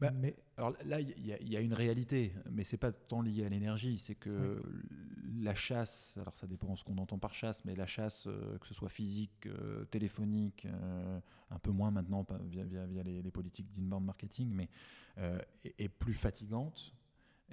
Bah, 0.00 0.10
mais... 0.10 0.36
Alors 0.56 0.72
là, 0.84 1.00
il 1.00 1.26
y, 1.26 1.56
a 1.56 1.60
une 1.60 1.74
réalité, 1.74 2.32
mais 2.50 2.64
c'est 2.64 2.76
pas 2.76 2.92
tant 2.92 3.20
lié 3.20 3.44
à 3.44 3.48
l'énergie, 3.48 3.98
c'est 3.98 4.14
que 4.14 4.62
la 5.42 5.54
chasse, 5.54 6.16
alors 6.20 6.34
ça 6.36 6.46
dépend 6.46 6.72
de 6.72 6.78
ce 6.78 6.84
qu'on 6.84 6.96
entend 6.98 7.18
par 7.18 7.34
chasse, 7.34 7.64
mais 7.64 7.76
la 7.76 7.86
chasse, 7.86 8.26
euh, 8.26 8.58
que 8.58 8.66
ce 8.66 8.74
soit 8.74 8.88
physique, 8.88 9.46
euh, 9.46 9.84
téléphonique, 9.86 10.66
euh, 10.66 11.20
un 11.50 11.58
peu 11.58 11.70
moins 11.70 11.90
maintenant 11.90 12.26
via, 12.44 12.64
via, 12.64 13.02
les, 13.02 13.22
les, 13.22 13.30
politiques 13.30 13.70
d'inbound 13.72 14.04
marketing, 14.04 14.50
mais 14.50 14.68
est, 15.64 15.74
est, 15.78 15.88
plus 15.88 16.14
fatigante 16.14 16.95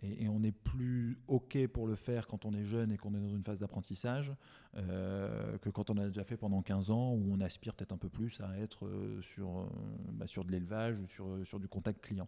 et, 0.01 0.27
on 0.27 0.43
est 0.43 0.51
plus 0.51 1.17
OK 1.27 1.57
pour 1.67 1.87
le 1.87 1.95
faire 1.95 2.27
quand 2.27 2.45
on 2.45 2.53
est 2.53 2.65
jeune 2.65 2.91
et 2.91 2.97
qu'on 2.97 3.13
est 3.13 3.19
dans 3.19 3.29
une 3.29 3.43
phase 3.43 3.59
d'apprentissage 3.59 4.33
euh, 4.75 5.57
que 5.59 5.69
quand 5.69 5.89
on 5.89 5.97
a 5.97 6.07
déjà 6.07 6.23
fait 6.23 6.35
pendant 6.35 6.61
15 6.61 6.89
ans 6.91 7.13
où 7.13 7.31
on 7.31 7.39
aspire 7.41 7.73
peut-être 7.73 7.93
un 7.93 7.97
peu 7.97 8.09
plus 8.09 8.41
à 8.41 8.57
être 8.57 8.85
euh, 8.85 9.21
sur, 9.21 9.59
euh, 9.59 9.65
bah, 10.13 10.27
sur 10.27 10.43
de 10.45 10.51
l'élevage 10.51 10.99
ou 10.99 11.07
sur, 11.07 11.27
sur 11.45 11.59
du 11.59 11.67
contact 11.67 12.01
client. 12.01 12.27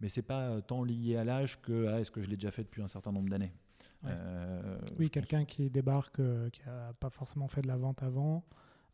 Mais 0.00 0.08
c'est 0.08 0.22
pas 0.22 0.60
tant 0.62 0.82
lié 0.82 1.16
à 1.16 1.24
l'âge 1.24 1.60
que 1.60 1.86
à 1.88 2.00
est-ce 2.00 2.10
que 2.10 2.22
je 2.22 2.30
l'ai 2.30 2.36
déjà 2.36 2.50
fait 2.50 2.64
depuis 2.64 2.82
un 2.82 2.88
certain 2.88 3.12
nombre 3.12 3.28
d'années. 3.28 3.52
oui, 4.98 5.10
quelqu'un 5.10 5.44
qui 5.44 5.70
débarque, 5.70 6.20
qui 6.50 6.62
n'a 6.66 6.92
pas 6.98 7.10
forcément 7.10 7.46
fait 7.46 7.62
de 7.62 7.68
la 7.68 7.76
vente 7.76 8.02
avant, 8.02 8.42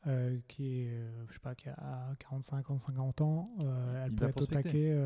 euh, 0.06 0.38
qui 0.46 0.82
est, 0.82 0.90
euh, 0.92 1.26
je 1.28 1.34
sais 1.34 1.40
pas, 1.40 1.56
qui 1.56 1.68
a 1.68 2.14
45 2.20 2.70
ans, 2.70 2.78
50 2.78 3.20
ans, 3.20 3.50
euh, 3.58 4.04
elle 4.04 4.14
peut 4.14 4.28
être 4.28 4.40
au 4.40 4.46
taquet 4.46 4.96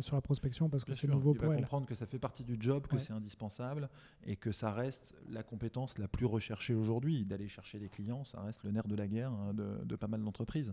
sur 0.00 0.16
la 0.16 0.22
prospection 0.22 0.70
parce 0.70 0.84
que 0.84 0.94
c'est 0.94 1.06
nouveau 1.06 1.34
il 1.34 1.38
pour 1.38 1.50
va 1.50 1.56
comprendre 1.56 1.86
que 1.86 1.94
ça 1.94 2.06
fait 2.06 2.18
partie 2.18 2.42
du 2.42 2.56
job, 2.58 2.86
que 2.86 2.98
c'est 2.98 3.12
indispensable 3.12 3.90
et 4.24 4.36
que 4.36 4.50
ça 4.50 4.72
reste 4.72 5.14
la 5.28 5.42
compétence 5.42 5.98
la 5.98 6.08
plus 6.08 6.24
recherchée 6.24 6.72
aujourd'hui. 6.72 7.26
D'aller 7.26 7.48
chercher 7.48 7.78
des 7.78 7.90
clients, 7.90 8.24
ça 8.24 8.40
reste 8.40 8.64
le 8.64 8.70
nerf 8.70 8.88
de 8.88 8.96
la 8.96 9.06
guerre 9.06 9.32
hein, 9.32 9.52
de, 9.52 9.96
pas 9.96 10.08
mal 10.08 10.22
d'entreprises. 10.24 10.72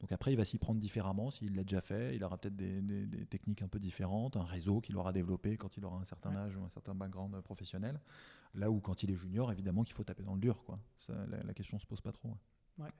Donc 0.00 0.10
après, 0.10 0.32
il 0.32 0.36
va 0.36 0.44
s'y 0.44 0.58
prendre 0.58 0.80
différemment 0.80 1.30
s'il 1.30 1.54
l'a 1.54 1.62
déjà 1.62 1.80
fait. 1.80 2.16
Il 2.16 2.24
aura 2.24 2.38
peut-être 2.38 2.56
des, 2.56 3.26
techniques 3.30 3.62
un 3.62 3.68
peu 3.68 3.78
différentes, 3.78 4.36
un 4.36 4.44
réseau 4.44 4.80
qu'il 4.80 4.96
aura 4.96 5.12
développé 5.12 5.56
quand 5.56 5.76
il 5.76 5.84
aura 5.84 5.98
un 6.00 6.04
certain 6.04 6.34
âge 6.34 6.56
ou 6.56 6.64
un 6.64 6.68
certain 6.70 6.94
background 6.94 7.40
professionnel. 7.42 8.00
Là 8.54 8.68
où 8.68 8.80
quand 8.80 9.04
il 9.04 9.12
est 9.12 9.16
junior, 9.16 9.52
évidemment 9.52 9.84
qu'il 9.84 9.94
faut 9.94 10.04
taper 10.04 10.24
dans 10.24 10.34
le 10.34 10.40
dur. 10.40 10.64
Quoi. 10.64 10.80
la, 11.08 11.42
la, 11.44 11.54
question 11.54 11.76
ne 11.76 11.80
se 11.80 11.86
pose 11.86 12.00
pas 12.00 12.12
trop. 12.12 12.36
Ouais. 12.78 12.90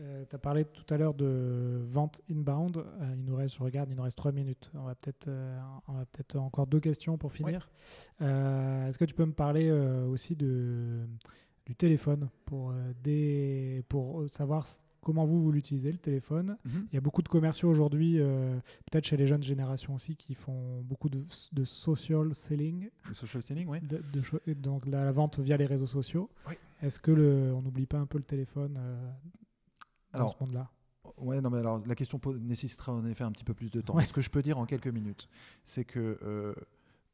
Euh, 0.00 0.24
tu 0.28 0.34
as 0.34 0.38
parlé 0.38 0.64
tout 0.64 0.92
à 0.92 0.96
l'heure 0.96 1.14
de 1.14 1.80
vente 1.84 2.20
inbound. 2.30 2.78
Euh, 2.78 3.14
il 3.14 3.24
nous 3.24 3.36
reste, 3.36 3.56
je 3.56 3.62
regarde, 3.62 3.90
il 3.90 3.96
nous 3.96 4.02
reste 4.02 4.16
trois 4.16 4.32
minutes. 4.32 4.70
On 4.74 4.84
va 4.84 4.94
peut-être 4.94 5.28
euh, 5.28 5.58
peut 6.12 6.38
encore 6.38 6.66
deux 6.66 6.80
questions 6.80 7.18
pour 7.18 7.32
finir. 7.32 7.70
Est-ce 8.20 8.98
que 8.98 9.04
tu 9.04 9.14
peux 9.14 9.26
me 9.26 9.32
parler 9.32 9.70
aussi 9.70 10.34
de, 10.34 11.06
du 11.66 11.74
téléphone 11.74 12.28
pour, 12.46 12.72
des, 13.02 13.84
pour 13.88 14.30
savoir 14.30 14.66
comment 15.02 15.26
vous, 15.26 15.42
vous 15.42 15.52
l'utilisez, 15.52 15.92
le 15.92 15.98
téléphone. 15.98 16.56
Mhm. 16.64 16.86
Il 16.90 16.94
y 16.94 16.98
a 16.98 17.00
beaucoup 17.00 17.22
de 17.22 17.28
commerciaux 17.28 17.68
aujourd'hui, 17.68 18.18
peut-être 18.90 19.04
chez 19.04 19.16
les 19.16 19.26
jeunes 19.26 19.42
générations 19.42 19.94
aussi, 19.94 20.16
qui 20.16 20.34
font 20.34 20.82
beaucoup 20.82 21.08
de, 21.08 21.24
de 21.52 21.64
social 21.64 22.34
selling. 22.34 22.88
De 23.08 23.14
social 23.14 23.42
selling, 23.42 23.68
oui. 23.68 23.80
donc 24.54 24.86
la, 24.86 25.04
la, 25.04 25.12
vente 25.12 25.38
via 25.38 25.56
les 25.56 25.66
réseaux 25.66 25.86
sociaux. 25.86 26.30
Oui. 26.48 26.54
Est-ce 26.82 26.98
que 26.98 27.12
le, 27.12 27.54
on 27.54 27.62
n'oublie 27.62 27.86
pas 27.86 27.98
un 27.98 28.06
peu 28.06 28.18
le 28.18 28.24
téléphone 28.24 28.76
euh, 28.78 30.18
dans 30.18 30.28
ce 30.28 30.34
monde-là? 30.40 30.70
Ouais, 31.16 31.40
non, 31.40 31.50
mais 31.50 31.58
alors 31.58 31.80
la 31.86 31.94
question 31.94 32.20
nécessitera 32.40 32.92
en 32.92 33.06
effet 33.06 33.22
un 33.22 33.30
petit 33.30 33.44
peu 33.44 33.54
plus 33.54 33.70
de 33.70 33.80
temps. 33.80 33.98
Ce 34.00 34.12
que 34.12 34.20
je 34.20 34.30
peux 34.30 34.42
dire 34.42 34.58
en 34.58 34.66
quelques 34.66 34.88
minutes, 34.88 35.28
c'est 35.64 35.84
que 35.84 36.18
euh, 36.22 36.54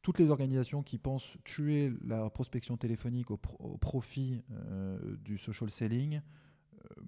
toutes 0.01 0.17
les 0.17 0.31
organisations 0.31 0.81
qui 0.81 0.97
pensent 0.97 1.37
tuer 1.43 1.93
la 2.03 2.29
prospection 2.31 2.77
téléphonique 2.77 3.29
au, 3.29 3.37
profit 3.37 4.41
euh, 4.51 4.97
du 5.17 5.37
social 5.37 5.69
selling, 5.69 6.21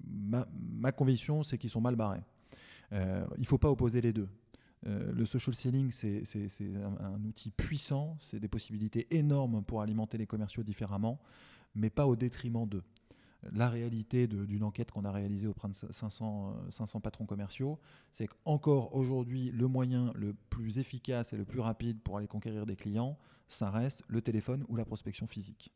ma, 0.04 0.92
conviction, 0.92 1.44
c'est 1.44 1.58
qu'ils 1.58 1.70
sont 1.70 1.82
mal 1.82 1.96
barrés. 1.96 2.22
il 2.92 3.40
ne 3.40 3.46
faut 3.46 3.58
pas 3.58 3.70
opposer 3.70 4.02
les 4.02 4.14
deux. 4.14 4.30
le 4.84 5.26
social 5.26 5.56
selling, 5.56 5.92
c'est 5.92 6.24
un, 7.00 7.24
outil 7.24 7.52
puissant, 7.52 8.18
c'est 8.20 8.40
des 8.40 8.48
possibilités 8.48 9.08
énormes 9.16 9.64
pour 9.64 9.82
alimenter 9.82 10.18
les 10.18 10.28
commerciaux 10.28 10.64
différemment 10.64 11.20
mais 11.76 11.90
pas 11.90 12.08
au 12.08 12.16
détriment 12.16 12.68
d'eux. 12.68 12.84
La 13.54 13.70
réalité 13.70 14.28
d'une 14.28 14.64
enquête 14.64 14.92
qu'on 14.92 15.04
a 15.04 15.12
réalisée 15.12 15.48
auprès 15.48 15.68
de 15.68 15.74
500, 15.74 16.70
500 16.70 17.02
patrons 17.02 17.26
commerciaux, 17.26 17.80
c'est 18.12 18.28
qu'encore 18.28 18.94
aujourd'hui, 18.94 19.50
le 19.50 19.68
moyen 19.68 20.12
le 20.14 20.36
plus 20.52 20.78
efficace 20.78 21.34
et 21.34 21.38
le 21.38 21.46
plus 21.46 21.60
rapide 21.60 22.00
pour 22.02 22.18
aller 22.18 22.28
conquérir 22.28 22.68
des 22.68 22.76
clients, 22.76 23.18
ça 23.48 23.72
reste 23.72 24.04
le 24.08 24.22
téléphone 24.22 24.64
ou 24.68 24.76
la 24.76 24.86
prospection 24.86 25.26
physique. 25.26 25.72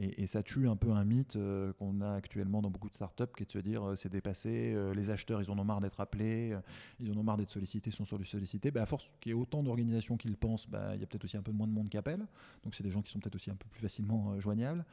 Et, 0.00 0.28
ça 0.28 0.44
tue 0.44 0.68
un 0.68 0.76
peu 0.76 0.92
un 0.92 1.04
mythe 1.04 1.34
euh, 1.34 1.72
qu'on 1.72 2.00
a 2.00 2.12
actuellement 2.12 2.62
dans 2.62 2.70
beaucoup 2.70 2.88
de 2.88 2.94
startups, 2.94 3.24
qui 3.36 3.42
est 3.42 3.46
de 3.46 3.52
se 3.52 3.58
dire 3.58 3.82
euh, 3.82 3.96
c'est 3.96 4.08
dépassé, 4.08 4.72
euh, 4.72 4.94
les 4.94 5.10
acheteurs 5.10 5.42
ils 5.42 5.50
en 5.50 5.58
ont 5.58 5.64
marre 5.64 5.80
d'être 5.80 6.00
appelés, 6.00 6.56
ils 7.00 7.10
en 7.10 7.16
ont 7.16 7.24
marre 7.24 7.36
d'être 7.36 7.50
sollicités, 7.50 7.90
sont 7.90 8.04
sur 8.04 8.18
du 8.18 8.24
sollicité. 8.24 8.70
Bah, 8.70 8.82
à 8.82 8.86
force 8.86 9.10
qu'il 9.20 9.30
y 9.30 9.34
ait 9.34 9.38
autant 9.38 9.62
d'organisations 9.62 10.16
qui 10.16 10.28
le 10.28 10.36
pensent, 10.36 10.68
bah, 10.68 10.94
il 10.94 11.00
y 11.00 11.02
a 11.02 11.06
peut-être 11.06 11.24
aussi 11.24 11.36
un 11.36 11.42
peu 11.42 11.50
moins 11.50 11.66
de 11.66 11.72
monde 11.72 11.88
qui 11.88 11.96
appelle. 11.96 12.24
Donc 12.62 12.76
c'est 12.76 12.84
des 12.84 12.90
gens 12.90 13.02
qui 13.02 13.10
sont 13.10 13.18
peut-être 13.18 13.34
aussi 13.34 13.50
un 13.50 13.56
peu 13.56 13.66
plus 13.68 13.80
facilement 13.80 14.38
joignables. 14.38 14.84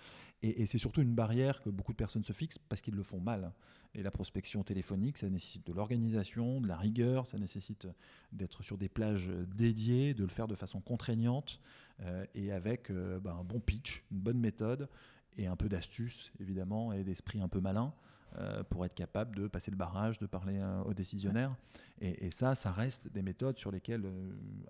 Et, 0.41 0.65
c'est 0.65 0.77
surtout 0.77 1.01
une 1.01 1.13
barrière 1.13 1.61
que 1.61 1.69
beaucoup 1.69 1.91
de 1.91 1.97
personnes 1.97 2.23
se 2.23 2.33
fixent 2.33 2.57
parce 2.57 2.81
qu'ils 2.81 2.95
le 2.95 3.03
font 3.03 3.19
mal. 3.19 3.51
Et 3.95 4.03
la 4.03 4.11
prospection 4.11 4.61
téléphonique, 4.63 5.17
ça 5.17 5.29
nécessite 5.29 5.65
de 5.65 5.71
l'organisation, 5.71 6.59
de 6.59 6.67
la 6.67 6.75
rigueur, 6.75 7.27
ça 7.27 7.37
nécessite 7.37 7.87
d'être 8.33 8.61
sur 8.61 8.77
des 8.77 8.89
plages 8.89 9.29
dédiées, 9.55 10.13
de 10.13 10.23
le 10.23 10.29
faire 10.29 10.47
de 10.47 10.55
façon 10.55 10.81
contraignante 10.81 11.61
euh, 12.01 12.25
et 12.35 12.51
avec 12.51 12.91
euh, 12.91 13.19
bah, 13.21 13.37
un 13.39 13.43
bon 13.45 13.61
pitch, 13.61 14.03
une 14.11 14.19
bonne 14.19 14.39
méthode 14.39 14.89
et 15.37 15.47
un 15.47 15.55
peu 15.55 15.69
d'astuce 15.69 16.33
évidemment 16.41 16.91
et 16.91 17.05
d'esprit 17.05 17.39
un 17.39 17.47
peu 17.47 17.61
malin 17.61 17.93
euh, 18.37 18.63
pour 18.63 18.85
être 18.85 18.95
capable 18.95 19.33
de 19.33 19.47
passer 19.47 19.71
le 19.71 19.77
barrage, 19.77 20.19
de 20.19 20.25
parler 20.25 20.61
aux 20.85 20.93
décisionnaires. 20.93 21.55
Et, 22.01 22.25
et, 22.25 22.31
ça, 22.31 22.53
ça 22.53 22.73
reste 22.73 23.07
des 23.07 23.21
méthodes 23.21 23.57
sur 23.57 23.71
lesquelles, 23.71 24.03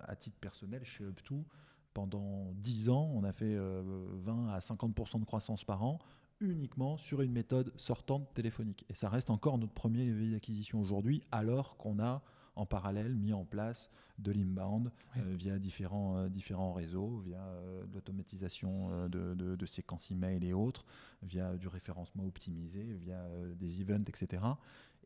à 0.04 0.14
titre 0.14 0.36
personnel, 0.40 0.84
chez 0.84 1.02
Up2, 1.02 1.42
pendant 1.94 2.52
10 2.58 2.90
ans, 2.90 3.10
on 3.12 3.24
a 3.24 3.32
fait 3.32 3.56
20 3.56 4.50
à 4.50 4.58
50% 4.60 5.18
de 5.18 5.24
croissance 5.24 5.64
par 5.64 5.82
an 5.82 5.98
uniquement 6.40 6.96
sur 6.96 7.22
une 7.22 7.32
méthode 7.32 7.72
sortante 7.76 8.32
téléphonique. 8.34 8.84
Et 8.88 8.94
ça 8.94 9.08
reste 9.08 9.30
encore 9.30 9.58
notre 9.58 9.72
premier 9.72 10.04
levier 10.04 10.32
d'acquisition 10.32 10.80
aujourd'hui, 10.80 11.22
alors 11.32 11.76
qu'on 11.76 11.98
a 11.98 12.22
en 12.56 12.64
parallèle 12.64 13.14
mis 13.14 13.34
en 13.34 13.44
place 13.44 13.90
de 14.18 14.32
l'inbound 14.32 14.90
euh, 15.18 15.34
via 15.36 15.58
différents, 15.58 16.16
euh, 16.16 16.28
différents 16.28 16.72
réseaux, 16.72 17.18
via 17.18 17.38
euh, 17.38 17.84
l'automatisation 17.92 19.08
de, 19.08 19.34
de, 19.34 19.66
séquences 19.66 20.10
email 20.10 20.44
et 20.44 20.54
autres, 20.54 20.84
via 21.22 21.54
du 21.56 21.68
référencement 21.68 22.24
optimisé, 22.24 22.82
via 22.82 23.22
des 23.56 23.80
events, 23.80 24.04
etc. 24.08 24.42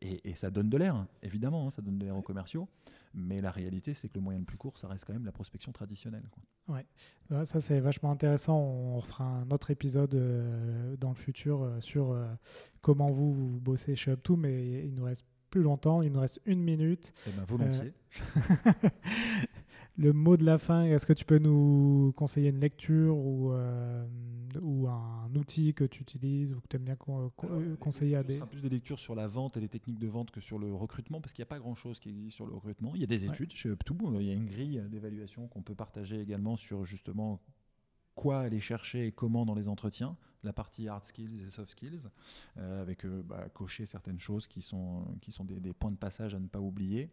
Et, 0.01 0.33
ça 0.35 0.49
donne 0.49 0.69
de 0.69 0.77
l'air, 0.77 1.05
évidemment, 1.21 1.67
hein, 1.67 1.71
ça 1.71 1.81
donne 1.81 1.99
de 1.99 2.05
l'air 2.05 2.17
aux 2.17 2.23
commerciaux. 2.23 2.67
Mais 3.13 3.39
la 3.39 3.51
réalité, 3.51 3.93
c'est 3.93 4.07
que 4.09 4.15
le 4.15 4.21
moyen 4.21 4.39
le 4.39 4.45
plus 4.45 4.57
court, 4.57 4.77
ça 4.77 4.87
reste 4.87 5.05
quand 5.05 5.13
même 5.13 5.25
la 5.25 5.31
prospection 5.31 5.71
traditionnelle. 5.71 6.23
Quoi. 6.31 6.75
Ouais. 6.75 7.45
ça 7.45 7.59
c'est 7.59 7.79
vachement 7.79 8.11
intéressant. 8.11 8.57
On 8.57 9.01
fera 9.01 9.25
un 9.25 9.51
autre 9.51 9.69
épisode 9.69 10.15
dans 10.99 11.09
le 11.09 11.15
futur 11.15 11.69
sur 11.81 12.17
comment 12.81 13.11
vous, 13.11 13.33
vous 13.33 13.59
bossez 13.59 13.95
chez 13.95 14.13
Up2, 14.13 14.37
mais 14.37 14.85
il 14.85 14.95
nous 14.95 15.03
reste 15.03 15.25
plus 15.51 15.61
longtemps. 15.61 16.01
Il 16.01 16.11
nous 16.11 16.21
reste 16.21 16.41
une 16.45 16.63
minute. 16.63 17.13
Eh 17.27 17.31
ben, 17.31 17.43
volontiers. 17.43 17.93
Euh, 19.99 20.03
le 20.03 20.13
mot 20.13 20.37
de 20.37 20.45
la 20.45 20.57
fin, 20.57 20.83
est-ce 20.83 21.05
que 21.05 21.13
tu 21.13 21.25
peux 21.25 21.37
nous 21.37 22.13
conseiller 22.15 22.49
une 22.49 22.59
lecture 22.59 23.17
ou, 23.17 23.51
euh, 23.51 24.05
ou 24.61 24.87
un 24.87 25.29
outil 25.35 25.73
que 25.73 25.83
tu 25.83 26.01
utilises 26.01 26.53
ou 26.53 26.61
que 26.61 26.67
tu 26.67 26.75
aimes 26.75 26.83
bien 26.83 26.97
conseiller 27.79 28.15
à 28.15 28.23
des... 28.23 28.33
Ce 28.33 28.39
sera 28.39 28.49
plus 28.49 28.61
des 28.61 28.69
lectures 28.69 28.99
sur 28.99 29.15
la 29.15 29.27
vente 29.27 29.57
et 29.57 29.59
les 29.59 29.69
techniques 29.69 29.99
de 29.99 30.07
vente 30.07 30.31
que 30.31 30.41
sur 30.41 30.59
le 30.59 30.73
recrutement, 30.73 31.21
parce 31.21 31.33
qu'il 31.33 31.41
n'y 31.41 31.47
a 31.47 31.53
pas 31.53 31.59
grand-chose 31.59 31.99
qui 31.99 32.09
existe 32.09 32.35
sur 32.35 32.45
le 32.45 32.53
recrutement. 32.53 32.93
Il 32.95 33.01
y 33.01 33.03
a 33.03 33.07
des 33.07 33.25
études 33.25 33.53
chez 33.53 33.69
Up2, 33.69 34.19
il 34.19 34.27
y 34.27 34.31
a 34.31 34.33
une 34.33 34.47
grille 34.47 34.81
d'évaluation 34.89 35.47
qu'on 35.47 35.61
peut 35.61 35.75
partager 35.75 36.19
également 36.21 36.55
sur 36.55 36.85
justement 36.85 37.41
quoi 38.15 38.41
aller 38.41 38.59
chercher 38.59 39.07
et 39.07 39.11
comment 39.11 39.45
dans 39.45 39.55
les 39.55 39.67
entretiens, 39.67 40.17
la 40.43 40.53
partie 40.53 40.87
hard 40.87 41.03
skills 41.05 41.43
et 41.43 41.49
soft 41.49 41.71
skills, 41.71 42.07
euh, 42.57 42.81
avec 42.81 43.05
euh, 43.05 43.23
bah, 43.23 43.47
cocher 43.53 43.85
certaines 43.85 44.19
choses 44.19 44.47
qui 44.47 44.61
sont, 44.61 45.05
qui 45.21 45.31
sont 45.31 45.45
des, 45.45 45.59
des, 45.59 45.73
points 45.73 45.91
de 45.91 45.97
passage 45.97 46.35
à 46.35 46.39
ne 46.39 46.47
pas 46.47 46.59
oublier. 46.59 47.09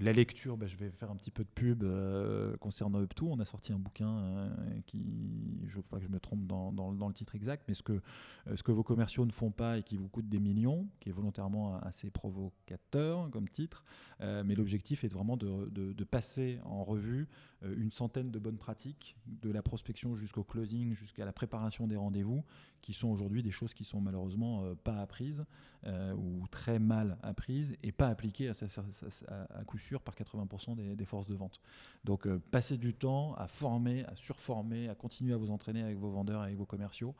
La 0.00 0.14
lecture, 0.14 0.56
bah, 0.56 0.66
je 0.66 0.76
vais 0.76 0.90
faire 0.90 1.10
un 1.10 1.16
petit 1.16 1.30
peu 1.30 1.44
de 1.44 1.48
pub 1.54 1.82
euh, 1.82 2.56
concernant 2.56 3.02
Up2. 3.02 3.24
On 3.24 3.38
a 3.38 3.44
sorti 3.44 3.74
un 3.74 3.78
bouquin 3.78 4.08
euh, 4.08 4.48
qui, 4.86 5.60
je 5.66 5.78
pas 5.80 5.98
que 5.98 6.04
je 6.04 6.08
me 6.08 6.18
trompe 6.18 6.46
dans, 6.46 6.90
le 6.90 7.12
titre 7.12 7.34
exact, 7.34 7.64
mais 7.68 7.74
ce 7.74 7.82
que, 7.82 7.92
euh, 7.92 8.56
ce 8.56 8.62
que 8.62 8.72
vos 8.72 8.82
commerciaux 8.82 9.26
ne 9.26 9.30
font 9.30 9.50
pas 9.50 9.76
et 9.76 9.82
qui 9.82 9.98
vous 9.98 10.08
coûte 10.08 10.26
des 10.26 10.40
millions, 10.40 10.88
qui 11.00 11.10
est 11.10 11.12
volontairement 11.12 11.78
assez 11.80 12.08
provocateur 12.08 13.28
comme 13.30 13.48
titre. 13.48 13.84
mais 14.20 14.54
l'objectif 14.54 15.04
est 15.04 15.12
vraiment 15.12 15.36
de, 15.36 16.04
passer 16.10 16.58
en 16.64 16.82
revue 16.82 17.28
une 17.62 17.90
centaine 17.90 18.30
de 18.30 18.38
bonnes 18.38 18.56
pratiques, 18.56 19.16
de 19.26 19.50
la 19.50 19.62
prospection 19.62 20.16
jusqu'au 20.16 20.44
closing, 20.44 20.94
jusqu'à 20.94 21.24
la 21.24 21.32
préparation 21.32 21.86
des 21.86 21.96
rendez-vous, 21.96 22.42
qui 22.80 22.92
sont 22.92 23.08
aujourd'hui 23.08 23.42
des 23.42 23.50
choses 23.50 23.74
qui 23.74 23.84
sont 23.84 24.00
malheureusement 24.00 24.74
pas 24.82 24.98
apprises 25.00 25.44
ou 25.86 26.46
très 26.50 26.78
mal 26.78 27.18
apprises 27.22 27.76
et 27.82 27.92
pas 27.92 28.08
appliquées 28.08 28.48
à, 28.48 29.64
coup 29.64 29.78
sûr 29.78 30.00
par 30.00 30.14
80% 30.14 30.96
des, 30.96 31.04
forces 31.04 31.26
de 31.26 31.34
vente. 31.34 31.60
Donc 32.04 32.26
euh, 32.26 32.40
passez 32.50 32.76
du 32.76 32.94
temps 32.94 33.34
à 33.34 33.46
former, 33.46 34.04
à 34.04 34.16
surformer, 34.16 34.88
à 34.88 34.94
continuer 34.94 35.32
à 35.34 35.36
vous 35.36 35.50
entraîner 35.50 35.82
avec 35.82 35.98
vos 35.98 36.10
vendeurs, 36.10 36.42
avec 36.42 36.56
vos 36.56 36.66
commerciaux, 36.66 37.14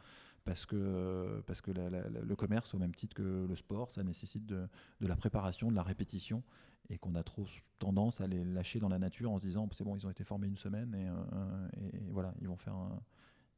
parce 0.44 0.66
que, 0.66 1.42
parce 1.46 1.60
que 1.60 1.70
le 1.70 2.36
commerce, 2.36 2.74
au 2.74 2.78
même 2.78 2.94
titre 2.94 3.14
que 3.14 3.46
le 3.48 3.56
sport, 3.56 3.90
ça 3.90 4.02
nécessite 4.02 4.46
de, 4.46 4.68
la 5.00 5.16
préparation, 5.16 5.70
de 5.70 5.76
la 5.76 5.82
répétition, 5.82 6.42
et 6.88 6.98
qu'on 6.98 7.14
a 7.14 7.22
trop 7.22 7.46
tendance 7.78 8.20
à 8.20 8.26
les 8.26 8.44
lâcher 8.44 8.80
dans 8.80 8.88
la 8.88 8.98
nature 8.98 9.30
en 9.30 9.38
se 9.38 9.46
disant 9.46 9.68
c'est 9.72 9.84
bon, 9.84 9.96
ils 9.96 10.06
ont 10.06 10.10
été 10.10 10.24
formés 10.24 10.48
une 10.48 10.56
semaine, 10.56 10.94
et, 10.94 11.08
euh, 11.08 11.98
voilà, 12.10 12.34
ils 12.40 12.48
vont, 12.48 12.56
faire 12.56 12.76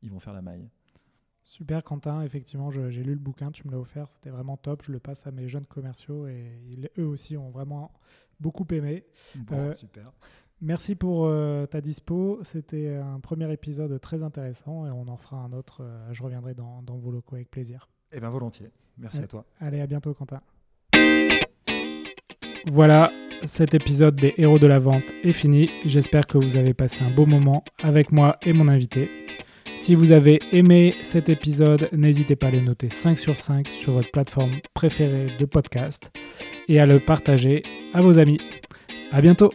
ils 0.03 0.11
vont 0.11 0.21
faire 0.21 0.35
la 0.35 0.42
maille. 0.42 0.68
Super 1.45 1.83
Quentin, 1.83 2.23
effectivement, 2.23 2.71
j'ai 2.71 3.03
lu 3.03 3.14
le 3.14 3.18
bouquin, 3.18 3.51
tu 3.51 3.66
me 3.66 3.73
l'as 3.73 3.79
offert, 3.79 4.09
c'était 4.11 4.31
vraiment 4.31 4.57
top. 4.57 4.83
Je 4.85 4.92
le 4.92 5.01
passe 5.01 5.27
à 5.27 5.33
mes 5.33 5.49
jeunes 5.49 5.66
commerciaux 5.66 6.29
et 6.29 6.53
eux 6.99 7.07
aussi 7.07 7.37
ont 7.37 7.51
vraiment 7.51 7.92
beaucoup 8.38 8.66
aimé. 8.71 9.05
Euh, 9.51 9.75
super. 9.75 10.12
Merci 10.64 10.94
pour 10.94 11.27
euh, 11.27 11.66
ta 11.66 11.81
dispo. 11.81 12.38
C'était 12.44 12.94
un 12.94 13.18
premier 13.18 13.53
épisode 13.53 14.01
très 14.01 14.22
intéressant 14.22 14.87
et 14.87 14.90
on 14.92 15.09
en 15.09 15.16
fera 15.16 15.38
un 15.38 15.53
autre. 15.53 15.83
Euh, 15.83 16.12
je 16.12 16.22
reviendrai 16.22 16.55
dans, 16.55 16.85
vos 16.87 17.11
locaux 17.11 17.35
avec 17.35 17.51
plaisir. 17.51 17.88
Eh 18.12 18.20
bien, 18.20 18.31
volontiers. 18.31 18.68
Merci 18.96 19.18
à 19.18 19.27
toi. 19.27 19.44
Allez, 19.59 19.81
à 19.81 19.88
bientôt, 19.88 20.14
Quentin. 20.14 20.40
Voilà, 22.70 23.11
cet 23.42 23.75
épisode 23.75 24.14
des 24.14 24.35
héros 24.38 24.61
de 24.61 24.68
la 24.68 24.79
vente 24.79 25.12
est 25.25 25.33
fini. 25.33 25.68
J'espère 25.85 26.29
que 26.29 26.38
vous 26.38 26.57
avez 26.57 26.75
passé 26.75 27.03
un 27.03 27.11
beau 27.11 27.27
moment 27.27 27.64
avec 27.83 28.12
moi 28.12 28.38
et 28.42 28.53
mon 28.53 28.68
invité. 28.68 29.11
Si 29.77 29.96
vous 29.96 30.12
avez 30.12 30.38
aimé 30.53 30.94
cet 31.03 31.29
épisode, 31.29 31.88
n'hésitez 31.90 32.37
pas 32.37 32.46
à 32.46 32.51
le 32.53 32.61
noter 32.61 32.88
5 32.88 33.18
sur 33.18 33.37
5 33.37 33.66
sur 33.66 33.94
votre 33.94 34.12
plateforme 34.12 34.53
préférée 34.75 35.27
de 35.40 35.44
podcast 35.44 36.12
et 36.68 36.79
à 36.79 36.87
le 36.87 37.01
partager 37.01 37.64
à 37.94 38.01
vos 38.01 38.20
amis. 38.20 38.38
À 39.11 39.20
bientôt! 39.20 39.51